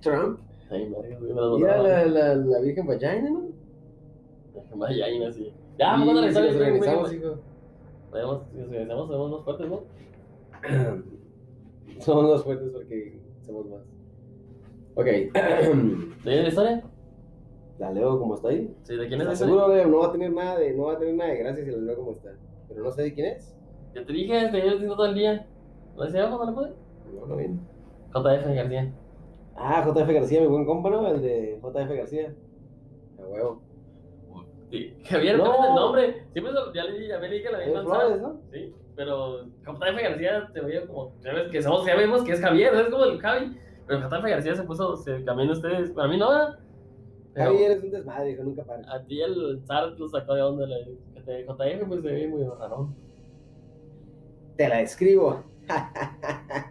Trump. 0.00 0.40
Ay, 0.70 0.88
madre, 0.88 1.16
güey, 1.20 1.58
Mira 1.58 1.82
la, 1.82 2.06
la, 2.06 2.34
la 2.36 2.60
Virgen 2.60 2.86
Vagina, 2.86 3.30
¿no? 3.30 3.48
Vaya, 4.76 5.06
ahí 5.06 5.22
así. 5.24 5.52
Ya, 5.78 5.96
la 5.96 6.22
si 6.22 6.28
historia. 6.28 6.52
nos 6.52 7.00
güey. 7.00 7.16
hijo. 7.16 7.38
Nos 8.12 9.08
somos 9.08 9.30
más 9.32 9.44
fuertes, 9.44 9.68
¿no? 9.68 9.80
Somos 12.00 12.30
más 12.30 12.44
fuertes 12.44 12.70
porque 12.70 13.18
somos 13.42 13.66
más. 13.66 13.80
Ok. 14.94 15.06
¿Tienes 16.22 16.42
la 16.42 16.48
historia? 16.48 16.82
la 17.80 17.90
leo 17.92 18.18
como 18.18 18.34
está 18.34 18.48
ahí. 18.48 18.74
Sí, 18.82 18.94
¿de 18.94 19.08
quién 19.08 19.20
es 19.22 19.26
¿Estás 19.26 19.40
esa? 19.40 19.44
seguro? 19.46 19.86
No 19.86 19.98
va 20.00 20.06
a 20.08 20.12
tener 20.12 20.30
nada 20.32 20.58
de, 20.58 20.74
no 20.74 20.84
va 20.84 20.92
a 20.92 20.98
tener 20.98 21.14
nada 21.14 21.30
de 21.30 21.38
gracia 21.38 21.64
si 21.64 21.70
la 21.70 21.78
leo 21.78 21.96
como 21.96 22.12
está. 22.12 22.30
Pero 22.68 22.84
no 22.84 22.92
sé 22.92 23.02
de 23.02 23.14
quién 23.14 23.26
es. 23.28 23.56
Ya 23.94 24.04
te 24.04 24.12
dije, 24.12 24.48
te 24.48 24.58
llevo 24.58 24.70
diciendo 24.72 24.96
todo 24.96 25.06
el 25.06 25.14
día. 25.14 25.46
¿Lo 25.96 26.04
decía 26.04 26.22
abajo, 26.26 26.44
no 26.44 26.50
lo 26.50 26.54
puede? 26.56 26.72
No, 27.18 27.26
no 27.26 27.36
viene. 27.36 27.58
JF 28.14 28.54
García. 28.54 28.92
Ah, 29.56 29.84
JF 29.86 30.08
García, 30.12 30.40
mi 30.40 30.46
buen 30.46 30.64
compa, 30.64 30.90
¿no? 30.90 31.06
El 31.08 31.20
de 31.22 31.58
JF 31.62 31.96
García. 31.96 32.34
A 33.18 33.22
huevo. 33.26 33.62
Sí. 34.70 34.96
Javier, 35.04 35.36
No. 35.38 35.44
no. 35.44 35.68
el 35.68 35.74
nombre. 35.74 36.24
Siempre 36.32 36.52
lo- 36.52 36.72
ya 36.72 36.84
le 36.84 36.92
dije, 36.92 37.08
ya 37.08 37.18
le 37.18 37.28
dije 37.28 37.50
la 37.50 37.58
Javier 37.58 37.76
misma 37.76 37.94
Flores, 37.94 38.22
¿no? 38.22 38.40
Sí, 38.52 38.74
pero 38.94 39.44
JF 39.64 40.02
García 40.02 40.48
te 40.52 40.60
veía 40.60 40.86
como, 40.86 41.12
sabes 41.20 41.50
que 41.50 41.60
somos, 41.62 41.84
ya 41.86 41.96
vemos 41.96 42.22
que 42.22 42.32
es 42.32 42.40
Javier, 42.40 42.74
es 42.74 42.88
como 42.88 43.04
el 43.04 43.18
Javi. 43.20 43.56
Pero 43.86 44.00
JF 44.08 44.22
García 44.24 44.54
se 44.54 44.62
puso, 44.62 44.96
se 44.96 45.24
cambió 45.24 45.50
ustedes. 45.50 45.90
Para 45.90 46.06
mí 46.08 46.16
no. 46.16 46.28
Pero 47.34 47.50
Javi 47.52 47.64
eres 47.64 47.82
un 47.82 47.90
desmadre, 47.90 48.30
hijo, 48.30 48.42
nunca 48.44 48.62
para. 48.64 48.92
a 48.92 49.04
ti 49.04 49.20
el 49.20 49.60
Zart 49.66 49.98
lo 49.98 50.08
sacó 50.08 50.34
de 50.34 50.42
onda. 50.42 50.66
La, 50.66 50.76
JF 50.78 51.86
pues 51.88 52.02
se 52.02 52.08
ve 52.08 52.28
muy 52.28 52.44
raro. 52.44 52.88
Te 54.56 54.68
la 54.68 54.80
escribo. 54.82 55.42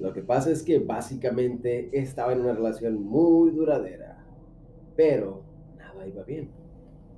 Lo 0.00 0.12
que 0.14 0.22
pasa 0.22 0.50
es 0.50 0.62
que 0.62 0.78
básicamente 0.78 1.90
estaba 1.92 2.32
en 2.32 2.40
una 2.40 2.54
relación 2.54 3.02
muy 3.02 3.50
duradera, 3.50 4.24
pero 4.96 5.42
nada 5.76 6.06
iba 6.06 6.24
bien. 6.24 6.48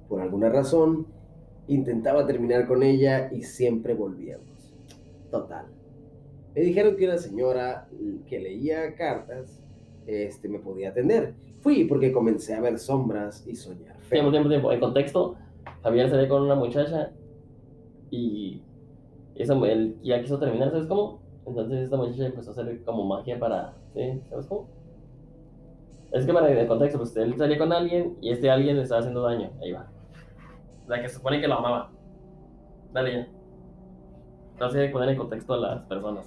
Por 0.08 0.20
alguna 0.20 0.48
razón, 0.48 1.06
intentaba 1.68 2.26
terminar 2.26 2.66
con 2.66 2.82
ella 2.82 3.30
y 3.32 3.42
siempre 3.42 3.94
volvíamos. 3.94 4.74
Total. 5.30 5.66
Me 6.54 6.60
dijeron 6.60 6.96
que 6.96 7.06
una 7.06 7.18
señora 7.18 7.88
que 8.26 8.40
leía 8.40 8.94
cartas 8.96 9.62
este, 10.06 10.48
me 10.48 10.58
podía 10.58 10.90
atender. 10.90 11.34
Fui 11.60 11.84
porque 11.84 12.12
comencé 12.12 12.54
a 12.54 12.60
ver 12.60 12.78
sombras 12.78 13.46
y 13.46 13.54
soñar. 13.54 13.96
feo. 14.00 14.08
Tiempo, 14.10 14.30
tiempo, 14.32 14.48
tiempo. 14.48 14.72
En 14.72 14.80
contexto, 14.80 15.36
Javier 15.82 16.10
se 16.10 16.16
ve 16.16 16.28
con 16.28 16.42
una 16.42 16.56
muchacha 16.56 17.12
y 18.10 18.60
ya 20.02 20.20
quiso 20.20 20.38
terminar, 20.38 20.70
¿sabes 20.70 20.86
cómo? 20.86 21.21
Entonces 21.46 21.80
esta 21.84 21.96
muchacha 21.96 22.26
empezó 22.26 22.50
a 22.50 22.52
hacer 22.52 22.84
como 22.84 23.04
magia 23.04 23.38
para, 23.38 23.74
¿sí? 23.94 24.20
¿Sabes 24.28 24.46
cómo? 24.46 24.68
Es 26.12 26.26
que 26.26 26.32
para 26.32 26.48
el 26.48 26.66
contexto, 26.68 26.98
pues 26.98 27.16
él 27.16 27.36
salía 27.36 27.58
con 27.58 27.72
alguien 27.72 28.16
y 28.20 28.30
este 28.30 28.50
alguien 28.50 28.76
le 28.76 28.82
estaba 28.82 29.00
haciendo 29.00 29.22
daño. 29.22 29.50
Ahí 29.62 29.72
va. 29.72 29.90
La 30.86 31.00
que 31.00 31.08
se 31.08 31.16
supone 31.16 31.40
que 31.40 31.48
lo 31.48 31.54
amaba. 31.54 31.90
Dale 32.92 33.12
ya. 33.12 33.28
No 34.60 34.70
sé 34.70 34.88
poner 34.90 35.08
en 35.08 35.16
contexto 35.16 35.54
a 35.54 35.58
las 35.58 35.82
personas. 35.86 36.26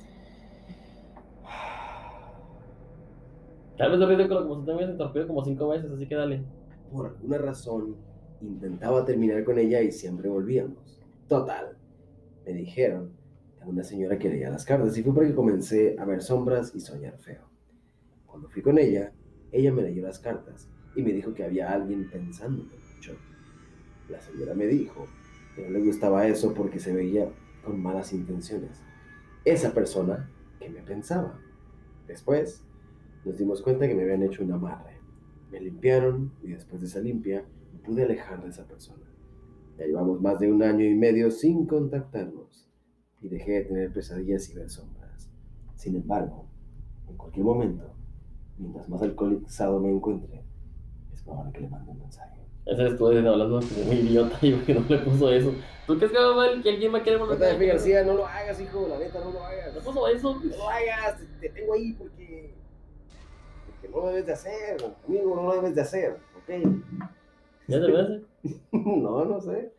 Tal 3.78 3.91
vez 3.91 3.99
lo 3.99 4.07
ridículo 4.07 4.47
como 4.47 4.59
si 4.59 4.66
te 4.66 4.72
hubieras 4.72 4.91
interrumpido 4.91 5.28
como 5.28 5.43
cinco 5.43 5.68
veces, 5.68 5.91
así 5.91 6.07
que 6.07 6.16
dale. 6.16 6.43
por 6.91 7.07
alguna 7.07 7.38
razón 7.38 7.95
intentaba 8.41 9.05
terminar 9.05 9.43
con 9.43 9.59
ella 9.59 9.82
y 9.82 9.91
siempre 9.91 10.30
volvíamos. 10.30 10.78
Total, 11.28 11.78
me 12.45 12.53
dijeron 12.53 13.11
una 13.66 13.84
señora 13.84 14.18
que 14.18 14.30
leía 14.30 14.49
las 14.49 14.66
cartas 14.66 14.97
y 14.97 15.03
fue 15.03 15.13
porque 15.13 15.34
comencé 15.34 15.95
a 15.97 16.05
ver 16.05 16.22
sombras 16.22 16.74
y 16.76 16.80
soñar 16.80 17.18
feo. 17.18 17.49
Cuando 18.26 18.49
fui 18.49 18.61
con 18.61 18.78
ella, 18.78 19.13
ella 19.51 19.72
me 19.72 19.82
leyó 19.82 20.03
las 20.03 20.20
cartas 20.20 20.70
y 20.95 21.01
me 21.01 21.11
dijo 21.11 21.34
que 21.34 21.43
había 21.43 21.72
alguien 21.72 22.09
pensándome 22.09 22.76
mucho. 22.93 23.16
La 24.09 24.22
señora 24.22 24.53
me 24.53 24.68
dijo 24.68 25.07
que 25.55 25.63
no 25.63 25.72
le 25.72 25.84
gustaba 25.84 26.28
eso 26.28 26.53
porque 26.53 26.80
se 26.80 26.93
veía 26.93 27.32
con 27.63 27.82
malas 27.82 28.13
intenciones. 28.13 28.84
Esa 29.43 29.74
persona 29.74 30.30
que 30.59 30.70
me 30.70 30.82
pensaba. 30.82 31.39
Después 32.07 32.63
nos 33.24 33.38
dimos 33.38 33.61
cuenta 33.61 33.88
que 33.88 33.95
me 33.95 34.03
habían 34.03 34.24
hecho 34.24 34.43
un 34.43 34.51
amarre. 34.51 34.99
Me 35.51 35.59
limpiaron 35.59 36.34
y 36.43 36.49
después 36.49 36.82
de 36.82 36.88
esa 36.88 36.99
limpia 36.99 37.45
me 37.74 37.80
pude 37.80 38.03
alejar 38.03 38.43
de 38.43 38.49
esa 38.49 38.68
persona. 38.68 39.03
Ya 39.78 39.86
llevamos 39.86 40.22
más 40.22 40.39
de 40.39 40.51
un 40.51 40.61
año 40.61 40.86
y 40.86 40.95
medio 40.95 41.32
sin 41.32 41.66
contactarnos 41.66 42.64
y 43.22 43.30
dejé 43.30 43.51
de 43.51 43.61
tener 43.61 43.93
pesadillas 43.93 44.49
y 44.49 44.55
ver 44.55 44.70
sombras. 44.70 45.30
Sin 45.76 45.95
embargo, 45.95 46.45
en 47.09 47.18
cualquier 47.18 47.45
momento, 47.45 47.93
mientras 48.57 48.88
más 48.89 49.01
alcoholizado 49.01 49.80
me 49.80 49.91
encuentre, 49.91 50.43
es 51.13 51.22
probable 51.22 51.53
que 51.53 51.61
le 51.61 51.70
mande 51.70 51.91
un 51.91 51.99
mensaje. 51.99 52.39
Ese 52.66 52.88
estuvo 52.88 53.09
hablando 53.09 53.59
de 53.59 53.86
muy 53.86 53.95
idiota 53.97 54.38
y 54.41 54.53
que 54.53 54.74
no 54.74 54.86
le 54.89 54.97
puso 54.99 55.32
eso. 55.32 55.53
¿Tú 55.86 55.97
crees 55.97 56.11
que 56.11 56.18
va 56.18 56.36
mal 56.36 56.63
que 56.63 56.70
alguien 56.70 56.93
va 56.93 56.97
a 56.97 57.03
querer 57.03 57.20
volver 57.20 57.38
JF 57.38 57.68
García, 57.68 58.03
no 58.03 58.16
lo 58.16 58.26
hagas, 58.26 58.59
hijo, 58.59 58.88
la 58.88 58.97
neta, 58.97 59.20
no 59.20 59.32
lo 59.32 59.45
hagas. 59.45 59.76
No 59.76 59.82
puso 59.82 60.07
eso. 60.07 60.41
No 60.43 60.57
lo 60.57 60.70
hagas, 60.70 61.20
te, 61.20 61.26
te 61.47 61.49
tengo 61.49 61.74
ahí 61.74 61.93
porque, 61.93 62.55
porque 63.68 63.89
no 63.89 63.97
lo 63.97 64.07
debes 64.07 64.26
de 64.26 64.34
hacer, 64.34 64.78
amigo, 65.07 65.36
no 65.36 65.43
lo 65.43 65.53
debes 65.53 65.76
de 65.76 65.82
hacer, 65.82 66.18
¿ok? 66.38 66.66
¿Ya 67.68 67.80
te 67.80 67.91
ves? 67.91 68.22
no, 68.72 69.26
no 69.26 69.41
sé. 69.41 69.72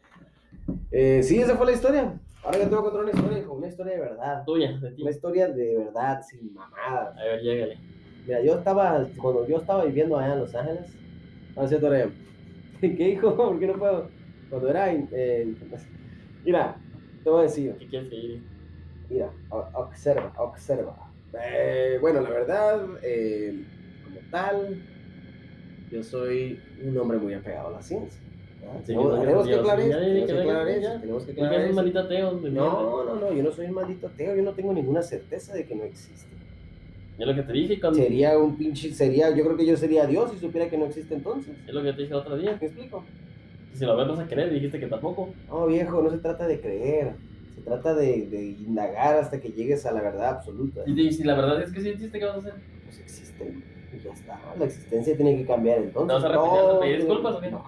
Eh, 0.90 1.22
sí, 1.22 1.40
esa 1.40 1.56
fue 1.56 1.66
la 1.66 1.72
historia. 1.72 2.20
Ahora 2.46 2.58
yo 2.58 2.68
te 2.68 2.76
voy 2.76 2.78
a 2.78 2.82
contar 2.82 3.02
una 3.02 3.10
historia, 3.10 3.38
hijo, 3.40 3.52
una 3.54 3.66
historia 3.66 3.92
de 3.94 4.00
verdad. 4.00 4.44
Tuya, 4.46 4.78
de 4.78 4.90
ti. 4.92 5.02
Una 5.02 5.10
historia 5.10 5.48
de 5.48 5.78
verdad, 5.78 6.22
sin 6.22 6.54
mamadas. 6.54 7.18
A 7.18 7.24
ver, 7.24 7.42
llégale. 7.42 7.76
Mira, 8.24 8.40
yo 8.40 8.54
estaba, 8.54 9.04
cuando 9.20 9.48
yo 9.48 9.56
estaba 9.56 9.84
viviendo 9.84 10.16
allá 10.16 10.34
en 10.34 10.38
Los 10.38 10.54
Ángeles, 10.54 10.96
no 11.56 11.90
Rey. 11.90 12.08
¿Qué 12.80 13.08
hijo? 13.08 13.36
¿Por 13.36 13.58
qué 13.58 13.66
no 13.66 13.72
puedo? 13.76 14.08
Cuando 14.48 14.68
era, 14.68 14.92
eh, 14.92 15.56
mira, 16.44 16.76
te 17.24 17.30
voy 17.30 17.40
a 17.40 17.42
decir, 17.42 17.74
¿Qué 17.80 17.88
quieres 17.88 18.10
diga? 18.10 18.40
mira, 19.10 19.32
observa, 19.50 20.32
observa. 20.38 20.96
Eh, 21.42 21.98
bueno, 22.00 22.20
la 22.20 22.30
verdad, 22.30 22.80
eh, 23.02 23.60
como 24.04 24.20
tal, 24.30 24.80
yo 25.90 26.00
soy 26.00 26.60
un 26.84 26.96
hombre 26.96 27.18
muy 27.18 27.34
apegado 27.34 27.68
a 27.68 27.72
la 27.72 27.82
ciencia. 27.82 28.20
Tenemos, 28.84 29.12
no, 29.12 29.20
tenemos 29.20 29.46
que 29.46 29.54
aclarar. 29.54 29.88
No, 32.50 33.04
no, 33.04 33.14
no, 33.16 33.32
yo 33.32 33.42
no 33.42 33.52
soy 33.52 33.66
un 33.66 33.74
maldito 33.74 34.06
ateo, 34.06 34.36
yo 34.36 34.42
no 34.42 34.52
tengo 34.52 34.72
ninguna 34.72 35.02
certeza 35.02 35.54
de 35.54 35.66
que 35.66 35.74
no 35.74 35.84
existe. 35.84 36.36
Es 37.18 37.26
lo 37.26 37.34
que 37.34 37.42
te 37.42 37.52
dije 37.52 37.80
cuando... 37.80 37.98
Sería 37.98 38.38
un 38.38 38.56
pinche, 38.56 38.92
sería, 38.92 39.34
yo 39.34 39.44
creo 39.44 39.56
que 39.56 39.64
yo 39.64 39.76
sería 39.76 40.06
Dios 40.06 40.32
si 40.32 40.38
supiera 40.38 40.68
que 40.68 40.76
no 40.76 40.84
existe 40.84 41.14
entonces. 41.14 41.54
Es 41.66 41.72
lo 41.72 41.82
que 41.82 41.92
te 41.92 42.02
dije 42.02 42.12
el 42.12 42.20
otro 42.20 42.36
día. 42.36 42.58
¿Me 42.60 42.66
explico? 42.66 43.04
Si 43.72 43.84
lo 43.84 43.96
ves 43.96 44.08
vas 44.08 44.18
a 44.20 44.26
querer, 44.26 44.52
dijiste 44.52 44.78
que 44.80 44.86
tampoco. 44.86 45.30
No, 45.48 45.66
viejo, 45.66 46.02
no 46.02 46.10
se 46.10 46.18
trata 46.18 46.46
de 46.46 46.60
creer, 46.60 47.12
se 47.54 47.60
trata 47.62 47.94
de, 47.94 48.26
de 48.26 48.44
indagar 48.44 49.16
hasta 49.16 49.40
que 49.40 49.50
llegues 49.50 49.86
a 49.86 49.92
la 49.92 50.02
verdad 50.02 50.28
absoluta. 50.30 50.82
Y, 50.86 51.00
y 51.00 51.12
si 51.12 51.24
la 51.24 51.34
verdad 51.34 51.62
es 51.62 51.72
que 51.72 51.80
sí 51.80 51.88
existe, 51.88 52.18
¿qué 52.18 52.24
vas 52.24 52.36
a 52.36 52.38
hacer? 52.38 52.54
Pues 52.84 53.00
existe, 53.00 53.52
y 53.94 54.04
ya 54.04 54.12
está, 54.12 54.38
la 54.58 54.64
existencia 54.64 55.16
tiene 55.16 55.36
que 55.36 55.46
cambiar 55.46 55.78
entonces. 55.78 56.18
¿Te 56.22 56.28
vas 56.28 56.36
a 56.36 56.36
No, 56.36 56.80
disculpas 56.80 57.34
o 57.34 57.40
qué? 57.40 57.50
No, 57.50 57.64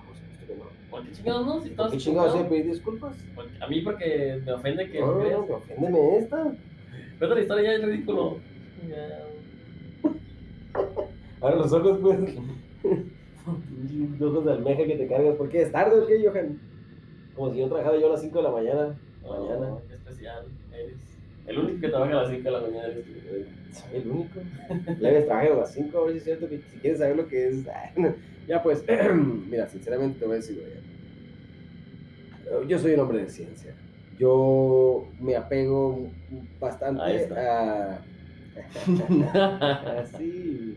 por 0.99 1.15
supuesto 1.15 1.23
que 1.23 1.31
no. 1.31 1.47
¿Por 1.47 1.47
qué 1.47 1.47
chingados 1.47 1.47
no? 1.47 1.63
Si 1.63 1.69
¿Por 1.69 1.77
todos 1.77 1.93
qué 1.93 1.99
chingados 1.99 2.37
a 2.37 2.49
pedir 2.49 2.67
disculpas? 2.67 3.17
A 3.61 3.67
mí 3.67 3.81
porque 3.83 4.41
me 4.45 4.53
ofende 4.53 4.91
que 4.91 5.01
No, 5.01 5.15
no, 5.19 5.47
no, 5.47 5.55
oféndeme 5.57 6.19
esta. 6.19 6.53
Pero 7.19 7.35
la 7.35 7.41
historia 7.41 7.65
ya 7.65 7.77
es 7.77 7.85
ridículo. 7.85 8.39
Ya. 8.89 9.25
Ahora 11.41 11.57
los 11.57 11.73
ojos, 11.73 11.99
pues. 12.01 12.19
Los 14.19 14.33
ojos 14.33 14.45
de 14.45 14.53
almeja 14.53 14.85
que 14.85 14.97
te 14.97 15.09
cargas. 15.09 15.37
¿Por 15.37 15.49
qué? 15.49 15.63
¿Es 15.63 15.73
tarde 15.73 16.01
o 16.01 16.07
qué, 16.07 16.23
Johan? 16.27 16.61
Como 17.35 17.53
si 17.53 17.59
yo 17.59 17.69
trabajara 17.69 17.99
yo 17.99 18.07
a 18.07 18.11
las 18.11 18.21
5 18.21 18.37
de 18.37 18.43
la 18.43 18.51
mañana. 18.51 18.99
Mañana. 19.23 19.73
Oh, 19.73 19.83
qué 19.89 19.95
especial 19.95 20.47
eres. 20.73 21.19
El 21.47 21.59
único 21.59 21.81
que 21.81 21.89
trabaja 21.89 22.13
a 22.13 22.23
las 22.23 22.31
5 22.31 22.43
de 22.43 22.51
la 22.51 22.61
mañana 22.61 22.89
eres. 22.89 23.07
Soy 23.73 24.01
el 24.01 24.11
único. 24.11 24.41
Leves 24.99 25.27
trabaja 25.27 25.47
a 25.53 25.57
las 25.57 25.73
5, 25.73 25.99
a 25.99 26.05
ver 26.05 26.13
si 26.13 26.19
es 26.19 26.25
cierto 26.25 26.49
que 26.49 26.59
si 26.59 26.79
quieres 26.79 26.99
saber 26.99 27.17
lo 27.17 27.27
que 27.27 27.49
es. 27.49 27.65
Ya 28.49 28.63
pues, 28.63 28.83
mira, 29.51 29.69
sinceramente 29.69 30.19
te 30.21 30.25
voy 30.25 30.33
a 30.33 30.37
decir, 30.37 30.57
güey. 30.57 30.88
Yo 32.67 32.79
soy 32.79 32.95
un 32.95 33.01
hombre 33.01 33.19
de 33.19 33.29
ciencia. 33.29 33.75
Yo 34.19 35.07
me 35.21 35.37
apego 35.37 36.11
bastante 36.59 37.29
a. 37.37 38.01
Así. 40.03 40.77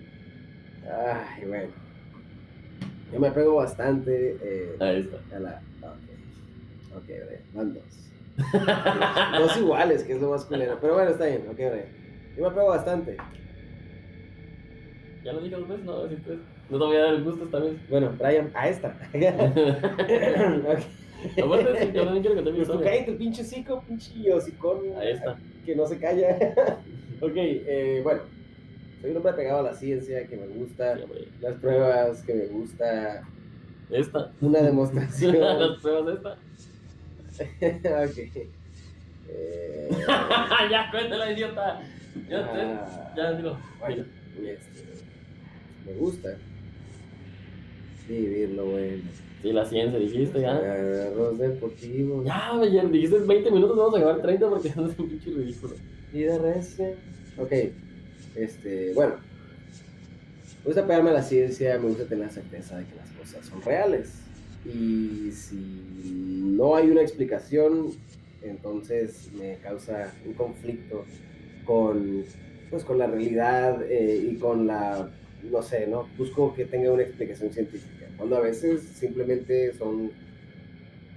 Ay, 0.83 1.45
bueno. 1.47 1.69
Yo 3.11 3.19
me 3.19 3.27
apego 3.27 3.55
bastante 3.55 4.37
eh, 4.41 4.75
Ahí 4.79 5.01
está. 5.01 5.35
a 5.35 5.39
la. 5.39 5.61
Ok, 5.81 6.97
ok, 6.97 7.05
Brian, 7.05 7.43
van 7.53 7.73
dos. 7.73 7.83
Dos 9.39 9.57
iguales, 9.57 10.03
que 10.03 10.13
es 10.13 10.21
lo 10.21 10.29
más 10.29 10.45
culero. 10.45 10.77
Pero 10.79 10.93
bueno, 10.93 11.11
está 11.11 11.25
bien, 11.25 11.43
ok, 11.49 11.55
Brian. 11.55 11.85
Yo 12.35 12.43
me 12.43 12.47
apego 12.47 12.67
bastante. 12.67 13.17
Ya 15.23 15.33
lo 15.33 15.41
dije 15.41 15.55
dos 15.55 15.67
veces, 15.67 15.85
no, 15.85 16.07
si 16.07 16.15
no 16.69 16.79
te 16.79 16.85
voy 16.85 16.95
a 16.95 16.99
dar 17.01 17.13
el 17.13 17.23
gusto 17.23 17.43
esta 17.45 17.59
vez. 17.59 17.89
Bueno, 17.89 18.13
Brian, 18.17 18.49
a 18.53 18.69
esta. 18.69 18.95
Sí, 21.35 21.91
yo 21.93 22.03
también 22.03 22.21
quiero 22.23 22.35
contar 22.35 22.53
mi 22.53 22.59
Pues 22.59 22.67
tú 22.67 22.73
historia. 22.73 22.91
cállate, 22.91 23.11
pinche 23.13 23.43
psico, 23.43 23.83
pinche 23.87 24.33
hocicón. 24.33 24.79
Ahí 24.97 25.11
está. 25.11 25.37
Que 25.65 25.75
no 25.75 25.85
se 25.85 25.99
calla. 25.99 26.35
ok, 27.21 27.31
eh, 27.35 28.01
bueno. 28.03 28.21
Soy 29.01 29.11
un 29.11 29.17
hombre 29.17 29.31
apegado 29.31 29.59
a 29.59 29.63
la 29.63 29.73
ciencia, 29.73 30.27
que 30.27 30.37
me 30.37 30.47
gusta. 30.47 30.97
Sí. 30.97 31.03
Las 31.41 31.55
pruebas, 31.55 32.21
que 32.23 32.33
me 32.33 32.45
gusta. 32.47 33.23
Esta. 33.89 34.31
Una 34.41 34.61
demostración. 34.63 35.39
Las 35.39 35.79
pruebas 35.79 36.05
de 36.05 36.13
esta. 36.13 38.03
ok. 38.03 38.47
Eh, 39.33 39.89
ya, 40.69 40.91
cuéntala, 40.91 41.31
idiota. 41.31 41.81
Ya, 42.29 42.39
ah, 42.39 43.13
ya, 43.15 43.31
dilo. 43.33 43.57
bueno, 43.79 44.03
este, 44.37 44.85
me 45.85 45.93
gusta 45.93 46.29
vivir 48.07 48.49
lo 48.49 48.65
bueno. 48.65 49.03
Sí, 49.41 49.51
la 49.51 49.65
ciencia, 49.65 49.97
dijiste, 49.97 50.41
ya. 50.41 50.55
Arroz 50.55 51.37
deportivo. 51.37 52.23
Ya, 52.23 52.59
ya 52.71 52.85
dijiste 52.85 53.17
20 53.19 53.51
minutos, 53.51 53.75
vamos 53.75 53.95
a 53.95 53.99
llevar 53.99 54.21
30 54.21 54.49
porque 54.49 54.71
no 54.75 54.87
es 54.91 54.99
un 54.99 55.09
pinche 55.09 55.31
ridículo. 55.31 55.75
Vida 56.13 56.37
recia. 56.37 56.93
Ok, 57.37 57.51
este, 58.35 58.93
bueno. 58.93 59.15
Me 60.59 60.65
gusta 60.65 60.85
pegarme 60.85 61.09
a 61.09 61.13
la 61.13 61.23
ciencia, 61.23 61.79
me 61.79 61.87
gusta 61.87 62.05
tener 62.05 62.27
la 62.27 62.31
certeza 62.31 62.77
de 62.77 62.85
que 62.85 62.95
las 62.95 63.09
cosas 63.11 63.45
son 63.47 63.63
reales. 63.63 64.13
Y 64.63 65.31
si 65.31 65.55
no 66.55 66.75
hay 66.75 66.91
una 66.91 67.01
explicación, 67.01 67.93
entonces 68.43 69.31
me 69.33 69.55
causa 69.55 70.13
un 70.23 70.33
conflicto 70.33 71.03
con, 71.65 72.25
pues, 72.69 72.83
con 72.83 72.99
la 72.99 73.07
realidad 73.07 73.81
eh, 73.89 74.29
y 74.31 74.35
con 74.35 74.67
la, 74.67 75.09
no 75.49 75.61
sé, 75.63 75.87
¿no? 75.87 76.07
Busco 76.15 76.53
que 76.53 76.65
tenga 76.65 76.91
una 76.91 77.01
explicación 77.01 77.51
científica. 77.51 78.00
Cuando 78.21 78.37
a 78.37 78.41
veces 78.41 78.83
simplemente 78.83 79.73
son, 79.73 80.11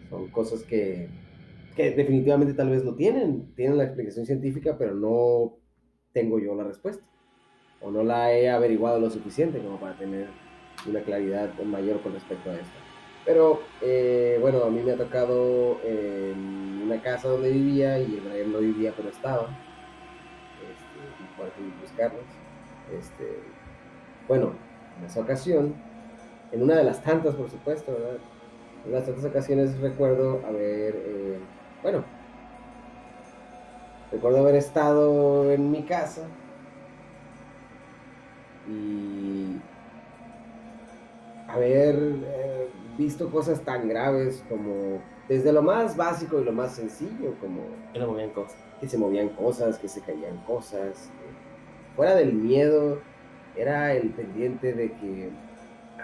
son 0.09 0.29
cosas 0.29 0.63
que, 0.63 1.11
que 1.77 1.91
definitivamente 1.91 2.55
tal 2.55 2.71
vez 2.71 2.83
lo 2.83 2.95
tienen, 2.95 3.55
tienen 3.57 3.77
la 3.77 3.85
explicación 3.85 4.25
científica, 4.25 4.79
pero 4.79 4.95
no 4.95 5.59
tengo 6.15 6.39
yo 6.39 6.55
la 6.55 6.65
respuesta. 6.65 7.05
O 7.83 7.91
no 7.91 8.03
la 8.05 8.33
he 8.33 8.49
averiguado 8.49 8.99
lo 9.01 9.11
suficiente 9.11 9.59
como 9.59 9.79
para 9.79 9.99
tener 9.99 10.29
una 10.89 11.03
claridad 11.03 11.53
mayor 11.65 12.01
con 12.01 12.15
respecto 12.15 12.49
a 12.49 12.55
esto. 12.55 12.79
Pero 13.27 13.61
eh, 13.83 14.39
bueno, 14.41 14.65
a 14.65 14.71
mí 14.71 14.81
me 14.81 14.93
ha 14.93 14.97
tocado 14.97 15.83
en 15.85 16.81
una 16.87 17.03
casa 17.03 17.29
donde 17.29 17.51
vivía 17.51 17.99
y 17.99 18.19
Brian 18.19 18.51
no 18.51 18.61
vivía, 18.61 18.95
pero 18.97 19.11
estaba. 19.11 19.51
Este, 20.73 21.23
y 21.23 21.37
por 21.37 21.51
buscarlos. 21.83 22.25
Este, 22.99 23.41
bueno, 24.27 24.55
en 24.99 25.05
esa 25.05 25.21
ocasión, 25.21 25.75
en 26.55 26.63
una 26.63 26.77
de 26.77 26.85
las 26.85 27.03
tantas, 27.03 27.35
por 27.35 27.51
supuesto, 27.51 27.93
¿verdad? 27.93 28.17
En 28.87 28.93
las 28.93 29.05
tantas 29.05 29.25
ocasiones 29.25 29.79
recuerdo 29.81 30.41
haber, 30.47 30.95
eh, 30.97 31.39
bueno, 31.83 32.05
recuerdo 34.13 34.39
haber 34.39 34.55
estado 34.55 35.51
en 35.51 35.71
mi 35.71 35.83
casa 35.83 36.23
y 38.69 39.57
haber 41.49 41.97
eh, 41.97 42.69
visto 42.97 43.31
cosas 43.31 43.61
tan 43.61 43.89
graves 43.89 44.45
como 44.49 45.01
desde 45.29 45.53
lo 45.53 45.63
más 45.63 45.97
básico 45.97 46.41
y 46.41 46.45
lo 46.45 46.53
más 46.53 46.73
sencillo, 46.75 47.35
como 47.41 47.63
Que 47.93 47.99
le 47.99 48.07
movían 48.07 48.31
cosas. 48.31 48.57
que 48.81 48.89
se 48.89 48.99
movían 48.99 49.31
cosas, 49.31 49.79
que 49.79 49.89
se 49.89 50.01
caían 50.03 50.37
cosas. 50.47 51.07
eh, 51.09 51.95
Fuera 51.97 52.15
del 52.15 52.33
miedo, 52.33 52.99
era 53.57 53.95
el 53.95 54.11
pendiente 54.11 54.73
de 54.73 54.93
que 54.93 55.31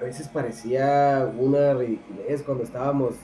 a 0.01 0.05
veces 0.05 0.28
parecía 0.28 1.30
una 1.38 1.74
ridiculez 1.74 2.42
cuando 2.42 2.64
estábamos 2.64 3.16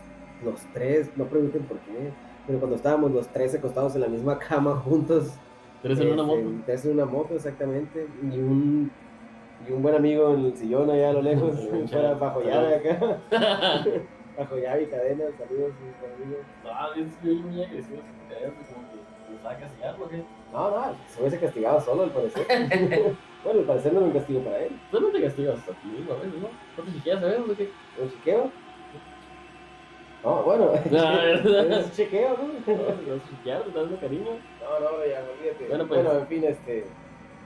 los 0.44 0.60
tres, 0.74 1.10
no 1.16 1.24
pregunten 1.24 1.62
por 1.62 1.78
qué, 1.78 2.12
pero 2.46 2.58
cuando 2.58 2.76
estábamos 2.76 3.12
los 3.12 3.26
tres 3.28 3.54
acostados 3.54 3.94
en 3.94 4.02
la 4.02 4.08
misma 4.08 4.38
cama 4.48 4.76
juntos. 4.76 5.32
¿Tres 5.82 5.98
en 6.00 6.12
una 6.12 6.22
este, 6.22 6.44
moto? 6.44 6.62
Tres 6.66 6.84
en 6.84 6.92
una 6.92 7.04
moto, 7.06 7.34
exactamente. 7.34 8.06
Y 8.22 8.38
un, 8.38 8.90
y 9.66 9.72
un 9.72 9.82
buen 9.82 9.94
amigo 9.94 10.34
en 10.34 10.46
el 10.46 10.56
sillón 10.56 10.90
allá 10.90 11.10
a 11.10 11.12
lo 11.14 11.22
lejos, 11.22 11.68
fuera 11.90 12.14
bajo 12.14 12.42
llave 12.42 12.74
acá. 12.74 13.20
bajo 14.38 14.56
llave 14.58 14.82
y 14.82 14.86
cadena, 14.86 15.24
saludos 15.38 15.72
amigos. 16.20 16.40
Ah, 16.64 16.88
es 16.96 17.24
muy 17.24 17.64
agresivo. 17.64 18.00
como 18.74 18.88
que 18.90 19.15
me 19.36 19.42
saca 19.42 19.60
castigarlo, 19.60 20.04
¿o 20.04 20.08
qué? 20.08 20.22
No, 20.52 20.70
no, 20.70 20.96
se 21.08 21.20
hubiese 21.20 21.40
castigado 21.40 21.80
solo 21.80 22.02
al 22.04 22.10
parecer. 22.10 22.46
bueno, 23.44 23.60
al 23.60 23.66
parecer 23.66 23.92
no 23.92 24.00
era 24.00 24.08
un 24.08 24.14
castigo 24.14 24.40
para 24.40 24.58
él. 24.58 24.80
Tú 24.90 25.00
no 25.00 25.08
te 25.08 25.22
castigas 25.22 25.58
a 25.68 25.72
ti 25.72 25.88
mismo 25.88 26.12
a 26.12 26.16
veces, 26.16 26.40
¿no? 26.40 26.48
¿No 26.76 26.84
te 26.84 26.92
chequeas 26.92 27.22
a 27.22 27.26
veces 27.26 27.40
o 27.40 27.56
qué? 27.56 27.70
¿Un 28.02 28.10
chequeo? 28.10 28.50
No, 30.24 30.42
bueno, 30.42 30.72
No, 30.90 31.22
es 31.22 31.92
chequeo, 31.92 32.36
¿no? 32.36 32.44
No, 32.46 32.62
te 32.64 33.10
vas 33.10 33.22
a 33.22 33.28
chequear, 33.30 33.62
te 33.62 33.68
estás 33.68 33.82
dando 33.82 34.00
cariño. 34.00 34.30
No, 34.60 34.80
no, 34.80 35.06
ya, 35.06 35.24
olvídate. 35.38 35.68
Bueno, 35.68 35.86
pues. 35.86 36.04
Bueno, 36.04 36.18
en 36.20 36.26
fin, 36.26 36.44
este. 36.44 36.84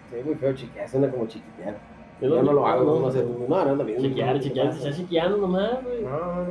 Se 0.09 0.17
ve 0.17 0.25
muy 0.25 0.35
feo 0.37 0.55
chequear, 0.55 0.89
suena 0.89 1.11
como 1.11 1.27
chiquitear. 1.27 1.79
Yo 2.21 2.43
no 2.43 2.53
lo 2.53 2.67
hago, 2.67 3.01
no 3.01 3.11
sé. 3.11 3.23
tú. 3.23 3.47
No, 3.49 3.65
no 3.65 3.85
mismo. 3.85 4.03
Chequear, 4.03 4.35
¿Qué 4.37 4.41
chequear, 4.45 4.67
pasa? 4.69 4.79
estás 4.79 4.97
chequeando 4.97 5.37
nomás, 5.39 5.83
güey. 5.85 6.03
No, 6.03 6.11
no, 6.11 6.35
no, 6.35 6.43
no, 6.43 6.45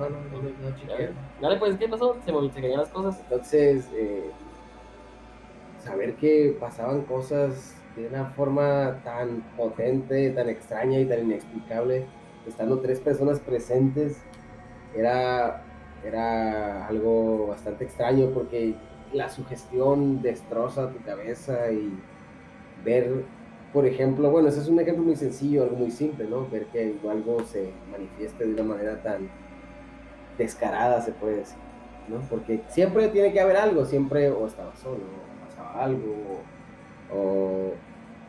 no, 0.00 0.08
no, 0.08 0.42
no, 0.42 0.70
no, 0.70 0.76
chequeo. 0.76 1.10
Dale, 1.40 1.56
pues, 1.56 1.76
¿qué 1.76 1.88
pasó? 1.88 2.16
Se 2.24 2.32
se 2.52 2.60
caían 2.60 2.78
las 2.78 2.88
cosas. 2.88 3.20
Entonces, 3.20 3.90
eh, 3.94 4.30
saber 5.86 6.16
que 6.16 6.56
pasaban 6.58 7.02
cosas 7.02 7.76
de 7.96 8.08
una 8.08 8.26
forma 8.26 9.00
tan 9.04 9.42
potente, 9.56 10.30
tan 10.30 10.48
extraña 10.48 10.98
y 10.98 11.06
tan 11.06 11.20
inexplicable, 11.20 12.06
estando 12.46 12.80
tres 12.80 13.00
personas 13.00 13.40
presentes, 13.40 14.20
era, 14.94 15.62
era 16.04 16.86
algo 16.86 17.46
bastante 17.46 17.84
extraño 17.84 18.30
porque 18.34 18.74
la 19.12 19.28
sugestión 19.30 20.20
destroza 20.22 20.90
tu 20.90 21.02
cabeza 21.04 21.70
y 21.70 21.96
ver, 22.84 23.24
por 23.72 23.86
ejemplo, 23.86 24.30
bueno, 24.30 24.48
ese 24.48 24.60
es 24.60 24.68
un 24.68 24.80
ejemplo 24.80 25.04
muy 25.04 25.16
sencillo, 25.16 25.62
algo 25.62 25.76
muy 25.76 25.90
simple, 25.90 26.26
¿no? 26.26 26.48
Ver 26.50 26.66
que 26.66 26.96
algo 27.08 27.44
se 27.44 27.70
manifieste 27.90 28.44
de 28.44 28.54
una 28.54 28.64
manera 28.64 29.02
tan 29.02 29.28
descarada, 30.36 31.00
se 31.00 31.12
puede 31.12 31.36
decir. 31.36 31.58
¿no? 32.08 32.20
Porque 32.28 32.62
siempre 32.68 33.08
tiene 33.08 33.32
que 33.32 33.40
haber 33.40 33.56
algo, 33.56 33.84
siempre 33.84 34.30
o 34.30 34.46
estaba 34.46 34.74
solo, 34.76 35.00
algo, 35.82 36.44
o, 37.12 37.72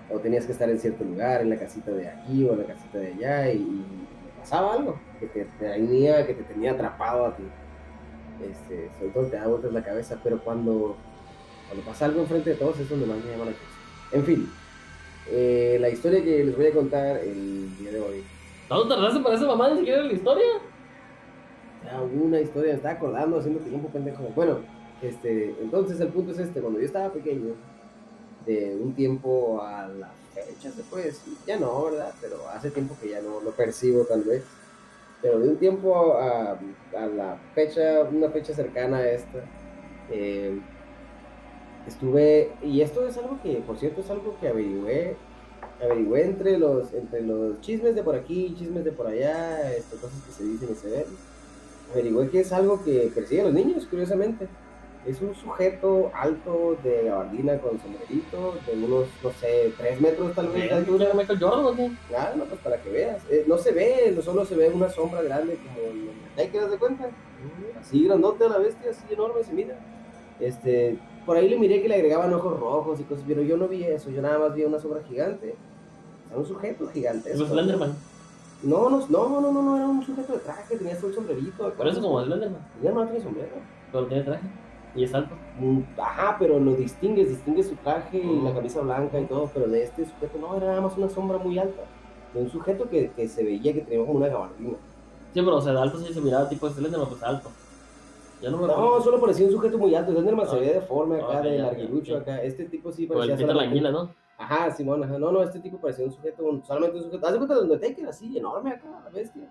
o- 0.09 0.19
tenías 0.19 0.45
que 0.45 0.51
estar 0.53 0.69
en 0.69 0.79
cierto 0.79 1.03
lugar, 1.03 1.41
en 1.41 1.49
la 1.49 1.57
casita 1.57 1.91
de 1.91 2.07
aquí 2.09 2.43
o 2.45 2.53
en 2.53 2.59
la 2.59 2.65
casita 2.65 2.97
de 2.99 3.07
allá, 3.13 3.51
y, 3.53 3.57
y 3.59 4.07
pasaba 4.39 4.73
algo 4.73 4.99
que 5.19 5.27
te 5.27 5.45
tenía, 5.59 6.25
que 6.25 6.33
te 6.33 6.43
tenía 6.43 6.71
atrapado 6.71 7.25
a 7.27 7.35
ti. 7.35 7.43
Este, 8.39 8.89
sobre 8.97 9.11
todo 9.11 9.27
te 9.27 9.35
da 9.37 9.47
vueltas 9.47 9.73
la 9.73 9.83
cabeza, 9.83 10.19
pero 10.23 10.39
cuando, 10.43 10.95
cuando 11.67 11.85
pasa 11.85 12.05
algo 12.05 12.21
enfrente 12.21 12.51
de 12.51 12.55
todos 12.55 12.79
es 12.79 12.89
donde 12.89 13.05
más 13.07 13.17
me 13.23 13.31
llama 13.31 13.45
la 13.45 13.51
atención. 13.51 13.81
En 14.11 14.23
fin, 14.25 14.49
eh, 15.29 15.77
la 15.81 15.89
historia 15.89 16.23
que 16.23 16.43
les 16.43 16.55
voy 16.55 16.67
a 16.67 16.73
contar 16.73 17.17
el 17.17 17.77
día 17.77 17.91
de 17.91 17.99
hoy 17.99 18.23
¿Cuánto 18.67 18.89
tardaste 18.89 19.19
para 19.21 19.35
esa 19.35 19.45
mamá 19.47 19.69
ni 19.69 19.77
siquiera 19.77 20.01
en 20.01 20.07
la 20.07 20.13
historia? 20.13 20.45
Era 21.83 22.01
una 22.01 22.39
historia, 22.39 22.71
me 22.71 22.75
estaba 22.77 22.95
acordando, 22.95 23.39
haciendo 23.39 23.59
tiempo, 23.61 23.89
pendejo. 23.89 24.23
Bueno, 24.35 24.59
este, 25.01 25.55
entonces 25.61 25.99
el 25.99 26.09
punto 26.09 26.31
es 26.31 26.39
este, 26.39 26.61
cuando 26.61 26.79
yo 26.79 26.85
estaba 26.85 27.11
pequeño, 27.11 27.53
de 28.45 28.77
un 28.81 28.93
tiempo 28.93 29.61
a 29.61 29.87
la 29.87 30.11
fecha, 30.33 30.71
se 30.71 30.81
puede 30.83 31.05
decir, 31.05 31.33
ya 31.45 31.59
no, 31.59 31.85
¿verdad? 31.85 32.13
Pero 32.21 32.47
hace 32.49 32.71
tiempo 32.71 32.95
que 33.01 33.09
ya 33.09 33.21
no 33.21 33.41
lo 33.41 33.51
percibo 33.51 34.05
tal 34.05 34.23
vez. 34.23 34.43
Pero 35.21 35.39
de 35.39 35.49
un 35.49 35.57
tiempo 35.57 36.13
a, 36.13 36.57
a 36.95 37.05
la 37.07 37.37
fecha, 37.53 38.03
una 38.03 38.29
fecha 38.29 38.53
cercana 38.53 38.97
a 38.97 39.11
esta, 39.11 39.43
eh, 40.11 40.59
estuve, 41.87 42.51
y 42.61 42.81
esto 42.81 43.05
es 43.07 43.17
algo 43.17 43.39
que, 43.41 43.55
por 43.65 43.77
cierto, 43.77 44.01
es 44.01 44.09
algo 44.09 44.37
que 44.39 44.47
averigüé, 44.47 45.15
averigüé 45.83 46.25
entre 46.25 46.57
los, 46.57 46.93
entre 46.93 47.21
los 47.21 47.59
chismes 47.61 47.95
de 47.95 48.03
por 48.03 48.15
aquí, 48.15 48.55
chismes 48.57 48.85
de 48.85 48.91
por 48.91 49.07
allá, 49.07 49.73
este, 49.73 49.97
cosas 49.97 50.21
que 50.25 50.31
se 50.31 50.43
dicen 50.43 50.69
y 50.71 50.75
se 50.75 50.89
ven 50.89 51.05
averigüé 51.91 52.29
que 52.29 52.41
es 52.41 52.51
algo 52.51 52.83
que 52.83 53.11
persigue 53.13 53.41
a 53.41 53.45
los 53.45 53.53
niños, 53.53 53.85
curiosamente. 53.85 54.47
Es 55.07 55.21
un 55.21 55.33
sujeto 55.33 56.11
alto 56.13 56.75
de 56.83 57.03
gabardina 57.05 57.57
con 57.59 57.79
sombrerito, 57.79 58.55
de 58.65 58.73
unos, 58.73 59.07
no 59.23 59.31
sé, 59.31 59.71
3 59.77 60.01
metros 60.01 60.35
tal 60.35 60.49
vez 60.49 60.63
de 60.63 60.67
¿Tú 60.67 60.75
altura. 60.75 61.11
Michael 61.13 61.39
Jordan 61.39 61.65
o 61.65 61.75
qué? 61.77 61.91
Ah, 62.13 62.33
no, 62.35 62.43
pues 62.43 62.59
para 62.59 62.81
que 62.81 62.89
veas. 62.89 63.23
Eh, 63.29 63.45
no 63.47 63.57
se 63.57 63.71
ve, 63.71 64.19
solo 64.21 64.43
se 64.43 64.55
ve 64.55 64.67
una 64.67 64.89
sombra 64.89 65.21
grande 65.21 65.57
como 65.63 65.87
en 65.89 66.09
el 66.37 66.51
¿te 66.51 66.59
das 66.59 66.71
de 66.71 66.77
cuenta? 66.77 67.09
Así 67.79 68.03
grandote 68.03 68.43
a 68.43 68.49
la 68.49 68.57
bestia, 68.57 68.91
así 68.91 69.13
enorme 69.13 69.45
se 69.45 69.53
mira. 69.53 69.79
Este, 70.41 70.97
por 71.25 71.37
ahí 71.37 71.47
le 71.47 71.57
miré 71.57 71.81
que 71.81 71.87
le 71.87 71.95
agregaban 71.95 72.33
ojos 72.33 72.59
rojos 72.59 72.99
y 72.99 73.03
cosas, 73.03 73.23
pero 73.25 73.41
yo 73.43 73.55
no 73.55 73.69
vi 73.69 73.85
eso, 73.85 74.09
yo 74.09 74.21
nada 74.21 74.37
más 74.39 74.55
vi 74.55 74.65
una 74.65 74.79
sombra 74.79 75.01
gigante. 75.07 75.55
Era 76.29 76.37
un 76.37 76.45
sujeto 76.45 76.85
gigante. 76.89 77.31
Es 77.31 77.39
Slenderman. 77.39 77.95
No, 78.61 78.89
no, 78.89 79.07
no, 79.07 79.29
no, 79.29 79.51
no, 79.53 79.61
no, 79.61 79.77
era 79.77 79.87
un 79.87 80.03
sujeto 80.03 80.33
de 80.33 80.39
traje, 80.39 80.75
tenía 80.75 80.97
un 81.01 81.13
sombrerito. 81.13 81.71
Por 81.75 81.87
eso 81.87 82.01
como 82.01 82.21
Slenderman. 82.21 82.59
Ya 82.83 82.91
no 82.91 83.05
tiene 83.05 83.23
sombrero. 83.23 83.55
Pero 83.89 84.05
tiene 84.07 84.23
traje. 84.23 84.47
Y 84.97 85.03
es 85.03 85.13
alto. 85.13 85.35
Mm, 85.59 85.79
Ajá, 85.97 86.35
pero 86.39 86.59
lo 86.59 86.73
distingues, 86.75 87.29
distingues 87.29 87.67
su 87.69 87.75
traje 87.75 88.17
y 88.17 88.25
Mm. 88.25 88.43
la 88.45 88.53
camisa 88.53 88.81
blanca 88.81 89.19
y 89.19 89.25
todo, 89.25 89.49
pero 89.53 89.67
de 89.67 89.83
este 89.83 90.05
sujeto 90.05 90.37
no, 90.39 90.57
era 90.57 90.67
nada 90.67 90.81
más 90.81 90.97
una 90.97 91.07
sombra 91.09 91.37
muy 91.37 91.57
alta. 91.59 91.83
De 92.33 92.41
un 92.41 92.49
sujeto 92.49 92.89
que, 92.89 93.11
que 93.11 93.27
se 93.27 93.43
veía 93.43 93.73
que 93.73 93.81
tenía 93.81 94.05
como 94.05 94.17
una 94.19 94.27
gabardina. 94.27 94.73
Sí, 95.33 95.41
pero 95.41 95.55
o 95.57 95.61
sea, 95.61 95.73
de 95.73 95.79
alto 95.79 95.99
sí 95.99 96.13
se 96.13 96.19
miraba 96.21 96.49
tipo 96.49 96.67
Slenderman, 96.69 97.07
pues 97.09 97.21
alto. 97.23 97.49
Ya 98.41 98.49
no 98.49 98.57
me 98.57 98.67
No, 98.67 99.01
solo 99.01 99.19
parecía 99.19 99.45
un 99.45 99.51
sujeto 99.51 99.77
muy 99.77 99.93
alto. 99.95 100.11
Slenderman 100.11 100.47
se 100.47 100.55
Ah. 100.55 100.59
ve 100.59 100.73
deforme 100.73 101.21
acá, 101.21 101.41
de 101.41 101.57
ya, 102.03 102.17
acá. 102.17 102.41
Este 102.43 102.65
tipo 102.65 102.91
sí 102.91 103.03
el 103.03 103.09
parecía 103.09 103.35
Peter 103.35 103.47
la 103.47 103.53
solamente- 103.53 103.79
anguila, 103.79 103.91
¿no? 103.91 104.09
Ajá, 104.39 104.71
Simón, 104.71 105.03
ajá. 105.03 105.17
No, 105.17 105.31
no, 105.31 105.41
este 105.43 105.59
tipo 105.59 105.77
parecía 105.77 106.05
un 106.05 106.11
sujeto, 106.11 106.43
un- 106.43 106.63
solamente 106.63 106.97
un 106.97 107.03
sujeto. 107.05 107.25
Haz 107.25 107.31
de 107.33 107.37
cuenta 107.39 107.55
de 107.55 107.61
Undertaker, 107.61 108.07
así, 108.07 108.37
enorme 108.37 108.71
acá, 108.71 108.87
la 109.03 109.09
bestia. 109.09 109.43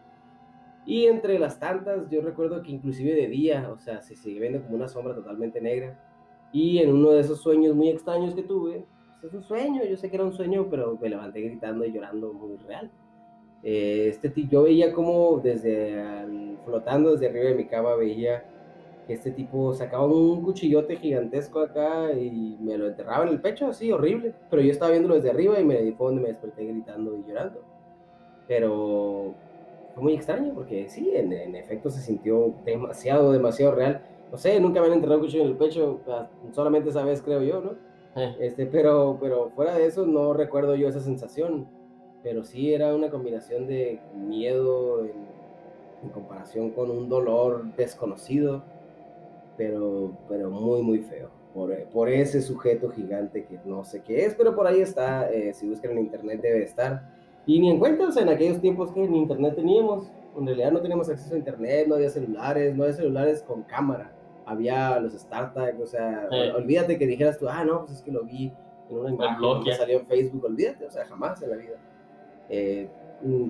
Y 0.86 1.06
entre 1.06 1.38
las 1.38 1.58
tantas, 1.58 2.08
yo 2.10 2.22
recuerdo 2.22 2.62
que 2.62 2.70
inclusive 2.70 3.12
de 3.14 3.26
día, 3.26 3.68
o 3.72 3.78
sea, 3.78 4.00
se 4.00 4.14
sigue 4.14 4.38
viendo 4.38 4.62
como 4.62 4.76
una 4.76 4.88
sombra 4.88 5.14
totalmente 5.14 5.60
negra. 5.60 6.00
Y 6.52 6.78
en 6.78 6.94
uno 6.94 7.10
de 7.10 7.20
esos 7.20 7.40
sueños 7.40 7.74
muy 7.74 7.88
extraños 7.88 8.34
que 8.34 8.44
tuve, 8.44 8.86
pues, 9.20 9.32
es 9.32 9.34
un 9.34 9.42
sueño, 9.42 9.82
yo 9.84 9.96
sé 9.96 10.08
que 10.08 10.16
era 10.16 10.24
un 10.24 10.32
sueño, 10.32 10.68
pero 10.70 10.96
me 11.00 11.08
levanté 11.08 11.40
gritando 11.40 11.84
y 11.84 11.92
llorando 11.92 12.32
muy 12.32 12.56
real. 12.58 12.90
Eh, 13.62 14.08
este 14.08 14.32
yo 14.48 14.62
veía 14.62 14.92
como 14.92 15.40
desde 15.40 15.96
flotando 16.64 17.12
desde 17.12 17.28
arriba 17.28 17.46
de 17.46 17.54
mi 17.56 17.66
cama, 17.66 17.96
veía 17.96 18.44
que 19.06 19.14
este 19.14 19.32
tipo 19.32 19.74
sacaba 19.74 20.06
un 20.06 20.42
cuchillote 20.42 20.96
gigantesco 20.96 21.60
acá 21.60 22.12
y 22.12 22.56
me 22.60 22.78
lo 22.78 22.88
enterraba 22.88 23.24
en 23.24 23.30
el 23.30 23.40
pecho, 23.40 23.66
así 23.66 23.90
horrible. 23.90 24.34
Pero 24.50 24.62
yo 24.62 24.70
estaba 24.70 24.92
viéndolo 24.92 25.16
desde 25.16 25.30
arriba 25.30 25.58
y 25.58 25.64
me 25.64 25.92
fue 25.92 26.06
donde 26.08 26.22
me 26.22 26.28
desperté 26.28 26.64
gritando 26.64 27.16
y 27.16 27.24
llorando. 27.24 27.62
Pero 28.46 29.34
fue 29.96 30.04
muy 30.04 30.14
extraño 30.14 30.54
porque 30.54 30.88
sí, 30.90 31.10
en, 31.16 31.32
en 31.32 31.56
efecto 31.56 31.90
se 31.90 32.02
sintió 32.02 32.54
demasiado, 32.66 33.32
demasiado 33.32 33.74
real. 33.74 34.02
No 34.30 34.38
sé, 34.38 34.60
nunca 34.60 34.80
me 34.82 34.88
han 34.88 34.92
enterrado 34.92 35.20
un 35.20 35.24
cuchillo 35.26 35.44
en 35.44 35.50
el 35.50 35.56
pecho, 35.56 36.00
solamente 36.52 36.90
esa 36.90 37.02
vez 37.04 37.22
creo 37.22 37.42
yo, 37.42 37.62
¿no? 37.62 37.72
Eh, 38.16 38.36
Este, 38.40 38.66
pero, 38.66 39.18
pero 39.20 39.50
fuera 39.50 39.74
de 39.76 39.86
eso 39.86 40.06
no 40.06 40.34
recuerdo 40.34 40.76
yo 40.76 40.88
esa 40.88 41.00
sensación. 41.00 41.66
Pero 42.22 42.44
sí 42.44 42.74
era 42.74 42.94
una 42.94 43.10
combinación 43.10 43.66
de 43.66 44.00
miedo 44.14 45.04
en, 45.04 45.12
en 46.04 46.10
comparación 46.10 46.72
con 46.72 46.90
un 46.90 47.08
dolor 47.08 47.74
desconocido, 47.76 48.64
pero, 49.56 50.16
pero 50.28 50.50
muy, 50.50 50.82
muy 50.82 50.98
feo. 51.00 51.30
Por, 51.54 51.74
por 51.88 52.10
ese 52.10 52.42
sujeto 52.42 52.90
gigante 52.90 53.46
que 53.46 53.58
no 53.64 53.84
sé 53.84 54.02
qué 54.02 54.26
es, 54.26 54.34
pero 54.34 54.54
por 54.54 54.66
ahí 54.66 54.80
está. 54.82 55.30
eh, 55.32 55.54
si 55.54 55.68
buscan 55.68 55.92
en 55.92 55.98
internet 56.00 56.40
debe 56.42 56.62
estar. 56.64 57.15
Y 57.46 57.60
ni 57.60 57.70
en 57.70 57.78
cuenta, 57.78 58.08
o 58.08 58.10
sea, 58.10 58.22
en 58.22 58.28
aquellos 58.28 58.60
tiempos 58.60 58.90
que 58.92 59.06
ni 59.08 59.18
internet 59.18 59.54
teníamos. 59.54 60.10
En 60.36 60.46
realidad 60.46 60.72
no 60.72 60.80
teníamos 60.80 61.08
acceso 61.08 61.34
a 61.34 61.38
internet, 61.38 61.86
no 61.88 61.94
había 61.94 62.10
celulares, 62.10 62.74
no 62.76 62.82
había 62.82 62.94
celulares 62.96 63.42
con 63.42 63.62
cámara. 63.62 64.12
Había 64.44 64.98
los 65.00 65.12
StarTag, 65.14 65.80
o 65.80 65.86
sea, 65.86 66.28
Eh. 66.30 66.52
olvídate 66.54 66.98
que 66.98 67.06
dijeras 67.06 67.38
tú, 67.38 67.48
ah, 67.48 67.64
no, 67.64 67.80
pues 67.80 67.92
es 67.98 68.02
que 68.02 68.12
lo 68.12 68.22
vi 68.24 68.52
en 68.90 68.96
una 68.98 69.10
imagen 69.10 69.64
que 69.64 69.72
salió 69.74 70.00
en 70.00 70.06
Facebook, 70.06 70.44
olvídate, 70.44 70.84
o 70.86 70.90
sea, 70.90 71.04
jamás 71.06 71.40
en 71.42 71.50
la 71.50 71.56
vida. 71.56 71.76
Eh, 72.48 72.88
mm, 73.22 73.48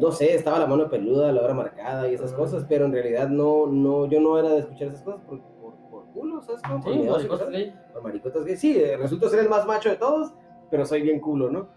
no 0.00 0.10
sé, 0.12 0.34
estaba 0.34 0.58
la 0.58 0.66
mano 0.66 0.88
peluda, 0.88 1.32
la 1.32 1.42
hora 1.42 1.54
marcada 1.54 2.08
y 2.08 2.14
esas 2.14 2.32
Ah. 2.32 2.36
cosas, 2.36 2.64
pero 2.68 2.86
en 2.86 2.92
realidad 2.92 3.28
no, 3.28 3.66
no, 3.66 4.06
yo 4.06 4.20
no 4.20 4.38
era 4.38 4.50
de 4.50 4.58
escuchar 4.60 4.88
esas 4.88 5.02
cosas 5.02 5.20
por, 5.22 5.40
por, 5.60 5.74
por 5.90 6.04
culo, 6.12 6.40
¿sabes? 6.42 6.62
cómo? 6.62 6.80
Por 6.82 6.92
Sí, 6.92 6.98
miedoso, 6.98 7.18
maricotas 7.18 7.50
gay. 7.50 7.74
Por 7.92 8.02
maricotas 8.02 8.44
gay. 8.44 8.56
Sí, 8.56 8.76
eh, 8.80 8.96
resulto 8.96 9.28
ser 9.28 9.40
el 9.40 9.48
más 9.48 9.66
macho 9.66 9.90
de 9.90 9.96
todos, 9.96 10.32
pero 10.70 10.84
soy 10.86 11.02
bien 11.02 11.20
culo, 11.20 11.50
¿no? 11.50 11.68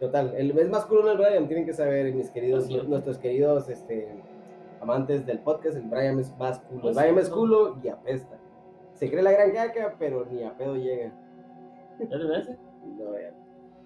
Total, 0.00 0.32
el 0.36 0.56
es 0.56 0.70
más 0.70 0.84
culo 0.86 1.02
no 1.02 1.10
el 1.10 1.18
Brian, 1.18 1.48
tienen 1.48 1.66
que 1.66 1.72
saber, 1.72 2.14
mis 2.14 2.30
queridos, 2.30 2.68
nuestros 2.86 3.18
queridos 3.18 3.68
este, 3.68 4.08
amantes 4.80 5.26
del 5.26 5.40
podcast, 5.40 5.76
el 5.76 5.82
Brian 5.88 6.18
es 6.20 6.36
más 6.38 6.60
culo. 6.60 6.76
El 6.76 6.80
Pues, 6.82 6.96
Brian 6.96 7.18
es 7.18 7.28
no. 7.30 7.34
culo 7.36 7.78
y 7.82 7.88
apesta. 7.88 8.38
Se 8.94 9.10
cree 9.10 9.22
la 9.22 9.32
gran 9.32 9.50
caca, 9.52 9.96
pero 9.98 10.24
ni 10.26 10.44
a 10.44 10.56
pedo 10.56 10.76
llega. 10.76 11.12
¿Ya 11.98 12.08
te 12.08 12.16
ves? 12.16 12.50
No, 12.96 13.12
ya. 13.18 13.32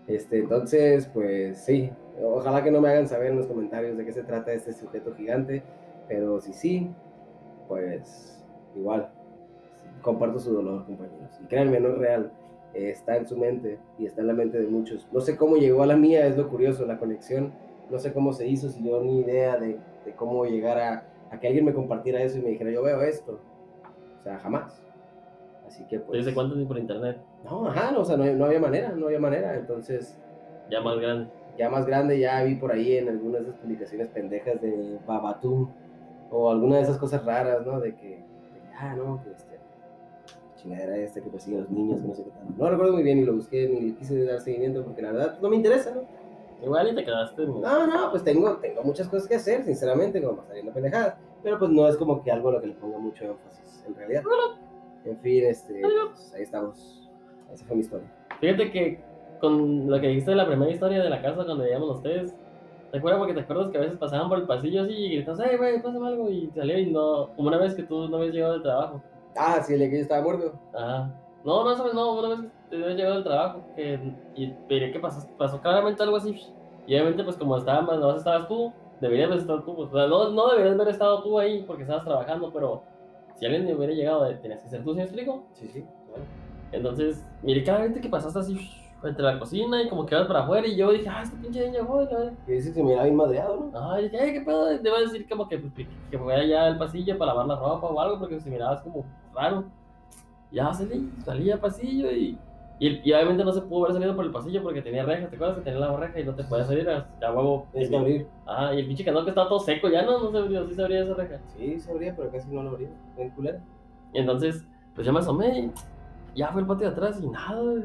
Este, 0.07 0.41
entonces, 0.41 1.07
pues 1.07 1.59
sí, 1.59 1.91
ojalá 2.23 2.63
que 2.63 2.71
no 2.71 2.81
me 2.81 2.89
hagan 2.89 3.09
saber 3.09 3.31
en 3.31 3.37
los 3.39 3.47
comentarios 3.47 3.97
de 3.97 4.05
qué 4.05 4.13
se 4.13 4.23
trata 4.25 4.53
este 4.53 4.73
sujeto 4.73 5.15
gigante, 5.15 5.63
pero 6.09 6.41
si 6.41 6.53
sí, 6.53 6.91
pues 7.69 8.45
igual, 8.75 9.09
comparto 10.03 10.39
su 10.41 10.53
dolor, 10.53 10.85
compañeros. 10.85 11.31
Y 11.43 11.47
créanme, 11.47 11.79
no 11.81 11.91
es 11.91 11.99
real, 11.99 12.33
eh, 12.75 12.91
está 12.91 13.17
en 13.17 13.27
su 13.27 13.37
mente 13.37 13.79
y 13.99 14.07
está 14.07 14.21
en 14.23 14.27
la 14.29 14.33
mente 14.35 14.59
de 14.61 14.67
muchos. 14.67 15.09
No 15.13 15.21
sé 15.21 15.37
cómo 15.37 15.57
llegó 15.57 15.83
a 15.83 15.87
la 15.87 15.97
mía, 15.97 16.27
es 16.27 16.37
lo 16.37 16.49
curioso, 16.49 16.87
la 16.87 16.99
conexión, 16.99 17.53
no 17.91 17.99
sé 17.99 18.13
cómo 18.13 18.33
se 18.33 18.47
hizo, 18.49 18.69
si 18.69 18.83
yo 18.83 19.03
ni 19.03 19.21
idea 19.21 19.57
de, 19.59 19.79
de 20.05 20.13
cómo 20.17 20.45
llegar 20.47 20.79
a, 20.79 21.05
a 21.31 21.39
que 21.41 21.47
alguien 21.49 21.65
me 21.65 21.75
compartiera 21.75 22.23
eso 22.23 22.39
y 22.39 22.43
me 22.43 22.51
dijera, 22.51 22.71
yo 22.71 22.83
veo 22.83 23.03
esto. 23.03 23.39
O 24.21 24.23
sea, 24.23 24.39
jamás. 24.39 24.83
Así 25.67 25.85
que 25.87 25.99
pues... 26.01 26.25
¿Desde 26.25 26.35
cuánto 26.35 26.55
tiempo 26.55 26.75
por 26.75 26.79
internet? 26.79 27.19
No, 27.45 27.67
ajá, 27.69 27.91
no, 27.93 28.01
o 28.01 28.05
sea, 28.05 28.17
no, 28.17 28.25
no 28.25 28.45
había 28.45 28.61
manera, 28.61 28.91
no 28.91 29.07
había 29.07 29.19
manera. 29.19 29.57
Entonces, 29.57 30.19
Ya 30.71 30.81
más 30.81 30.99
grande. 30.99 31.29
ya 31.59 31.69
más 31.71 31.87
grande, 31.87 32.19
ya 32.19 32.43
vi 32.45 32.55
por 32.55 32.73
ahí 32.73 32.97
en 32.99 33.09
algunas 33.09 33.43
de 33.43 33.49
esas 33.49 33.61
publicaciones 33.61 34.09
pendejas 34.09 34.61
de 34.61 34.99
Babatum 35.07 35.69
o 36.31 36.51
alguna 36.51 36.77
de 36.77 36.83
esas 36.83 36.99
cosas 36.99 37.25
raras, 37.25 37.67
¿no? 37.67 37.81
De 37.81 37.95
que, 37.95 38.09
de 38.09 38.23
ah, 38.79 38.95
no, 38.97 39.23
que 39.25 39.31
este, 39.31 39.52
chingadera 40.63 40.97
esta 40.97 41.21
que 41.21 41.29
persigue 41.29 41.59
a 41.59 41.61
los 41.61 41.71
niños, 41.71 42.01
que 42.01 42.09
no 42.09 42.15
sé 42.15 42.25
qué 42.25 42.31
tal. 42.31 42.47
No 42.57 42.71
recuerdo 42.71 42.93
muy 42.93 43.03
bien 43.03 43.19
y 43.19 43.25
lo 43.25 43.35
busqué 43.35 43.69
ni 43.69 43.81
le 43.81 43.95
quise 43.97 44.25
dar 44.25 44.41
seguimiento 44.41 44.85
porque 44.85 45.03
la 45.03 45.13
verdad 45.13 45.39
no 45.41 45.49
me 45.49 45.57
interesa, 45.57 45.95
¿no? 45.95 46.03
Igual 46.63 46.93
y 46.93 46.95
te 46.95 47.05
quedaste. 47.05 47.45
No, 47.45 47.87
no, 47.87 48.11
pues 48.11 48.23
tengo, 48.23 48.57
tengo 48.59 48.83
muchas 48.83 49.09
cosas 49.09 49.29
que 49.29 49.35
hacer, 49.35 49.65
sinceramente, 49.65 50.23
como 50.23 50.45
saliendo 50.45 50.73
pendejadas. 50.73 51.17
Pero 51.43 51.59
pues 51.59 51.71
no 51.73 51.89
es 51.89 51.97
como 51.97 52.23
que 52.23 52.31
algo 52.31 52.51
a 52.51 52.53
lo 52.53 52.61
que 52.61 52.69
le 52.69 52.75
ponga 52.75 52.99
mucho 52.99 53.25
énfasis, 53.25 53.85
en 53.87 53.95
realidad. 53.97 54.23
En 55.05 55.19
fin, 55.19 55.45
este, 55.45 55.81
pues, 55.81 56.33
ahí 56.35 56.43
estamos. 56.43 57.11
Esa 57.53 57.65
fue 57.65 57.77
mi 57.77 57.83
historia. 57.83 58.07
Fíjate 58.41 58.71
que 58.71 59.01
con 59.41 59.91
lo 59.91 60.01
que 60.01 60.07
dijiste 60.07 60.31
de 60.31 60.37
la 60.37 60.47
primera 60.47 60.71
historia 60.71 61.03
de 61.03 61.11
la 61.11 61.21
casa 61.21 61.45
cuando 61.45 61.65
veíamos 61.65 61.89
los 61.89 62.03
tres, 62.03 62.33
¿te 62.93 62.99
acuerdas? 62.99 63.19
Porque 63.19 63.35
te 63.35 63.41
acuerdas 63.41 63.71
que 63.73 63.79
a 63.79 63.81
veces 63.81 63.99
pasaban 63.99 64.29
por 64.29 64.39
el 64.39 64.47
pasillo 64.47 64.83
así 64.83 64.93
y 64.93 65.17
gritas, 65.17 65.41
hey, 65.45 65.57
güey, 65.59 65.83
pásame 65.83 66.07
algo 66.07 66.31
y 66.31 66.49
salió 66.55 66.79
y 66.79 66.93
no, 66.93 67.31
como 67.35 67.49
una 67.49 67.59
vez 67.59 67.75
que 67.75 67.83
tú 67.83 68.09
no 68.09 68.19
habías 68.19 68.35
llegado 68.35 68.53
del 68.53 68.63
trabajo. 68.63 69.03
Ah, 69.37 69.63
sí, 69.63 69.73
el 69.73 69.81
día 69.81 69.91
que 69.91 69.97
yo 69.97 70.03
estaba 70.03 70.23
muerto. 70.23 70.53
Ajá. 70.75 71.11
No, 71.45 71.65
no, 71.65 71.77
sabes, 71.77 71.95
no, 71.95 72.13
una 72.19 72.29
vez 72.29 72.51
te 72.71 72.77
habías 72.77 72.97
llegado 72.97 73.15
del 73.17 73.25
trabajo 73.25 73.65
que, 73.75 73.99
y 74.37 74.55
vería 74.69 74.93
que 74.93 75.01
pasó, 75.01 75.27
pasó 75.37 75.61
claramente 75.61 76.03
algo 76.03 76.17
así. 76.17 76.41
Y 76.87 76.95
obviamente, 76.95 77.25
pues 77.25 77.37
como 77.37 77.57
estaba 77.57 77.83
más, 77.83 77.99
nomás 77.99 78.19
estabas 78.19 78.47
tú, 78.47 78.73
deberías 79.01 79.29
haber 79.29 79.41
estado 79.41 79.63
tú. 79.63 79.73
o 79.73 79.91
sea, 79.91 80.07
no, 80.07 80.31
no 80.31 80.49
deberías 80.51 80.75
haber 80.75 80.89
estado 80.89 81.23
tú 81.23 81.39
ahí 81.39 81.65
porque 81.67 81.83
estabas 81.83 82.05
trabajando, 82.05 82.53
pero 82.53 82.83
si 83.35 83.47
alguien 83.47 83.75
hubiera 83.75 83.93
llegado, 83.93 84.27
eh, 84.27 84.39
tenías 84.41 84.63
que 84.63 84.69
ser 84.69 84.85
tú, 84.85 84.91
¿sí 84.91 84.97
me 84.99 85.03
explico? 85.03 85.45
Sí, 85.55 85.69
sí. 85.69 85.85
Entonces, 86.71 87.25
miré 87.43 87.65
claramente 87.65 88.01
que 88.01 88.09
pasaste 88.09 88.39
así 88.39 88.71
entre 89.03 89.25
la 89.25 89.39
cocina 89.39 89.83
y 89.83 89.89
como 89.89 90.07
que 90.07 90.15
ibas 90.15 90.29
para 90.29 90.45
afuera 90.45 90.67
y 90.67 90.77
yo 90.77 90.93
dije, 90.93 91.09
ah, 91.09 91.23
este 91.23 91.37
pinche 91.37 91.67
niño 91.67 91.81
llegó. 91.81 92.09
y 92.47 92.53
dice 92.53 92.73
que 92.73 92.83
me 92.83 92.93
era 92.93 93.03
bien 93.03 93.17
madreado, 93.17 93.69
¿no? 93.73 93.93
Ay, 93.93 94.05
dije, 94.05 94.21
ay, 94.21 94.33
qué 94.33 94.41
pedo, 94.43 94.67
debo 94.67 94.99
decir 94.99 95.29
como 95.29 95.49
que, 95.49 95.59
pues, 95.59 95.73
que, 95.75 95.89
que 96.11 96.49
ya 96.49 96.67
al 96.67 96.79
pasillo 96.79 97.19
para 97.19 97.33
lavar 97.33 97.47
la 97.47 97.57
ropa 97.57 97.89
o 97.89 98.01
algo 98.01 98.21
porque 98.21 98.41
se 98.41 98.49
mirabas 98.49 98.81
como 98.83 99.05
raro. 99.35 99.65
Ya 100.51 100.73
salí, 100.73 101.11
salí 101.25 101.51
al 101.51 101.61
pasillo 101.61 102.11
y, 102.11 102.39
y, 102.79 103.01
y 103.05 103.13
obviamente 103.13 103.45
no 103.45 103.53
se 103.53 103.63
pudo 103.63 103.85
haber 103.85 103.95
salido 103.95 104.15
por 104.15 104.25
el 104.25 104.33
pasillo 104.33 104.63
porque 104.63 104.83
tenía 104.83 105.05
rejas, 105.05 105.31
¿te 105.31 105.37
acuerdas 105.37 105.59
que 105.59 105.65
tenía 105.65 105.81
la 105.81 105.97
reja 105.97 106.21
y 106.21 106.25
no 106.25 106.35
te 106.35 106.45
podías 106.45 106.67
salir? 106.67 106.87
Ya 107.21 107.33
huevo. 107.33 107.67
Tienes 107.73 107.91
que 107.91 107.97
abrir. 107.97 108.27
Ah, 108.47 108.75
y 108.75 108.81
el 108.81 108.87
pinche 108.87 109.05
canal 109.05 109.25
que 109.25 109.31
estaba 109.31 109.49
todo 109.49 109.61
seco, 109.61 109.89
ya 109.89 110.03
no, 110.03 110.19
no 110.21 110.31
se 110.31 110.39
abrió, 110.39 110.67
sí 110.67 110.75
se 110.75 110.83
abría 110.83 111.05
esa 111.05 111.15
reja. 111.15 111.39
Sí, 111.57 111.81
se 111.81 111.91
abría, 111.91 112.15
pero 112.15 112.31
casi 112.31 112.51
no 112.51 112.63
lo 112.63 112.71
abría. 112.71 112.91
En 113.17 113.31
culera. 113.31 113.61
Y 114.13 114.19
entonces, 114.19 114.67
pues 114.95 115.07
ya 115.07 115.13
me 115.13 115.21
asomé 115.21 115.59
y 115.59 115.73
ya 116.39 116.49
fue 116.49 116.61
el 116.63 116.67
patio 116.67 116.89
de 116.89 116.93
atrás 116.93 117.21
y 117.23 117.29
nada. 117.29 117.85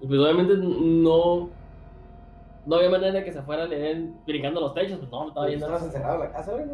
Y 0.00 0.06
pues 0.06 0.20
obviamente 0.20 0.54
no. 0.56 1.48
No 2.66 2.76
había 2.76 2.90
manera 2.90 3.12
de 3.12 3.24
que 3.24 3.32
se 3.32 3.40
fuera 3.40 3.62
a 3.62 3.66
leer 3.66 4.10
brincando 4.26 4.60
los 4.60 4.74
techos, 4.74 4.98
pues 4.98 5.10
no, 5.10 5.22
no 5.22 5.28
estaba 5.28 5.46
viendo. 5.46 5.64
Estabas 5.64 5.84
encerrado 5.84 6.14
en 6.16 6.20
la 6.20 6.32
casa, 6.32 6.52
güey. 6.52 6.66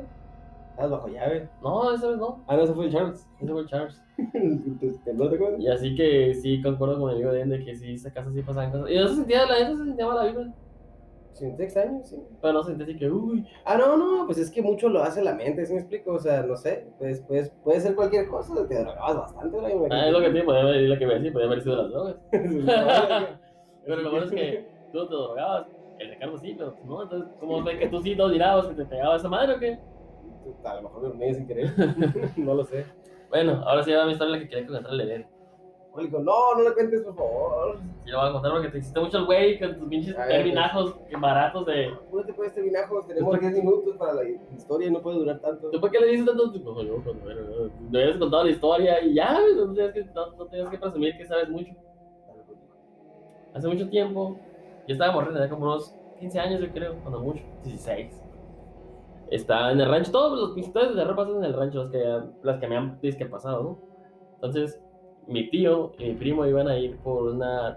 ¿No? 0.77 0.85
Estabas 0.85 0.91
bajo 0.91 1.09
llave. 1.09 1.49
No, 1.62 1.95
esa 1.95 2.09
vez 2.09 2.18
no. 2.18 2.45
Ah, 2.47 2.57
no, 2.57 2.62
ese 2.64 2.75
fue 2.75 2.87
el 2.87 2.93
Charles. 2.93 3.29
Ese 3.41 3.53
fue 3.53 3.61
el 3.61 3.68
Charles. 3.68 4.03
¿Tembló, 5.05 5.29
te 5.29 5.37
acuerdas? 5.37 5.61
Y 5.61 5.68
así 5.68 5.95
que 5.95 6.35
sí, 6.35 6.62
concuerdo 6.62 7.01
con 7.01 7.11
el 7.11 7.16
amigo 7.16 7.33
de 7.33 7.64
que 7.64 7.75
sí, 7.75 7.95
esa 7.95 8.12
casa 8.12 8.31
sí 8.33 8.43
pasaban 8.43 8.70
cosas. 8.70 8.91
Y 8.91 8.97
no 8.99 9.09
se 9.09 9.14
sentía, 9.16 9.47
la 9.47 9.59
neta 9.59 9.77
se 9.77 9.85
sentía 9.85 10.07
mala 10.07 10.25
vibra. 10.25 10.53
¿Siete 11.33 11.64
extraños? 11.64 12.09
Sí. 12.09 12.16
Pero 12.41 12.53
no 12.53 12.62
se 12.62 12.68
sentía 12.68 12.87
así 12.87 12.97
que, 12.97 13.11
uy. 13.11 13.47
Ah, 13.64 13.77
no, 13.77 13.97
no, 13.97 14.27
pues 14.27 14.39
es 14.39 14.51
que 14.51 14.62
mucho 14.62 14.89
lo 14.89 15.03
hace 15.03 15.22
la 15.22 15.35
mente, 15.35 15.66
¿sí 15.66 15.72
me 15.72 15.81
explico? 15.81 16.12
O 16.12 16.18
sea, 16.20 16.43
no 16.45 16.57
sé, 16.57 16.87
pues, 16.99 17.25
pues 17.27 17.51
puede 17.64 17.81
ser 17.81 17.97
cualquier 17.97 18.29
cosa, 18.29 18.55
te 18.68 18.79
drogabas 18.79 19.16
bastante, 19.16 19.59
güey. 19.59 19.77
me 19.77 19.89
Ah, 19.91 20.07
es 20.07 20.12
lo 20.12 20.20
que 20.20 20.31
tiene, 20.31 20.45
podía 20.45 20.61
haber, 20.61 20.81
lo 20.83 20.99
que 20.99 21.07
me 21.07 21.14
decía, 21.14 21.33
podía 21.33 21.47
haber 21.47 21.62
sido 21.62 21.77
las 21.77 21.91
drogas. 21.91 22.16
Pero 23.85 24.01
lo 24.01 24.11
bueno 24.11 24.27
es 24.27 24.33
que 24.33 24.68
tú 24.93 24.99
no 24.99 25.09
te 25.09 25.14
drogabas. 25.14 25.66
El 25.99 26.11
Ricardo 26.11 26.39
sí, 26.39 26.55
pero 26.57 26.75
no. 26.85 27.03
Entonces, 27.03 27.31
¿cómo 27.39 27.62
ves 27.62 27.79
que 27.79 27.89
tú 27.89 28.01
sí 28.01 28.16
no 28.16 28.29
dirabas 28.29 28.66
que 28.66 28.75
te 28.75 28.85
pegaba 28.85 29.16
esa 29.16 29.29
madre 29.29 29.55
o 29.55 29.59
qué? 29.59 29.79
A 30.64 30.74
lo 30.74 30.82
mejor 30.82 31.03
me 31.03 31.09
dormí 31.09 31.34
sin 31.34 31.47
querer, 31.47 31.72
no 32.36 32.55
lo 32.55 32.64
sé. 32.64 32.86
Bueno, 33.30 33.62
ahora 33.66 33.82
sí 33.82 33.92
va 33.92 34.07
mi 34.07 34.12
historia 34.12 34.36
la 34.36 34.42
que 34.42 34.49
quería 34.49 34.66
contarle 34.66 35.12
a 35.12 35.16
él. 35.16 35.26
Oye, 35.97 36.07
dijo, 36.07 36.18
no, 36.18 36.57
no 36.57 36.62
le 36.64 36.74
cuentes, 36.74 37.03
por 37.03 37.14
favor. 37.14 37.78
Sí, 38.05 38.11
lo 38.11 38.18
voy 38.18 38.28
a 38.28 38.32
contar 38.32 38.51
porque 38.51 38.68
te 38.68 38.78
hiciste 38.78 38.99
mucho 38.99 39.18
el 39.18 39.26
güey 39.26 39.61
con 39.61 39.78
tus 39.78 39.88
pinches 39.88 40.16
terminajos 40.16 40.97
que 41.09 41.16
baratos 41.16 41.66
de. 41.66 41.95
¿Cómo 42.11 42.24
te 42.24 42.32
puedes 42.32 42.53
terminar, 42.53 42.88
Jos? 42.88 43.07
Tenemos 43.07 43.38
10 43.38 43.53
minutos 43.53 43.97
para 43.97 44.14
la 44.14 44.28
historia 44.28 44.88
y 44.88 44.90
no 44.90 45.01
puede 45.01 45.18
durar 45.18 45.38
tanto. 45.38 45.70
¿Tú 45.70 45.80
por 45.80 45.92
qué 45.92 46.01
le 46.01 46.09
dices 46.09 46.26
tanto? 46.26 46.47
No, 46.47 46.82
yo, 46.82 47.01
pues, 47.05 47.22
bueno, 47.22 47.42
no, 47.42 47.90
me 47.90 48.03
habías 48.03 48.16
contado 48.16 48.42
la 48.42 48.51
historia 48.51 49.05
y 49.05 49.14
ya, 49.14 49.38
no 49.57 49.72
tenías 49.72 49.92
que, 49.92 50.05
no, 50.07 50.32
no 50.32 50.47
tenías 50.47 50.68
que 50.68 50.78
presumir 50.78 51.16
que 51.16 51.26
sabes 51.26 51.49
mucho. 51.49 51.72
Hace 53.55 53.68
mucho 53.68 53.88
tiempo, 53.88 54.36
yo 54.88 54.95
estaba 54.95 55.12
morriendo, 55.12 55.38
tenía 55.38 55.55
como 55.55 55.66
unos 55.66 55.95
15 56.18 56.40
años, 56.40 56.61
yo 56.61 56.72
creo, 56.72 56.97
cuando 57.03 57.20
mucho, 57.20 57.45
16. 57.62 58.24
Estaba 59.35 59.72
en 59.72 59.80
el 59.80 59.89
rancho, 59.89 60.12
todos 60.12 60.39
los 60.39 60.57
historias 60.57 60.95
de 60.95 61.01
terror 61.01 61.16
pasan 61.16 61.39
en 61.39 61.45
el 61.45 61.55
rancho, 61.55 61.82
las 61.82 61.91
que, 61.91 62.20
las 62.45 62.61
que 62.61 62.68
me 62.68 62.76
han 62.76 63.01
que 63.01 63.26
pasado, 63.26 63.62
¿no? 63.64 63.78
Entonces, 64.37 64.80
mi 65.26 65.51
tío 65.51 65.91
y 65.99 66.05
mi 66.05 66.14
primo 66.14 66.47
iban 66.47 66.68
a 66.68 66.78
ir 66.78 66.97
por 66.99 67.24
una 67.24 67.76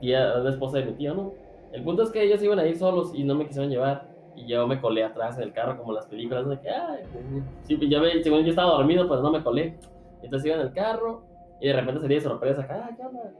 tía, 0.00 0.38
una 0.40 0.48
esposa 0.48 0.78
de 0.78 0.86
mi 0.86 0.92
tío, 0.92 1.12
¿no? 1.12 1.34
El 1.72 1.84
punto 1.84 2.02
es 2.02 2.10
que 2.10 2.22
ellos 2.22 2.42
iban 2.42 2.58
a 2.60 2.66
ir 2.66 2.78
solos 2.78 3.12
y 3.14 3.24
no 3.24 3.34
me 3.34 3.46
quisieron 3.46 3.70
llevar. 3.70 4.08
y 4.34 4.46
yo 4.46 4.66
me 4.66 4.80
colé 4.80 5.04
atrás 5.04 5.36
en 5.36 5.42
el 5.42 5.52
carro 5.52 5.76
como 5.76 5.92
las 5.92 6.06
películas, 6.06 6.48
de 6.48 6.58
que, 6.58 6.70
ay, 6.70 7.02
sí, 7.64 7.76
pues, 7.76 7.90
ya 7.90 8.00
me, 8.00 8.22
según 8.22 8.44
yo 8.44 8.48
estaba 8.48 8.70
dormido, 8.70 9.06
pues 9.06 9.20
no 9.20 9.30
me 9.30 9.42
colé. 9.42 9.78
Entonces 10.22 10.46
iba 10.46 10.56
en 10.56 10.62
el 10.62 10.72
carro 10.72 11.24
y 11.60 11.66
de 11.68 11.74
repente 11.74 12.00
salía 12.00 12.16
de 12.16 12.24
sorpresa 12.24 12.66
ah, 12.70 12.88
¿qué 12.96 13.02
onda? 13.02 13.34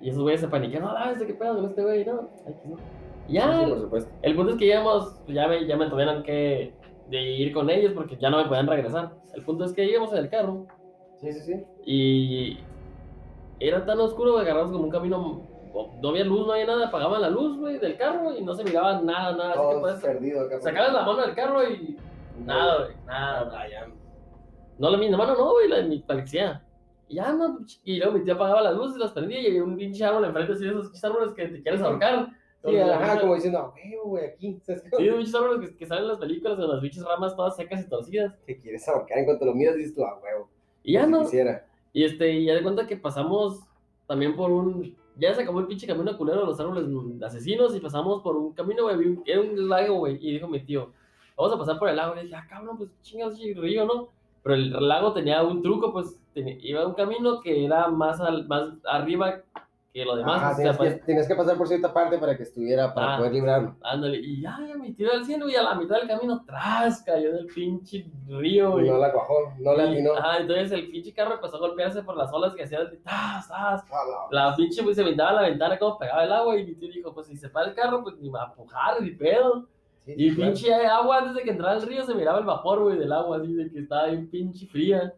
Y 0.00 0.10
esos 0.10 0.22
güeyes 0.22 0.42
se 0.42 0.46
paniquearon, 0.46 0.90
no, 0.94 1.26
qué 1.26 1.34
pedo 1.34 1.56
con 1.56 1.64
este 1.64 1.82
güey, 1.82 2.04
no, 2.04 2.28
ay, 2.46 2.54
que 2.62 2.68
no. 2.68 2.76
Ya, 3.26 3.64
Sí, 3.64 3.70
por 3.70 3.80
supuesto. 3.80 4.10
el 4.22 4.36
punto 4.36 4.52
es 4.52 4.58
que 4.58 4.66
íbamos, 4.66 5.20
pues, 5.24 5.34
ya 5.34 5.48
me, 5.48 5.66
ya 5.66 5.76
me 5.76 5.90
tuvieron 5.90 6.22
que 6.22 6.83
de 7.08 7.22
ir 7.22 7.52
con 7.52 7.68
ellos 7.70 7.92
porque 7.94 8.16
ya 8.16 8.30
no 8.30 8.38
me 8.38 8.44
podían 8.48 8.66
regresar. 8.66 9.12
El 9.34 9.42
punto 9.42 9.64
es 9.64 9.72
que 9.72 9.84
íbamos 9.84 10.12
en 10.12 10.18
el 10.18 10.30
carro 10.30 10.66
Sí, 11.20 11.32
sí, 11.32 11.40
sí. 11.40 11.64
y 11.86 12.58
era 13.60 13.84
tan 13.86 13.98
oscuro 14.00 14.34
que 14.36 14.40
agarramos 14.42 14.72
como 14.72 14.84
un 14.84 14.90
camino, 14.90 15.42
no 16.02 16.08
había 16.08 16.24
luz, 16.24 16.46
no 16.46 16.52
había 16.52 16.66
nada, 16.66 16.88
apagaban 16.88 17.22
la 17.22 17.30
luz, 17.30 17.58
güey, 17.58 17.78
del 17.78 17.96
carro 17.96 18.36
y 18.36 18.42
no 18.42 18.54
se 18.54 18.64
miraba 18.64 19.00
nada, 19.00 19.32
nada. 19.36 19.52
Así 19.52 19.74
que 19.74 19.80
pues, 19.80 19.94
perdido 20.00 20.40
acá. 20.42 20.60
sacabas 20.60 20.92
la 20.92 21.02
mano 21.02 21.22
del 21.22 21.34
carro 21.34 21.68
y 21.68 21.96
nada, 22.44 22.84
güey, 22.84 22.96
nada. 23.06 23.50
Ah, 23.54 23.68
ya. 23.68 23.86
No, 24.78 24.90
la 24.90 24.98
mi 24.98 25.08
mano 25.10 25.34
no, 25.34 25.52
güey, 25.52 25.68
la 25.68 25.76
de 25.76 25.84
mi 25.84 25.98
parecía. 26.00 26.62
Y 27.08 27.16
ya, 27.16 27.32
no, 27.32 27.58
y 27.84 27.96
luego 27.98 28.12
mi 28.12 28.24
tío 28.24 28.34
apagaba 28.34 28.60
las 28.62 28.74
luces 28.74 28.96
y 28.96 29.00
las 29.00 29.12
prendía 29.12 29.40
y 29.40 29.46
había 29.46 29.62
un 29.64 29.76
pinche 29.76 30.04
árbol 30.04 30.24
enfrente 30.24 30.52
así 30.52 30.64
de 30.64 30.70
esos 30.70 31.04
árboles 31.04 31.32
que 31.32 31.46
te 31.48 31.62
quieres 31.62 31.80
ahorcar. 31.82 32.28
Sí, 32.64 32.76
ajá, 32.78 33.20
como 33.20 33.34
diciendo, 33.34 33.58
"A 33.58 33.74
huevo, 33.74 34.04
güey, 34.10 34.26
aquí. 34.26 34.58
¿Sabes 34.62 34.82
Sí, 34.96 35.04
de 35.04 35.12
pinches 35.12 35.34
árboles 35.34 35.70
que, 35.70 35.76
que 35.76 35.86
salen 35.86 36.04
en 36.04 36.08
las 36.10 36.18
películas, 36.18 36.56
de 36.58 36.66
las 36.66 36.80
pinches 36.80 37.04
ramas 37.04 37.36
todas 37.36 37.56
secas 37.56 37.84
y 37.84 37.88
torcidas. 37.88 38.34
Te 38.46 38.58
quieres 38.58 38.88
ahorcar 38.88 39.18
en 39.18 39.24
cuanto 39.26 39.44
lo 39.44 39.54
miras, 39.54 39.76
dices 39.76 39.94
tú, 39.94 40.04
a 40.04 40.18
huevo. 40.18 40.48
Y 40.82 40.94
ya 40.94 41.06
no. 41.06 41.22
Quisiera. 41.22 41.66
Y 41.92 42.04
este, 42.04 42.32
y 42.32 42.46
ya 42.46 42.54
de 42.54 42.62
cuenta 42.62 42.86
que 42.86 42.96
pasamos 42.96 43.60
también 44.06 44.34
por 44.36 44.50
un. 44.50 44.96
Ya 45.16 45.32
se 45.34 45.42
acabó 45.42 45.60
el 45.60 45.66
pinche 45.66 45.86
camino 45.86 46.16
culero 46.18 46.40
de 46.40 46.46
los 46.46 46.58
árboles 46.58 46.86
asesinos 47.22 47.76
y 47.76 47.80
pasamos 47.80 48.22
por 48.22 48.36
un 48.36 48.52
camino, 48.52 48.82
güey. 48.84 49.18
Era 49.26 49.40
un 49.42 49.68
lago, 49.68 49.96
güey. 49.98 50.16
Y 50.20 50.32
dijo 50.32 50.48
mi 50.48 50.60
tío, 50.60 50.90
vamos 51.36 51.54
a 51.54 51.58
pasar 51.58 51.78
por 51.78 51.88
el 51.88 51.96
lago. 51.96 52.14
Y 52.18 52.22
dije, 52.24 52.34
ah, 52.34 52.46
cabrón, 52.48 52.78
pues 52.78 52.90
chingados, 53.02 53.38
río, 53.38 53.84
¿no? 53.84 54.08
Pero 54.42 54.56
el 54.56 54.70
lago 54.88 55.12
tenía 55.12 55.42
un 55.42 55.62
truco, 55.62 55.92
pues 55.92 56.18
tenía- 56.34 56.56
iba 56.60 56.86
un 56.86 56.94
camino 56.94 57.40
que 57.40 57.64
era 57.64 57.88
más, 57.88 58.20
al, 58.20 58.46
más 58.48 58.70
arriba 58.84 59.42
que 59.94 60.04
lo 60.04 60.16
demás. 60.16 60.42
Ajá, 60.42 60.56
tienes, 60.56 60.76
que, 60.76 60.90
tienes 61.06 61.28
que 61.28 61.36
pasar 61.36 61.56
por 61.56 61.68
cierta 61.68 61.94
parte 61.94 62.18
para 62.18 62.36
que 62.36 62.42
estuviera, 62.42 62.92
para 62.92 63.14
Ah. 63.14 63.18
poder 63.18 63.32
librarlo. 63.32 63.76
Ándale, 63.80 64.18
y 64.18 64.40
ya, 64.42 64.58
mi 64.76 64.92
tío 64.92 65.08
del 65.12 65.24
cielo 65.24 65.48
y 65.48 65.54
a 65.54 65.62
la 65.62 65.76
mitad 65.76 65.98
del 65.98 66.08
camino, 66.08 66.42
tras, 66.44 67.00
cayó 67.02 67.32
del 67.32 67.46
pinche 67.46 68.04
río, 68.26 68.72
güey. 68.72 68.90
No 68.90 68.98
la 68.98 69.12
cuajó, 69.12 69.52
no 69.60 69.72
la 69.76 69.84
Y- 69.86 69.92
atinó. 69.92 70.10
Ah, 70.20 70.38
entonces 70.40 70.72
el 70.72 70.90
pinche 70.90 71.14
carro 71.14 71.34
empezó 71.36 71.56
a 71.56 71.60
golpearse 71.60 72.02
por 72.02 72.16
las 72.16 72.32
olas 72.32 72.54
que 72.56 72.64
hacían, 72.64 72.88
¡tas, 73.04 73.46
tas! 73.46 73.84
A 73.84 74.32
la- 74.32 74.48
La 74.48 74.56
pinche 74.56 74.82
pues 74.82 74.96
se 74.96 75.02
aventaba 75.02 75.30
a 75.30 75.34
la 75.34 75.42
ventana 75.42 75.78
como 75.78 75.96
pegaba 75.96 76.24
el 76.24 76.32
agua 76.32 76.58
y 76.58 76.66
mi 76.66 76.74
tío 76.74 76.90
dijo, 76.90 77.14
pues 77.14 77.28
si 77.28 77.36
se 77.36 77.48
para 77.48 77.68
el 77.68 77.74
carro, 77.76 78.02
pues 78.02 78.16
ni 78.18 78.28
va 78.28 78.42
a 78.42 78.46
empujar, 78.46 79.00
ni 79.00 79.10
pedo. 79.12 79.68
Sí, 80.00 80.12
Y 80.16 80.34
claro. 80.34 80.50
pinche 80.52 80.74
agua 80.74 81.18
antes 81.18 81.34
de 81.36 81.42
que 81.44 81.50
entrara 81.50 81.74
al 81.76 81.82
río 81.82 82.02
se 82.02 82.14
miraba 82.16 82.40
el 82.40 82.44
vapor, 82.44 82.82
güey, 82.82 82.98
del 82.98 83.12
agua, 83.12 83.36
así 83.36 83.54
de 83.54 83.70
que 83.70 83.78
estaba 83.78 84.06
bien 84.08 84.28
pinche 84.28 84.66
fría. 84.66 85.14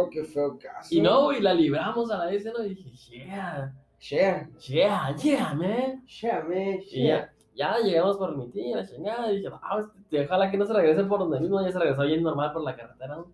Oh, 0.00 0.10
qué 0.10 0.24
feo 0.24 0.58
caso. 0.58 0.94
Y 0.94 1.00
no, 1.00 1.24
güey, 1.24 1.40
la 1.40 1.54
libramos 1.54 2.10
a 2.10 2.18
la 2.18 2.26
vez, 2.26 2.44
¿no? 2.44 2.64
Y 2.64 2.74
dije, 2.74 2.90
yeah, 3.10 3.72
Share, 4.00 4.48
yeah, 4.66 5.14
yeah, 5.16 5.52
man. 5.52 6.02
share, 6.06 6.42
man, 6.44 6.80
Y 6.90 7.06
ya, 7.06 7.30
ya 7.54 7.76
llegamos 7.80 8.16
por 8.16 8.34
mi 8.34 8.48
tía, 8.48 8.78
la 8.78 8.86
chingada, 8.86 9.30
y 9.30 9.36
dije, 9.36 9.50
ah, 9.52 9.78
este, 9.78 10.24
ojalá 10.24 10.50
que 10.50 10.56
no 10.56 10.64
se 10.64 10.72
regrese 10.72 11.04
por 11.04 11.18
donde 11.18 11.38
mismo, 11.38 11.60
ya 11.60 11.70
se 11.70 11.78
regresó 11.78 12.02
bien 12.04 12.22
normal 12.22 12.50
por 12.52 12.62
la 12.62 12.74
carretera, 12.74 13.16
¿no? 13.16 13.26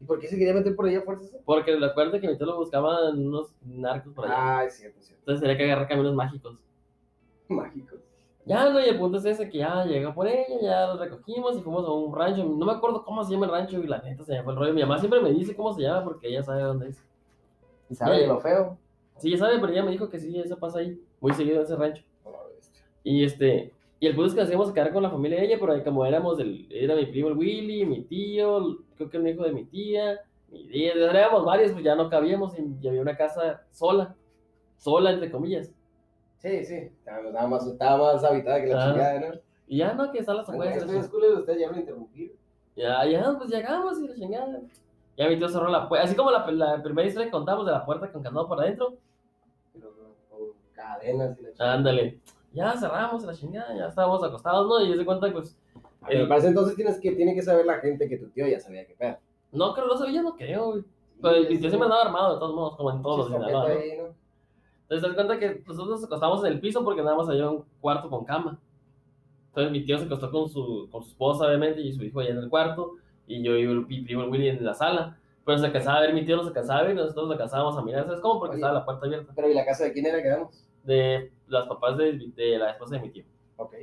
¿Y 0.00 0.04
por 0.04 0.18
qué 0.18 0.26
se 0.26 0.38
quería 0.38 0.54
meter 0.54 0.74
por 0.74 0.86
allá 0.86 1.02
fuerzas? 1.02 1.38
Porque 1.44 1.76
recuerda 1.76 2.18
que 2.18 2.28
mi 2.28 2.36
tío 2.38 2.46
lo 2.46 2.56
buscaban 2.56 3.18
unos 3.18 3.54
narcos 3.62 4.14
por 4.14 4.24
allá. 4.24 4.58
Ah, 4.58 4.64
es 4.64 4.78
cierto, 4.78 5.00
es 5.00 5.06
cierto. 5.06 5.20
Entonces 5.20 5.42
tenía 5.42 5.56
que 5.58 5.64
agarrar 5.64 5.88
caminos 5.88 6.14
mágicos. 6.14 6.58
Mágico. 7.48 7.95
Ya, 8.46 8.70
no, 8.70 8.80
y 8.80 8.84
el 8.84 8.96
punto 8.96 9.18
es 9.18 9.24
ese 9.24 9.50
que 9.50 9.58
ya 9.58 9.84
llegó 9.84 10.14
por 10.14 10.28
ella, 10.28 10.60
ya 10.62 10.86
lo 10.86 10.96
recogimos 10.98 11.56
y 11.56 11.60
fuimos 11.60 11.84
a 11.84 11.90
un 11.90 12.14
rancho. 12.14 12.44
No 12.44 12.64
me 12.64 12.72
acuerdo 12.72 13.04
cómo 13.04 13.24
se 13.24 13.32
llama 13.32 13.46
el 13.46 13.52
rancho 13.52 13.82
y 13.82 13.88
la 13.88 13.98
neta 13.98 14.22
se 14.24 14.34
me 14.34 14.42
fue 14.44 14.52
el 14.52 14.58
rollo. 14.60 14.72
Mi 14.72 14.82
mamá 14.82 14.98
siempre 14.98 15.20
me 15.20 15.32
dice 15.32 15.56
cómo 15.56 15.74
se 15.74 15.82
llama 15.82 16.04
porque 16.04 16.28
ella 16.28 16.44
sabe 16.44 16.62
dónde 16.62 16.90
es. 16.90 17.04
¿Y 17.90 17.96
sabe 17.96 18.20
de 18.20 18.28
lo 18.28 18.38
feo? 18.38 18.78
Sí, 19.18 19.28
ella 19.28 19.38
sabe, 19.38 19.58
pero 19.58 19.72
ella 19.72 19.82
me 19.82 19.90
dijo 19.90 20.08
que 20.08 20.20
sí, 20.20 20.38
eso 20.38 20.56
pasa 20.58 20.78
ahí, 20.78 20.96
muy 21.20 21.32
seguido 21.32 21.56
en 21.56 21.62
ese 21.62 21.74
rancho. 21.74 22.04
Oh. 22.24 22.30
Y 23.02 23.24
este, 23.24 23.72
y 23.98 24.06
el 24.06 24.14
punto 24.14 24.28
es 24.28 24.34
que 24.34 24.40
nos 24.42 24.50
íbamos 24.50 24.70
a 24.70 24.74
quedar 24.74 24.92
con 24.92 25.02
la 25.02 25.10
familia 25.10 25.40
de 25.40 25.46
ella, 25.46 25.56
pero 25.58 25.82
como 25.82 26.06
éramos, 26.06 26.38
el, 26.38 26.68
era 26.70 26.94
mi 26.94 27.06
primo 27.06 27.28
el 27.28 27.36
Willy, 27.36 27.84
mi 27.84 28.02
tío, 28.02 28.78
creo 28.96 29.10
que 29.10 29.18
un 29.18 29.26
hijo 29.26 29.42
de 29.42 29.52
mi 29.52 29.64
tía, 29.64 30.20
mi 30.52 30.68
tía, 30.68 30.92
éramos 30.92 31.44
varios, 31.44 31.72
pues 31.72 31.82
ya 31.82 31.96
no 31.96 32.08
cabíamos 32.08 32.56
y, 32.56 32.76
y 32.80 32.86
había 32.86 33.00
una 33.00 33.16
casa 33.16 33.64
sola, 33.72 34.14
sola 34.76 35.10
entre 35.10 35.32
comillas. 35.32 35.72
Sí, 36.38 36.64
sí. 36.64 36.74
Estaba, 36.74 37.46
más, 37.46 37.66
estaba 37.66 38.12
más 38.14 38.24
habitada 38.24 38.60
que 38.62 38.66
la 38.68 38.84
Ah. 38.84 38.92
chingada, 38.92 39.20
¿no? 39.20 39.26
Y 39.68 39.78
ya 39.78 39.94
no, 39.94 40.12
que 40.12 40.18
están 40.18 40.36
las 40.36 40.48
afueras. 40.48 40.76
Estoy 40.76 40.96
escuela 40.98 41.26
de 41.28 41.34
ustedes 41.34 41.60
ya 41.60 41.70
me 41.70 41.78
interrumpí. 41.80 42.32
Ya, 42.76 43.04
ya, 43.06 43.34
pues 43.38 43.50
llegamos 43.50 43.98
y 44.00 44.06
la 44.08 44.14
chingada. 44.14 44.60
Ya 45.16 45.28
mi 45.28 45.38
tío 45.38 45.48
cerró 45.48 45.68
la 45.68 45.88
puerta, 45.88 46.04
así 46.06 46.14
como 46.14 46.30
la, 46.30 46.46
la 46.50 46.82
primera 46.82 47.08
historia 47.08 47.26
que 47.26 47.32
contamos 47.32 47.64
de 47.64 47.72
la 47.72 47.84
puerta 47.86 48.12
con 48.12 48.22
candado 48.22 48.46
por 48.46 48.60
adentro. 48.60 48.94
Pero 49.72 49.90
con 50.30 50.40
cadenas 50.74 51.38
y 51.38 51.42
la 51.42 51.48
chingada. 51.52 51.72
Ándale. 51.74 52.20
Ya 52.52 52.72
cerramos 52.76 53.24
la 53.24 53.34
chingada, 53.34 53.74
ya 53.74 53.86
estábamos 53.88 54.22
acostados, 54.22 54.66
¿no? 54.68 54.80
Y 54.80 54.96
se 54.96 55.04
cuenta, 55.04 55.32
pues, 55.32 55.58
Pero 56.06 56.22
el- 56.22 56.28
para 56.28 56.38
ese 56.38 56.48
entonces 56.48 56.76
tienes 56.76 57.00
que, 57.00 57.12
tiene 57.12 57.34
que 57.34 57.42
saber 57.42 57.66
la 57.66 57.78
gente 57.78 58.08
que 58.08 58.18
tu 58.18 58.28
tío 58.28 58.46
ya 58.46 58.60
sabía 58.60 58.86
que 58.86 58.94
pedo. 58.94 59.16
no 59.52 59.72
creo, 59.74 59.86
no 59.86 59.96
sabía, 59.96 60.22
no 60.22 60.36
creo, 60.36 60.66
güey. 60.72 60.84
Pero 61.20 61.40
mi 61.48 61.58
tío 61.58 61.68
siempre 61.70 61.84
andaba 61.86 62.02
armado, 62.02 62.34
de 62.34 62.38
todos 62.40 62.54
modos, 62.54 62.76
como 62.76 62.90
en 62.90 63.02
todos 63.02 63.30
los 63.30 63.40
¿no? 63.40 64.16
Entonces, 64.88 65.08
se 65.08 65.14
cuenta 65.14 65.38
que 65.38 65.62
nosotros 65.66 65.88
nos 66.00 66.04
acostamos 66.04 66.44
en 66.44 66.52
el 66.52 66.60
piso 66.60 66.84
porque 66.84 67.02
nada 67.02 67.16
más 67.16 67.28
había 67.28 67.50
un 67.50 67.64
cuarto 67.80 68.08
con 68.08 68.24
cama. 68.24 68.58
Entonces, 69.48 69.72
mi 69.72 69.84
tío 69.84 69.98
se 69.98 70.04
acostó 70.04 70.30
con 70.30 70.48
su, 70.48 70.88
con 70.92 71.02
su 71.02 71.10
esposa, 71.10 71.46
obviamente, 71.46 71.80
y 71.80 71.92
su 71.92 72.04
hijo 72.04 72.20
allá 72.20 72.30
en 72.30 72.38
el 72.38 72.48
cuarto, 72.48 72.92
y 73.26 73.42
yo 73.42 73.56
y 73.56 73.62
el- 73.62 73.86
mi 73.86 74.02
primo 74.02 74.24
Willy 74.26 74.48
en 74.48 74.64
la 74.64 74.74
sala. 74.74 75.18
Pero 75.44 75.58
se 75.58 75.66
alcanzaba 75.66 75.98
a 75.98 76.00
ver, 76.02 76.14
mi 76.14 76.24
tío 76.24 76.36
no 76.36 76.42
se 76.42 76.48
alcanzaba 76.48 76.80
a 76.80 76.82
ver, 76.84 76.92
y 76.92 76.96
nosotros 76.96 77.24
nos 77.26 77.32
alcanzábamos 77.32 77.76
a 77.78 77.82
mirar, 77.82 78.04
¿sabes 78.06 78.20
cómo? 78.20 78.38
Porque 78.38 78.54
Oye. 78.54 78.60
estaba 78.60 78.74
la 78.78 78.84
puerta 78.84 79.06
abierta. 79.06 79.32
Pero 79.34 79.48
¿y 79.50 79.54
la 79.54 79.64
casa 79.64 79.84
de 79.84 79.92
quién 79.92 80.06
era 80.06 80.18
que 80.18 80.24
quedamos? 80.24 80.64
De 80.84 81.32
las 81.48 81.66
papás 81.66 81.96
de, 81.96 82.12
de 82.36 82.58
la 82.58 82.70
esposa 82.70 82.96
de 82.96 83.02
mi 83.02 83.10
tío. 83.10 83.24
Ok. 83.56 83.74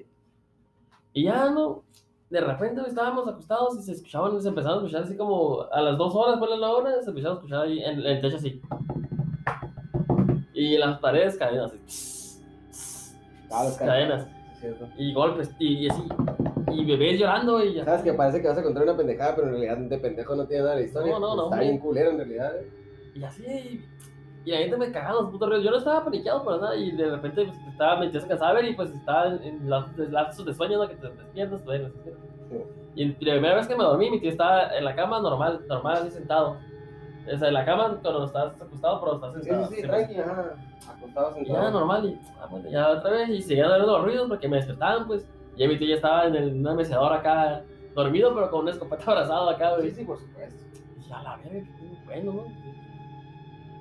Y 1.13 1.23
ya, 1.25 1.49
¿no? 1.49 1.83
De 2.29 2.41
repente 2.41 2.81
estábamos 2.87 3.27
acostados 3.27 3.77
y 3.77 3.83
se 3.83 3.91
escuchaban, 3.91 4.41
se 4.41 4.47
empezaron 4.49 4.77
a 4.79 4.81
escuchar 4.81 5.03
así 5.03 5.15
como 5.15 5.63
a 5.71 5.81
las 5.81 5.97
dos 5.97 6.15
horas, 6.15 6.37
¿cuál 6.39 6.53
es 6.53 6.59
la 6.59 6.71
hora? 6.71 7.01
Se 7.01 7.09
empezaron 7.09 7.37
a 7.37 7.39
escuchar 7.39 7.61
ahí 7.63 7.79
en, 7.83 7.99
en 7.99 8.05
el 8.05 8.21
techo 8.21 8.37
así. 8.37 8.61
Y 10.53 10.77
las 10.77 10.99
paredes 10.99 11.37
cadenas 11.37 11.73
así. 11.73 12.39
Ah, 13.51 13.69
Cadenas. 13.77 14.27
Cierto. 14.59 14.87
Y 14.97 15.13
golpes, 15.13 15.53
y, 15.59 15.85
y 15.85 15.89
así. 15.89 16.03
Y 16.71 16.85
bebés 16.85 17.19
llorando 17.19 17.63
y 17.63 17.75
ya. 17.75 17.85
Sabes 17.85 18.01
que 18.01 18.13
parece 18.13 18.41
que 18.41 18.47
vas 18.47 18.57
a 18.57 18.63
contar 18.63 18.83
una 18.83 18.97
pendejada, 18.97 19.35
pero 19.35 19.47
en 19.47 19.53
realidad 19.53 19.77
de 19.77 19.97
pendejo 19.97 20.35
no 20.35 20.45
tiene 20.45 20.63
nada 20.63 20.75
de 20.75 20.81
la 20.81 20.87
historia. 20.87 21.11
No, 21.13 21.19
no, 21.19 21.35
no, 21.35 21.43
Está 21.45 21.59
bien 21.59 21.77
culero 21.77 22.11
en 22.11 22.17
realidad. 22.17 22.55
¿eh? 22.57 22.71
Y 23.15 23.23
así. 23.23 23.85
Y 24.45 24.51
la 24.51 24.57
gente 24.57 24.77
me 24.77 24.91
cagaba 24.91 25.21
los 25.21 25.31
putos 25.31 25.49
ríos. 25.49 25.63
Yo 25.63 25.71
no 25.71 25.77
estaba 25.77 26.03
paniqueado 26.03 26.43
por 26.43 26.59
nada. 26.59 26.75
Y 26.75 26.91
de 26.91 27.11
repente 27.11 27.45
pues, 27.45 27.57
estaba 27.69 27.99
metido 27.99 28.19
ese 28.19 28.27
cadáver 28.27 28.65
y 28.65 28.75
pues 28.75 28.89
estaba 28.91 29.27
en 29.27 29.69
los 29.69 29.85
lapsos 29.97 30.45
de 30.45 30.53
sueño, 30.53 30.79
¿no? 30.79 30.89
Que 30.89 30.95
te 30.95 31.09
despiertas, 31.09 31.63
duermes. 31.63 31.93
despiertas. 31.93 32.23
Sí. 32.49 32.57
Y 32.95 33.25
la 33.25 33.33
primera 33.33 33.55
vez 33.55 33.67
que 33.67 33.75
me 33.75 33.83
dormí, 33.83 34.09
mi 34.09 34.19
tío 34.19 34.29
estaba 34.29 34.75
en 34.75 34.83
la 34.85 34.95
cama 34.95 35.19
normal, 35.19 35.61
normal, 35.67 35.97
así 35.97 36.11
sentado. 36.11 36.57
O 37.31 37.37
sea, 37.37 37.47
en 37.47 37.53
la 37.53 37.65
cama 37.65 37.97
cuando 38.01 38.25
estás 38.25 38.61
acostado, 38.61 38.99
pero 39.01 39.15
estás 39.15 39.33
sentado. 39.33 39.67
sí, 39.67 39.75
sí, 39.75 39.81
Sí, 39.81 39.87
tranqui, 39.87 40.19
ajá. 40.19 40.55
Acostado 40.89 41.31
Y 41.39 41.45
sentado. 41.45 41.63
ya, 41.63 41.71
normal. 41.71 42.05
Y 42.05 42.19
ah, 42.41 42.47
bueno, 42.49 42.69
ya 42.69 42.89
otra 42.89 43.11
vez. 43.11 43.29
Y 43.29 43.41
seguían 43.41 43.69
dando 43.69 43.87
los 43.87 44.03
ruidos 44.03 44.27
porque 44.27 44.47
me 44.47 44.57
despertaban, 44.57 45.07
pues. 45.07 45.25
Y 45.55 45.67
mi 45.67 45.77
tío 45.77 45.87
ya 45.87 45.95
estaba 45.95 46.25
en 46.25 46.35
el, 46.35 46.53
una 46.55 46.73
mecedora 46.73 47.17
acá, 47.17 47.61
dormido, 47.95 48.33
pero 48.33 48.49
con 48.49 48.61
una 48.61 48.71
escopeta 48.71 49.03
abrazado 49.11 49.49
acá, 49.49 49.75
güey. 49.75 49.89
Sí, 49.91 49.95
sí, 49.97 50.03
por 50.05 50.17
supuesto. 50.19 50.63
Y 50.95 50.99
dije, 50.99 51.13
a 51.13 51.23
la 51.23 51.37
verga, 51.37 51.51
qué 51.79 51.97
bueno, 52.05 52.33
¿no? 52.33 52.43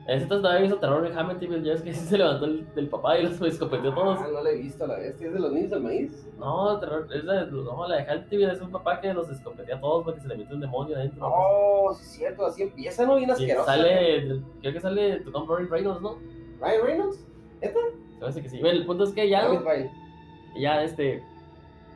Ese 0.07 0.25
entonces 0.25 0.43
también 0.43 0.65
hizo 0.67 0.79
terror 0.79 1.07
en 1.07 1.17
Hamilton, 1.17 1.63
ya 1.63 1.75
es 1.75 1.83
que 1.83 1.93
se 1.95 2.19
levantó 2.19 2.45
el, 2.47 2.67
del 2.75 2.89
papá 2.89 3.19
y 3.19 3.23
los 3.23 3.41
escopeteó 3.41 3.95
todos. 3.95 4.19
Ah, 4.21 4.29
no 4.33 4.43
la 4.43 4.51
he 4.51 4.57
visto 4.57 4.85
a 4.85 4.89
la 4.89 4.97
bestia. 4.97 5.29
¿Es 5.29 5.33
de 5.35 5.39
los 5.41 5.53
niños 5.53 5.71
del 5.71 5.81
maíz? 5.81 6.29
No, 6.39 6.81
terror, 6.81 7.07
es 7.15 7.23
la, 7.25 7.45
no, 7.47 7.87
la 7.89 7.97
de 7.97 8.03
Hamilton 8.11 8.51
es 8.51 8.61
un 8.61 8.71
papá 8.73 9.01
que 9.01 9.15
los 9.15 9.29
escopetea 9.31 9.77
a 9.77 9.81
todos 9.81 10.05
porque 10.05 10.21
se 10.21 10.29
le 10.29 10.37
mete 10.39 10.55
un 10.55 10.61
demonio 10.61 10.97
adentro. 10.97 11.25
Oh, 11.25 11.95
sí, 11.95 12.03
es 12.03 12.09
cierto. 12.11 12.47
Así 12.47 12.63
empieza, 12.63 13.07
¿no? 13.07 13.15
Bien 13.17 13.31
asqueroso. 13.31 13.65
sale, 13.67 14.43
creo 14.61 14.73
que 14.73 14.81
sale 14.81 15.21
tu 15.21 15.31
compa 15.31 15.55
Ryan 15.57 15.71
Reynolds, 15.71 16.03
¿no? 16.03 16.19
Ryan 16.61 16.83
Reynolds. 16.85 17.27
¿Esta? 17.61 17.79
Se 18.19 18.21
me 18.21 18.27
hace 18.27 18.43
que 18.43 18.49
sí. 18.49 18.61
Bueno, 18.61 18.79
el 18.81 18.87
punto 18.87 19.05
es 19.05 19.13
que 19.13 19.29
ya, 19.29 19.49
¿no? 19.49 19.63
Ya, 20.59 20.83
este, 20.83 21.23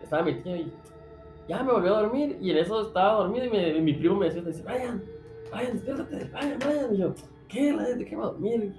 estaba 0.03 0.23
mi 0.23 0.35
tío 0.37 0.55
y 0.57 0.73
ya 1.49 1.63
me 1.63 1.73
volvió 1.73 1.95
a 1.97 2.03
dormir 2.03 2.39
y 2.41 2.51
en 2.53 2.59
eso 2.59 2.83
estaba 2.87 3.15
dormido 3.23 3.45
y, 3.47 3.51
me- 3.51 3.81
mi 3.81 3.95
primo 3.95 4.15
me 4.17 4.27
decía, 4.27 4.43
dice, 4.43 4.63
Brian, 4.63 5.03
Brian, 5.53 5.73
despiértate, 5.75 6.25
Brian, 6.33 6.59
Brian. 6.59 6.95
Y 6.95 6.99
yo, 6.99 7.15
¿qué? 7.49 7.73
¿La 7.73 7.83
de 7.85 8.05
qué 8.05 8.17
va 8.17 8.25
a 8.25 8.27
dormir? 8.29 8.75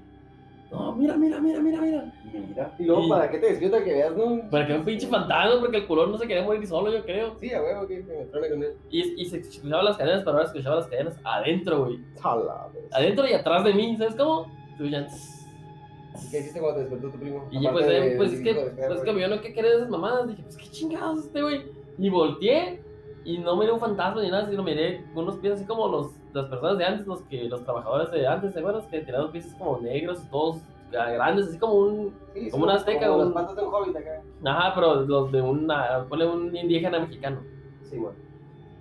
No, 0.71 0.93
mira, 0.95 1.15
mira, 1.15 1.39
mira, 1.39 1.61
mira, 1.61 1.81
mira. 1.81 2.13
Mira. 2.33 2.75
Y 2.77 2.83
luego, 2.83 3.07
¿para 3.07 3.29
qué 3.31 3.37
te 3.37 3.47
despierta 3.47 3.81
que 3.83 3.93
veas, 3.93 4.15
no? 4.17 4.49
Para 4.49 4.67
que 4.67 4.73
un 4.73 4.83
pinche 4.83 5.07
fantasma, 5.07 5.61
porque 5.61 5.77
el 5.77 5.87
culón 5.87 6.11
no 6.11 6.17
se 6.17 6.27
quería 6.27 6.43
morir 6.43 6.67
solo, 6.67 6.91
yo 6.91 7.03
creo. 7.05 7.37
Sí, 7.39 7.53
a 7.53 7.61
huevo, 7.61 7.87
que 7.87 8.03
me 8.03 8.49
con 8.49 8.63
él. 8.63 8.73
Y, 8.89 9.21
y 9.21 9.25
se 9.25 9.37
escuchaba 9.37 9.81
las 9.83 9.95
cadenas, 9.97 10.19
pero 10.25 10.31
ahora 10.31 10.45
escuchaba 10.45 10.75
las 10.75 10.87
cadenas 10.87 11.17
adentro, 11.23 11.85
güey. 11.85 11.99
Pues. 12.21 12.93
Adentro 12.93 13.25
y 13.27 13.33
atrás 13.33 13.63
de 13.63 13.73
mí, 13.73 13.95
¿sabes 13.97 14.15
cómo? 14.15 14.51
Se 14.77 14.83
¿Y 14.85 16.31
qué 16.31 16.39
hiciste 16.39 16.59
cuando 16.59 16.77
te 16.77 16.81
despertó 16.81 17.09
tu 17.11 17.19
primo? 17.19 17.47
Y 17.51 17.65
Aparte 17.65 17.71
pues, 17.73 17.87
eh, 17.87 18.01
de- 18.09 18.17
pues 18.17 18.33
es 18.33 18.41
que, 18.41 18.53
pues 18.53 18.99
es 18.99 19.03
que 19.03 19.19
yo 19.21 19.27
no 19.27 19.41
que 19.41 19.53
quería 19.53 19.71
esas 19.75 19.89
mamadas. 19.89 20.27
Dije, 20.27 20.43
pues 20.43 20.57
qué 20.57 20.69
chingados 20.69 21.25
este 21.25 21.41
güey. 21.41 21.61
Y 21.97 22.09
volteé 22.09 22.81
y 23.23 23.37
no 23.37 23.55
miré 23.55 23.71
un 23.71 23.79
fantasma 23.79 24.21
ni 24.21 24.29
nada, 24.29 24.49
sino 24.49 24.63
miré 24.63 25.05
unos 25.15 25.37
pies 25.37 25.53
así 25.53 25.65
como 25.65 25.87
los, 25.87 26.11
las 26.33 26.45
personas 26.47 26.77
de 26.77 26.85
antes, 26.85 27.07
los 27.07 27.21
que 27.23 27.43
los 27.45 27.63
trabajadores 27.63 28.11
de 28.11 28.27
antes, 28.27 28.53
¿te 28.53 28.59
acuerdas? 28.59 28.85
Que 28.87 28.99
tenían 29.01 29.21
los 29.23 29.31
pies 29.31 29.45
así 29.47 29.57
como 29.57 29.79
negros 29.79 30.21
todos 30.29 30.61
grandes, 30.91 31.47
así 31.47 31.57
como 31.59 31.73
un. 31.73 32.13
Sí, 32.33 32.49
como 32.49 32.63
una 32.65 32.75
azteca, 32.75 33.07
Como 33.07 33.19
un- 33.19 33.25
las 33.25 33.33
patas 33.33 33.55
de 33.55 33.61
un 33.63 33.73
hobbit 33.73 33.95
acá. 33.95 34.21
Ajá, 34.45 34.71
pero 34.75 34.95
los 35.01 35.31
de 35.31 35.41
una. 35.41 36.05
Ponle 36.07 36.25
un 36.27 36.55
indígena 36.55 36.99
mexicano. 36.99 37.41
Sí, 37.83 37.97
güey. 37.97 38.13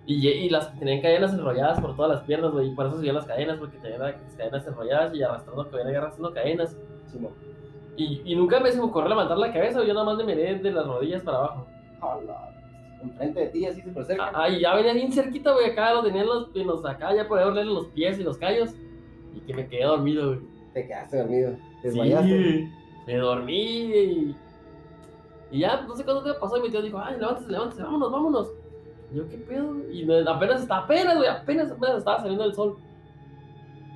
Y, 0.08 0.28
y 0.28 0.50
las 0.50 0.72
tenían 0.78 1.00
cadenas 1.00 1.32
enrolladas 1.34 1.80
por 1.80 1.96
todas 1.96 2.12
las 2.12 2.20
piernas, 2.22 2.52
güey. 2.52 2.68
Y 2.68 2.74
por 2.76 2.86
eso 2.86 2.96
subían 2.96 3.16
las 3.16 3.26
cadenas, 3.26 3.58
porque 3.58 3.76
tenían 3.78 4.00
las 4.00 4.14
cadenas 4.36 4.66
enrolladas 4.66 5.14
y 5.14 5.22
arrastrando, 5.22 5.64
venían 5.70 5.96
arrastrando 5.96 6.32
cadenas. 6.32 6.76
Sí, 7.06 7.18
güey. 7.18 7.32
Y, 7.96 8.22
y 8.24 8.36
nunca 8.36 8.60
me 8.60 8.70
se 8.70 8.78
me 8.78 8.84
ocurrió 8.84 9.08
levantar 9.08 9.38
la 9.38 9.52
cabeza, 9.52 9.82
yo 9.82 9.94
nada 9.94 10.04
más 10.06 10.16
me 10.18 10.24
miré 10.24 10.54
de 10.56 10.70
las 10.70 10.86
rodillas 10.86 11.22
para 11.22 11.38
abajo. 11.38 11.66
Hola. 12.00 12.52
Enfrente 13.02 13.40
de 13.40 13.46
ti, 13.48 13.66
así 13.66 13.82
súper 13.82 14.04
cerca. 14.04 14.30
Ah, 14.34 14.48
y 14.48 14.60
ya 14.60 14.74
venía 14.74 14.92
bien 14.94 15.12
cerquita, 15.12 15.52
güey, 15.52 15.70
acá 15.70 15.92
lo 15.94 16.02
tenían 16.02 16.26
los 16.26 16.48
pinos, 16.48 16.84
acá 16.84 17.14
ya 17.14 17.28
podía 17.28 17.46
olerle 17.46 17.72
los 17.72 17.86
pies 17.88 18.18
y 18.18 18.22
los 18.24 18.36
callos. 18.38 18.70
Y 19.34 19.40
que 19.40 19.54
me 19.54 19.68
quedé 19.68 19.84
dormido, 19.84 20.28
güey. 20.28 20.40
Te 20.72 20.86
quedaste 20.86 21.18
dormido. 21.18 21.50
Te 21.82 21.90
Sí, 21.90 21.98
desmayaste. 21.98 22.70
me 23.06 23.16
dormí 23.16 23.62
y, 23.62 24.36
y 25.50 25.58
ya, 25.60 25.82
no 25.82 25.94
sé 25.94 26.04
cuánto 26.04 26.22
tiempo 26.22 26.40
pasó 26.40 26.56
y 26.56 26.62
mi 26.62 26.70
tío 26.70 26.82
dijo, 26.82 26.98
ay, 26.98 27.18
levántese, 27.18 27.50
levántese, 27.52 27.82
vámonos, 27.82 28.10
vámonos. 28.12 28.52
Y 29.12 29.16
yo, 29.18 29.28
¿qué 29.28 29.36
pedo? 29.38 29.74
Y 29.92 30.10
apenas, 30.26 30.62
está- 30.62 30.78
apenas, 30.78 31.16
güey, 31.16 31.28
apenas, 31.28 31.70
apenas 31.70 31.98
estaba 31.98 32.18
saliendo 32.20 32.44
el 32.44 32.54
sol. 32.54 32.76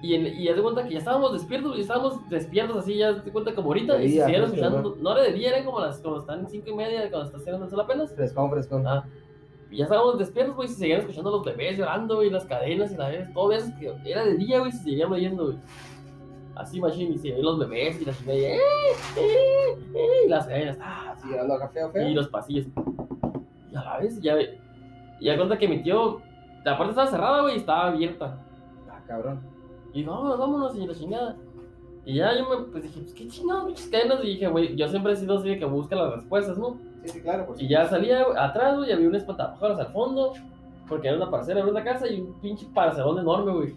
Y, 0.03 0.15
en, 0.15 0.27
y 0.27 0.47
de 0.47 0.63
cuenta 0.63 0.85
que 0.85 0.95
ya 0.95 0.99
estábamos 0.99 1.33
despiertos, 1.33 1.77
ya 1.77 1.83
estábamos 1.83 2.29
despiertos 2.31 2.77
así, 2.79 2.97
ya 2.97 3.23
te 3.23 3.31
cuenta 3.31 3.55
como 3.55 3.69
ahorita, 3.69 3.97
De 3.97 4.05
y 4.05 4.09
se 4.09 4.15
día, 4.15 4.25
siguieron 4.25 4.49
escuchando, 4.49 4.97
no 4.99 5.13
era 5.13 5.23
de 5.23 5.33
día, 5.33 5.51
eran 5.51 5.65
como 5.65 5.81
las, 5.81 5.99
como 6.01 6.19
están 6.19 6.49
cinco 6.49 6.71
y 6.71 6.75
media, 6.75 7.11
cuando 7.11 7.27
está 7.27 7.39
saliendo 7.39 7.65
el 7.65 7.71
sol 7.71 7.81
apenas. 7.81 8.15
Frescón, 8.15 8.51
frescón. 8.51 8.87
Ah, 8.87 9.05
y 9.71 9.77
ya 9.77 9.85
estábamos 9.85 10.19
despiertos, 10.19 10.57
güey, 10.57 10.69
y 10.69 10.73
se 10.73 10.79
seguían 10.79 11.01
escuchando 11.01 11.31
los 11.31 11.45
bebés 11.45 11.79
llorando, 11.79 12.17
güey, 12.17 12.31
las 12.31 12.45
cadenas 12.47 12.93
y 12.93 12.97
la 12.97 13.09
vez, 13.09 13.33
todo 13.35 13.53
eso 13.53 13.71
que 13.79 13.95
era 14.05 14.25
de 14.25 14.37
día, 14.37 14.59
güey, 14.59 14.73
se 14.73 14.83
seguían 14.83 15.13
oyendo, 15.13 15.47
güey. 15.47 15.59
Así, 16.57 16.81
machine, 16.81 17.15
y 17.15 17.19
se 17.19 17.31
veían 17.31 17.45
los 17.45 17.59
bebés 17.59 18.01
y 18.01 18.05
la 18.05 18.13
chingada, 18.13 18.39
y, 18.39 18.45
¡eh, 18.45 18.57
eh, 18.57 19.79
eh! 19.95 20.23
y 20.27 20.29
las 20.29 20.47
cadenas, 20.47 20.79
ah, 20.81 21.15
acá 21.55 21.69
feo, 21.69 21.91
feo. 21.91 22.09
y 22.09 22.15
los 22.15 22.29
pasillos. 22.29 22.67
Y 23.71 23.77
a 23.77 23.83
la 23.83 23.99
vez, 23.99 24.21
ya, 24.21 24.35
y 24.41 25.27
ya 25.27 25.37
cuenta 25.37 25.59
que 25.59 25.69
mi 25.69 25.83
tío, 25.83 26.21
la 26.65 26.77
puerta 26.77 26.91
estaba 26.91 27.07
cerrada, 27.07 27.43
güey, 27.43 27.55
y 27.55 27.59
estaba 27.59 27.89
abierta. 27.89 28.39
Ah, 28.91 29.01
cabrón. 29.07 29.50
Y 29.93 30.05
vámonos, 30.05 30.39
vámonos, 30.39 30.77
y 30.77 30.87
la 30.87 30.95
chingada. 30.95 31.37
Y 32.05 32.15
ya 32.17 32.37
yo 32.37 32.49
me, 32.49 32.65
pues 32.67 32.83
dije, 32.85 33.01
pues 33.01 33.13
qué 33.15 33.29
chingados, 33.29 33.65
muchas 33.65 33.87
cadenas, 33.89 34.21
y 34.25 34.29
dije, 34.29 34.49
güey, 34.49 34.75
yo 34.77 34.89
siempre 34.89 35.13
he 35.13 35.17
sido 35.17 35.37
así 35.39 35.49
de 35.51 35.59
que 35.59 35.65
busca 35.65 35.95
las 35.97 36.15
respuestas, 36.15 36.57
¿no? 36.59 36.77
Sí, 37.05 37.09
sí, 37.09 37.21
claro. 37.23 37.47
Por 37.47 37.61
Y 37.61 37.69
ya 37.69 37.85
salía 37.87 38.25
atrás, 38.39 38.77
güey, 38.79 38.93
había 38.93 39.09
un 39.09 39.15
espantapájaros 39.15 39.79
al 39.79 39.89
fondo, 39.93 40.33
porque 40.89 41.09
era 41.09 41.17
una 41.17 41.31
parcela, 41.31 41.61
era 41.61 41.69
una 41.69 41.85
casa 41.85 42.09
y 42.09 42.21
un 42.21 42.41
pinche 42.41 42.67
parcelón 42.75 43.19
enorme, 43.19 43.53
güey. 43.53 43.75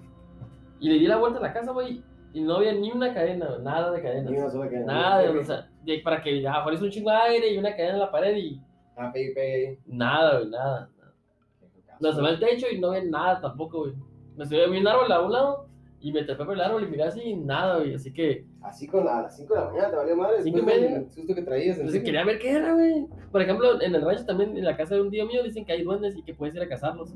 Y 0.80 0.90
le 0.90 0.96
di 0.96 1.08
la 1.08 1.18
vuelta 1.18 1.40
a 1.40 1.42
la 1.42 1.54
casa, 1.54 1.72
güey, 1.72 2.02
y 2.34 2.42
no 2.42 2.56
había 2.56 2.74
ni 2.74 2.92
una 2.92 3.14
cadena, 3.14 3.48
güey, 3.48 3.62
nada 3.62 3.92
de 3.92 4.02
cadenas. 4.02 4.32
Ni 4.32 4.38
una 4.38 4.50
sola 4.50 4.66
cadena. 4.70 4.86
Nada, 4.94 5.28
güey, 5.28 5.40
o 5.40 5.44
sea, 5.44 5.70
de- 5.84 6.00
para 6.00 6.22
que 6.22 6.42
ya 6.42 6.64
fuera 6.64 6.80
un 6.80 6.90
chingo 6.90 7.10
de 7.12 7.18
aire 7.18 7.54
y 7.54 7.58
una 7.58 7.72
cadena 7.72 7.94
en 7.94 8.00
la 8.00 8.12
pared 8.12 8.36
y 8.38 8.62
Ah, 8.96 9.12
pegue, 9.14 9.34
pegue. 9.34 9.80
nada, 9.88 10.38
güey, 10.40 10.50
nada. 10.50 10.90
Me 12.00 12.10
asomé 12.10 12.30
al 12.30 12.40
techo 12.40 12.68
y 12.72 12.80
no 12.80 12.90
había 12.90 13.04
nada 13.04 13.40
tampoco, 13.42 13.80
güey. 13.82 13.94
Me 14.36 14.46
subí 14.46 14.62
a 14.62 14.68
un 14.70 14.88
árbol 14.88 15.12
a 15.12 15.22
un 15.22 15.32
lado 15.32 15.68
y 16.04 16.12
me 16.12 16.22
trepé 16.24 16.44
por 16.44 16.54
el 16.54 16.62
árbol 16.62 16.84
y 16.84 16.88
miré 16.88 17.04
así 17.04 17.34
nada, 17.34 17.78
güey. 17.78 17.94
Así 17.96 18.12
que, 18.12 18.46
Así 18.62 18.88
con 18.88 19.08
a 19.08 19.22
las 19.22 19.38
5 19.38 19.54
de 19.54 19.60
la 19.62 19.66
mañana 19.68 19.90
te 19.90 19.96
valió 19.96 20.18
madre. 20.18 20.44
Cinco 20.44 20.58
y 20.58 20.62
después 20.62 20.82
media. 20.82 21.00
del 21.00 21.12
susto 21.12 21.34
que 21.34 21.42
traías. 21.44 21.78
entonces 21.78 22.04
quería 22.04 22.26
ver 22.26 22.40
qué 22.40 22.52
era, 22.52 22.74
güey. 22.74 23.08
Por 23.32 23.42
ejemplo, 23.42 23.82
en 23.82 23.96
el 23.96 24.02
rancho 24.02 24.26
también, 24.26 24.58
en 24.58 24.66
la 24.66 24.76
casa 24.76 24.96
de 24.96 25.02
un 25.02 25.10
tío 25.10 25.26
mío, 25.26 25.42
dicen 25.42 25.64
que 25.64 25.72
hay 25.72 25.84
duendes 25.84 26.18
y 26.18 26.24
que 26.24 26.34
puedes 26.34 26.54
ir 26.56 26.62
a 26.62 26.68
cazarlos. 26.68 27.14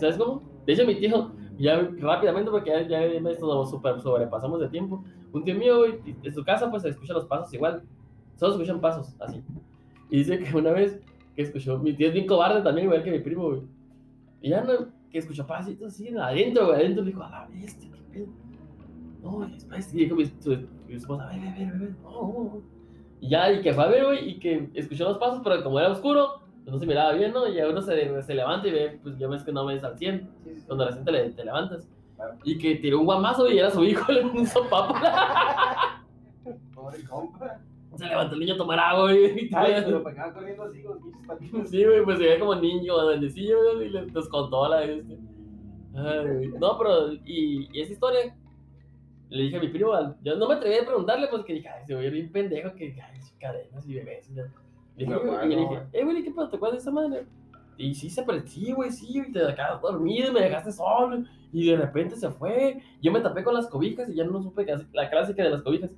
¿Sabes 0.00 0.16
cómo? 0.16 0.42
De 0.66 0.72
hecho, 0.72 0.84
mi 0.84 0.96
tío, 0.96 1.32
ya 1.58 1.78
rápidamente, 1.98 2.50
porque 2.50 2.70
ya, 2.70 2.82
ya 2.88 3.20
me 3.20 3.36
super 3.36 4.00
sobrepasamos 4.00 4.58
de 4.58 4.68
tiempo. 4.68 5.04
Un 5.32 5.44
tío 5.44 5.54
mío, 5.54 5.78
güey, 5.78 6.00
en 6.24 6.34
su 6.34 6.42
casa, 6.42 6.68
pues 6.72 6.82
se 6.82 6.88
escuchan 6.88 7.14
los 7.14 7.26
pasos 7.26 7.54
igual. 7.54 7.84
Solo 8.34 8.54
escuchan 8.54 8.80
pasos, 8.80 9.14
así. 9.20 9.44
Y 10.10 10.18
dice 10.18 10.40
que 10.40 10.56
una 10.56 10.72
vez 10.72 10.98
que 11.36 11.42
escuchó, 11.42 11.78
mi 11.78 11.92
tío 11.92 12.08
es 12.08 12.14
bien 12.14 12.26
cobarde 12.26 12.62
también, 12.62 12.86
igual 12.86 13.04
que 13.04 13.12
mi 13.12 13.20
primo, 13.20 13.48
güey. 13.48 13.62
Y 14.40 14.50
ya 14.50 14.64
no, 14.64 14.88
que 15.12 15.18
escuchó 15.18 15.46
pasitos 15.46 15.92
así 15.92 16.08
adentro, 16.16 16.66
güey, 16.66 16.76
adentro. 16.80 17.04
Le 17.04 17.10
dijo, 17.10 17.22
a 17.22 17.30
la 17.30 17.46
bestia, 17.48 17.90
qué 17.92 18.00
pedo. 18.20 18.26
No, 19.22 19.46
después, 19.46 19.94
y 19.94 19.98
dijo 19.98 20.16
mi, 20.16 20.24
su, 20.26 20.56
mi 20.88 20.94
esposa, 20.94 21.26
ve, 21.28 21.38
ve, 21.38 21.70
ve, 21.72 21.78
ve. 21.86 21.94
No. 22.02 22.60
Y 23.20 23.28
ya, 23.30 23.52
y 23.52 23.60
que 23.62 23.72
fue 23.72 23.84
a 23.84 23.88
ver, 23.88 24.04
güey, 24.04 24.30
y 24.30 24.38
que 24.40 24.68
escuchó 24.74 25.04
los 25.04 25.18
pasos, 25.18 25.40
pero 25.44 25.62
como 25.62 25.78
era 25.78 25.90
oscuro, 25.92 26.40
pues 26.64 26.72
no 26.72 26.78
se 26.80 26.86
miraba 26.86 27.12
bien, 27.12 27.32
¿no? 27.32 27.46
Y 27.46 27.54
ya 27.54 27.68
uno 27.68 27.80
se, 27.82 28.22
se 28.22 28.34
levanta 28.34 28.66
y 28.66 28.72
ve, 28.72 28.98
pues 29.02 29.16
ya 29.18 29.28
ves 29.28 29.44
que 29.44 29.52
no 29.52 29.64
ves 29.66 29.84
al 29.84 29.96
100 29.96 30.20
Sí, 30.44 30.50
sí, 30.54 30.60
sí. 30.60 30.66
cuando 30.66 30.86
recién 30.86 31.04
te, 31.04 31.12
le- 31.12 31.30
te 31.30 31.44
levantas. 31.44 31.88
Claro. 32.16 32.34
Y 32.44 32.58
que 32.58 32.74
tiró 32.76 32.98
un 33.00 33.06
guamazo 33.06 33.48
y 33.48 33.58
era 33.58 33.70
su 33.70 33.84
hijo 33.84 34.10
en 34.12 34.26
un 34.30 34.46
sopapo. 34.46 34.94
Pobre 36.74 37.04
compa. 37.04 37.60
Se 37.96 38.06
levantó 38.06 38.34
el 38.34 38.40
niño 38.40 38.54
a 38.54 38.56
tomar 38.56 38.78
agua, 38.78 39.12
y 39.14 39.16
Ay, 39.26 39.48
todavía- 39.48 39.84
pero 39.84 40.02
pegaban 40.04 40.32
corriendo 40.34 40.62
así 40.64 40.82
con 40.82 41.02
pinches 41.02 41.26
patines. 41.26 41.70
Sí, 41.70 41.84
güey, 41.84 42.04
pues 42.04 42.18
se 42.18 42.24
veía 42.24 42.38
como 42.40 42.54
niño, 42.54 42.96
duendecillo, 42.98 43.74
güey, 43.74 43.86
y 43.86 43.90
le- 43.90 44.06
nos 44.06 44.28
contó 44.28 44.68
la 44.68 44.82
este. 44.84 45.18
Ay. 45.94 46.48
No, 46.58 46.78
pero, 46.78 47.12
y, 47.12 47.68
y 47.72 47.80
esa 47.80 47.92
historia, 47.92 48.34
le 49.28 49.42
dije 49.44 49.56
a 49.56 49.60
mi 49.60 49.68
primo, 49.68 49.92
yo 50.22 50.36
no 50.36 50.48
me 50.48 50.54
atreví 50.54 50.76
a 50.76 50.86
preguntarle, 50.86 51.28
pues 51.28 51.44
que 51.44 51.54
dije, 51.54 51.68
ay, 51.68 51.84
se 51.86 51.94
veía 51.94 52.10
bien 52.10 52.32
pendejo, 52.32 52.74
que, 52.74 52.96
ay, 53.00 53.20
cadenas 53.38 53.86
y 53.86 53.94
bebés. 53.94 54.30
Y, 54.30 54.34
le 54.34 54.44
dije, 54.96 55.10
No, 55.24 55.44
y 55.44 55.48
le 55.48 55.56
dije, 55.56 55.82
eh, 55.92 56.04
güey, 56.04 56.22
¿qué 56.22 56.30
pedo? 56.30 56.48
¿Te 56.48 56.56
acuerdas 56.56 56.78
de 56.78 56.82
esa 56.82 56.90
madre? 56.90 57.26
Y 57.78 57.94
sí, 57.94 58.10
se 58.10 58.24
sí, 58.46 58.72
güey, 58.72 58.90
sí, 58.90 59.18
y 59.18 59.32
te 59.32 59.40
quedaste 59.40 59.86
dormido 59.86 60.30
y 60.30 60.32
me 60.34 60.40
dejaste 60.40 60.72
solo, 60.72 61.24
y 61.52 61.70
de 61.70 61.76
repente 61.76 62.16
se 62.16 62.30
fue. 62.30 62.80
Yo 63.02 63.10
me 63.10 63.20
tapé 63.20 63.42
con 63.42 63.54
las 63.54 63.66
cobijas 63.66 64.08
y 64.08 64.14
ya 64.14 64.24
no 64.24 64.42
supe 64.42 64.66
la 64.92 65.10
clásica 65.10 65.42
de 65.42 65.50
las 65.50 65.62
cobijas. 65.62 65.90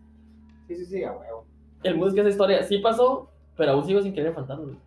Sí, 0.66 0.76
sí, 0.76 0.86
sí, 0.86 1.04
a 1.04 1.12
huevo. 1.12 1.44
El 1.84 1.94
mundo 1.94 2.08
es 2.08 2.14
que 2.14 2.20
esa 2.20 2.30
historia 2.30 2.62
sí 2.62 2.78
pasó, 2.78 3.30
pero 3.56 3.72
aún 3.72 3.84
sigo 3.84 4.00
sin 4.02 4.12
creer 4.12 4.28
en 4.28 4.34
fantasmas. 4.34 4.66
güey. 4.66 4.78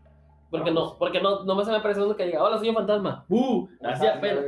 Porque 0.50 0.72
No, 0.72 0.86
no, 0.86 0.98
porque 0.98 1.22
no, 1.22 1.43
no 1.43 1.56
me 1.56 1.66
se 1.66 1.72
me 1.72 1.82
parece 1.82 2.02
uno 2.02 2.16
que 2.16 2.26
diga, 2.26 2.41
hola, 2.43 2.58
soy 2.58 2.70
un 2.70 2.76
fantasma. 2.76 3.26
¡Uh! 3.30 3.68
Así 3.84 4.08
apenas, 4.08 4.43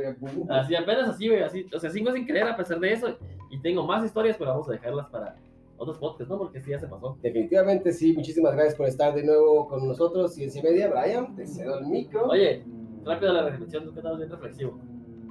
así 0.48 0.74
apenas 0.74 1.10
así, 1.10 1.28
güey, 1.28 1.42
así. 1.42 1.66
O 1.74 1.78
sea, 1.78 1.90
sigo 1.90 2.10
sin 2.12 2.26
creer 2.26 2.48
a 2.48 2.56
pesar 2.56 2.80
de 2.80 2.92
eso. 2.92 3.16
Y 3.50 3.60
tengo 3.60 3.86
más 3.86 4.04
historias, 4.04 4.36
pero 4.38 4.50
vamos 4.50 4.68
a 4.68 4.72
dejarlas 4.72 5.06
para 5.08 5.36
otros 5.76 5.98
podcasts, 5.98 6.30
¿no? 6.30 6.38
Porque 6.38 6.60
sí 6.60 6.70
ya 6.70 6.78
se 6.78 6.86
pasó. 6.86 7.18
Definitivamente 7.20 7.92
sí, 7.92 8.14
muchísimas 8.14 8.54
gracias 8.54 8.76
por 8.76 8.86
estar 8.86 9.14
de 9.14 9.24
nuevo 9.24 9.68
con 9.68 9.86
nosotros. 9.86 10.34
Ciencia 10.34 10.60
y 10.60 10.62
media, 10.62 10.88
Brian, 10.88 11.34
te 11.36 11.46
cedo 11.46 11.78
el 11.78 11.86
micro. 11.86 12.26
Oye, 12.28 12.64
rápido 13.04 13.32
la 13.32 13.42
reflexión, 13.42 13.84
tú 13.84 13.92
que 13.92 13.98
estabas 13.98 14.18
bien 14.18 14.30
reflexivo. 14.30 14.78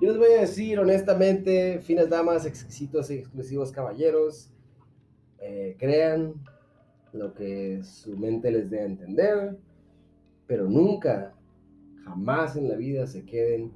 Yo 0.01 0.09
les 0.09 0.17
voy 0.17 0.31
a 0.31 0.41
decir 0.41 0.79
honestamente, 0.79 1.79
finas 1.81 2.09
damas, 2.09 2.45
exquisitos 2.45 3.09
y 3.11 3.15
exclusivos 3.15 3.71
caballeros, 3.71 4.49
eh, 5.39 5.75
crean 5.79 6.35
lo 7.13 7.33
que 7.33 7.83
su 7.83 8.17
mente 8.17 8.51
les 8.51 8.69
dé 8.69 8.81
a 8.81 8.85
entender, 8.85 9.57
pero 10.47 10.67
nunca, 10.67 11.33
jamás 12.03 12.55
en 12.55 12.69
la 12.69 12.75
vida 12.75 13.05
se 13.07 13.25
queden 13.25 13.71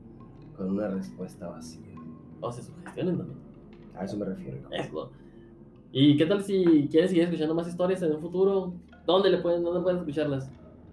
con 0.55 0.71
una 0.71 0.89
respuesta 0.89 1.49
vacía. 1.49 1.93
O 2.41 2.51
se 2.51 2.63
sugestionen 2.63 3.17
también. 3.17 3.39
A 3.95 4.05
eso 4.05 4.17
me 4.17 4.25
refiero. 4.25 4.57
Eso. 4.71 5.11
¿Y 5.91 6.17
qué 6.17 6.25
tal 6.25 6.43
si 6.43 6.87
quieres 6.89 7.11
seguir 7.11 7.25
escuchando 7.25 7.53
más 7.53 7.67
historias 7.67 8.01
en 8.01 8.13
un 8.13 8.21
futuro? 8.21 8.73
¿Dónde 9.05 9.29
le 9.29 9.37
pueden, 9.37 9.63
dónde 9.63 9.81
pueden 9.81 9.99
escucharlas? 9.99 10.49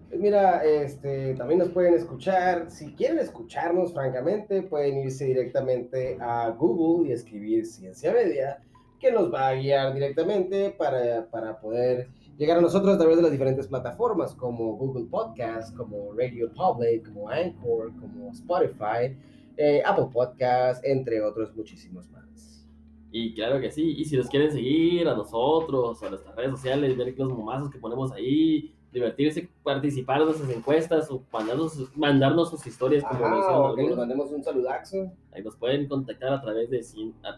Pues 0.09 0.21
mira, 0.21 0.63
este, 0.63 1.33
también 1.35 1.59
nos 1.59 1.69
pueden 1.69 1.93
escuchar. 1.93 2.69
Si 2.69 2.93
quieren 2.93 3.17
escucharnos, 3.17 3.93
francamente, 3.93 4.61
pueden 4.61 4.97
irse 4.99 5.25
directamente 5.25 6.17
a 6.19 6.49
Google 6.49 7.09
y 7.09 7.13
escribir 7.13 7.65
Ciencia 7.65 8.11
Media, 8.11 8.61
que 8.99 9.11
nos 9.11 9.33
va 9.33 9.47
a 9.47 9.53
guiar 9.53 9.93
directamente 9.93 10.69
para, 10.69 11.25
para 11.31 11.59
poder 11.59 12.09
llegar 12.41 12.57
a 12.57 12.61
nosotros 12.61 12.95
a 12.95 12.97
través 12.97 13.17
de 13.17 13.21
las 13.23 13.31
diferentes 13.31 13.67
plataformas, 13.67 14.33
como 14.35 14.75
Google 14.75 15.05
Podcast, 15.05 15.75
como 15.77 16.11
Radio 16.13 16.51
Public, 16.53 17.07
como 17.07 17.29
Anchor, 17.29 17.91
como 17.99 18.31
Spotify, 18.31 19.15
eh, 19.57 19.81
Apple 19.85 20.07
Podcast, 20.11 20.83
entre 20.83 21.21
otros 21.21 21.55
muchísimos 21.55 22.09
más. 22.09 22.67
Y 23.11 23.33
claro 23.35 23.59
que 23.61 23.69
sí, 23.69 23.93
y 23.97 24.05
si 24.05 24.17
nos 24.17 24.27
quieren 24.27 24.51
seguir 24.51 25.07
a 25.07 25.13
nosotros, 25.15 26.01
a 26.01 26.09
nuestras 26.09 26.35
redes 26.35 26.51
sociales, 26.51 26.97
ver 26.97 27.13
los 27.17 27.29
momazos 27.29 27.69
que 27.69 27.77
ponemos 27.77 28.11
ahí, 28.13 28.73
divertirse, 28.91 29.49
participar 29.63 30.19
en 30.21 30.25
nuestras 30.27 30.49
encuestas 30.49 31.11
o 31.11 31.21
mandarnos, 31.31 31.73
sus- 31.73 31.95
mandarnos 31.97 32.49
sus 32.49 32.65
historias 32.65 33.03
como 33.03 33.23
Ajá, 33.25 33.67
algunos. 33.67 33.97
mandemos 33.97 34.31
un 34.31 34.43
saludazo. 34.43 35.11
Ahí 35.33 35.43
nos 35.43 35.55
pueden 35.57 35.87
contactar 35.87 36.33
a 36.33 36.41
través 36.41 36.69
de 36.69 36.81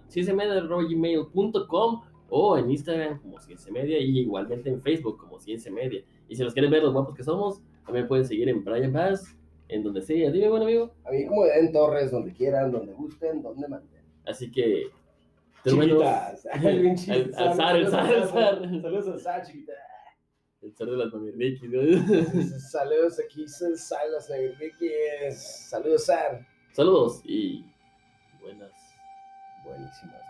cienciamedia.gmail.com 0.08 2.02
o 2.36 2.58
en 2.58 2.72
Instagram 2.72 3.20
como 3.22 3.40
Ciencia 3.40 3.72
Media 3.72 4.00
y 4.00 4.20
igualmente 4.22 4.68
en 4.68 4.82
Facebook 4.82 5.20
como 5.20 5.40
Ciencia 5.40 5.72
Media. 5.72 6.04
Y 6.28 6.36
si 6.36 6.42
nos 6.44 6.54
quieren 6.54 6.72
ver 6.72 6.82
los 6.82 6.92
guapos 6.92 7.14
que 7.16 7.24
somos, 7.24 7.62
también 7.86 8.08
pueden 8.08 8.26
seguir 8.26 8.50
en 8.50 8.64
Brian 8.64 8.92
Bass, 8.92 9.38
en 9.68 9.84
donde 9.84 10.02
sea. 10.02 10.32
Dime, 10.32 10.50
buen 10.50 10.64
amigo. 10.64 10.96
A 11.06 11.12
mí 11.12 11.28
como 11.28 11.46
en 11.46 11.72
Torres, 11.72 12.10
donde 12.10 12.34
quieran, 12.34 12.72
donde 12.72 12.92
gusten, 12.94 13.44
donde 13.44 13.68
manden. 13.68 14.04
Así 14.26 14.50
que 14.52 14.88
Chiquitas. 15.64 16.46
Al- 16.52 17.56
zar, 17.56 17.76
el 17.76 17.88
zar, 17.88 18.12
el 18.14 18.24
zar. 18.28 18.82
Saludos 18.82 19.08
al 19.08 19.20
zar, 19.20 19.46
chiquita. 19.46 19.74
el 20.62 20.76
ser 20.76 20.88
de 20.88 20.98
las 20.98 21.14
mamirriquis, 21.14 21.70
¿no? 21.70 22.60
Saludos 22.72 23.20
aquí, 23.24 23.48
Salas 23.48 24.30
Enriquez. 24.32 25.70
Saludos, 25.70 26.08
zar. 26.08 26.48
Saludos 26.72 27.22
y 27.26 27.64
buenas. 28.42 28.72
Buenísimas. 29.64 30.23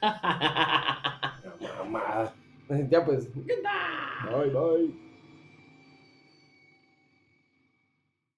La 0.00 1.74
mamá. 1.84 2.32
Ya 2.90 3.04
pues. 3.04 3.28
Bye, 3.34 4.50
bye. 4.50 5.03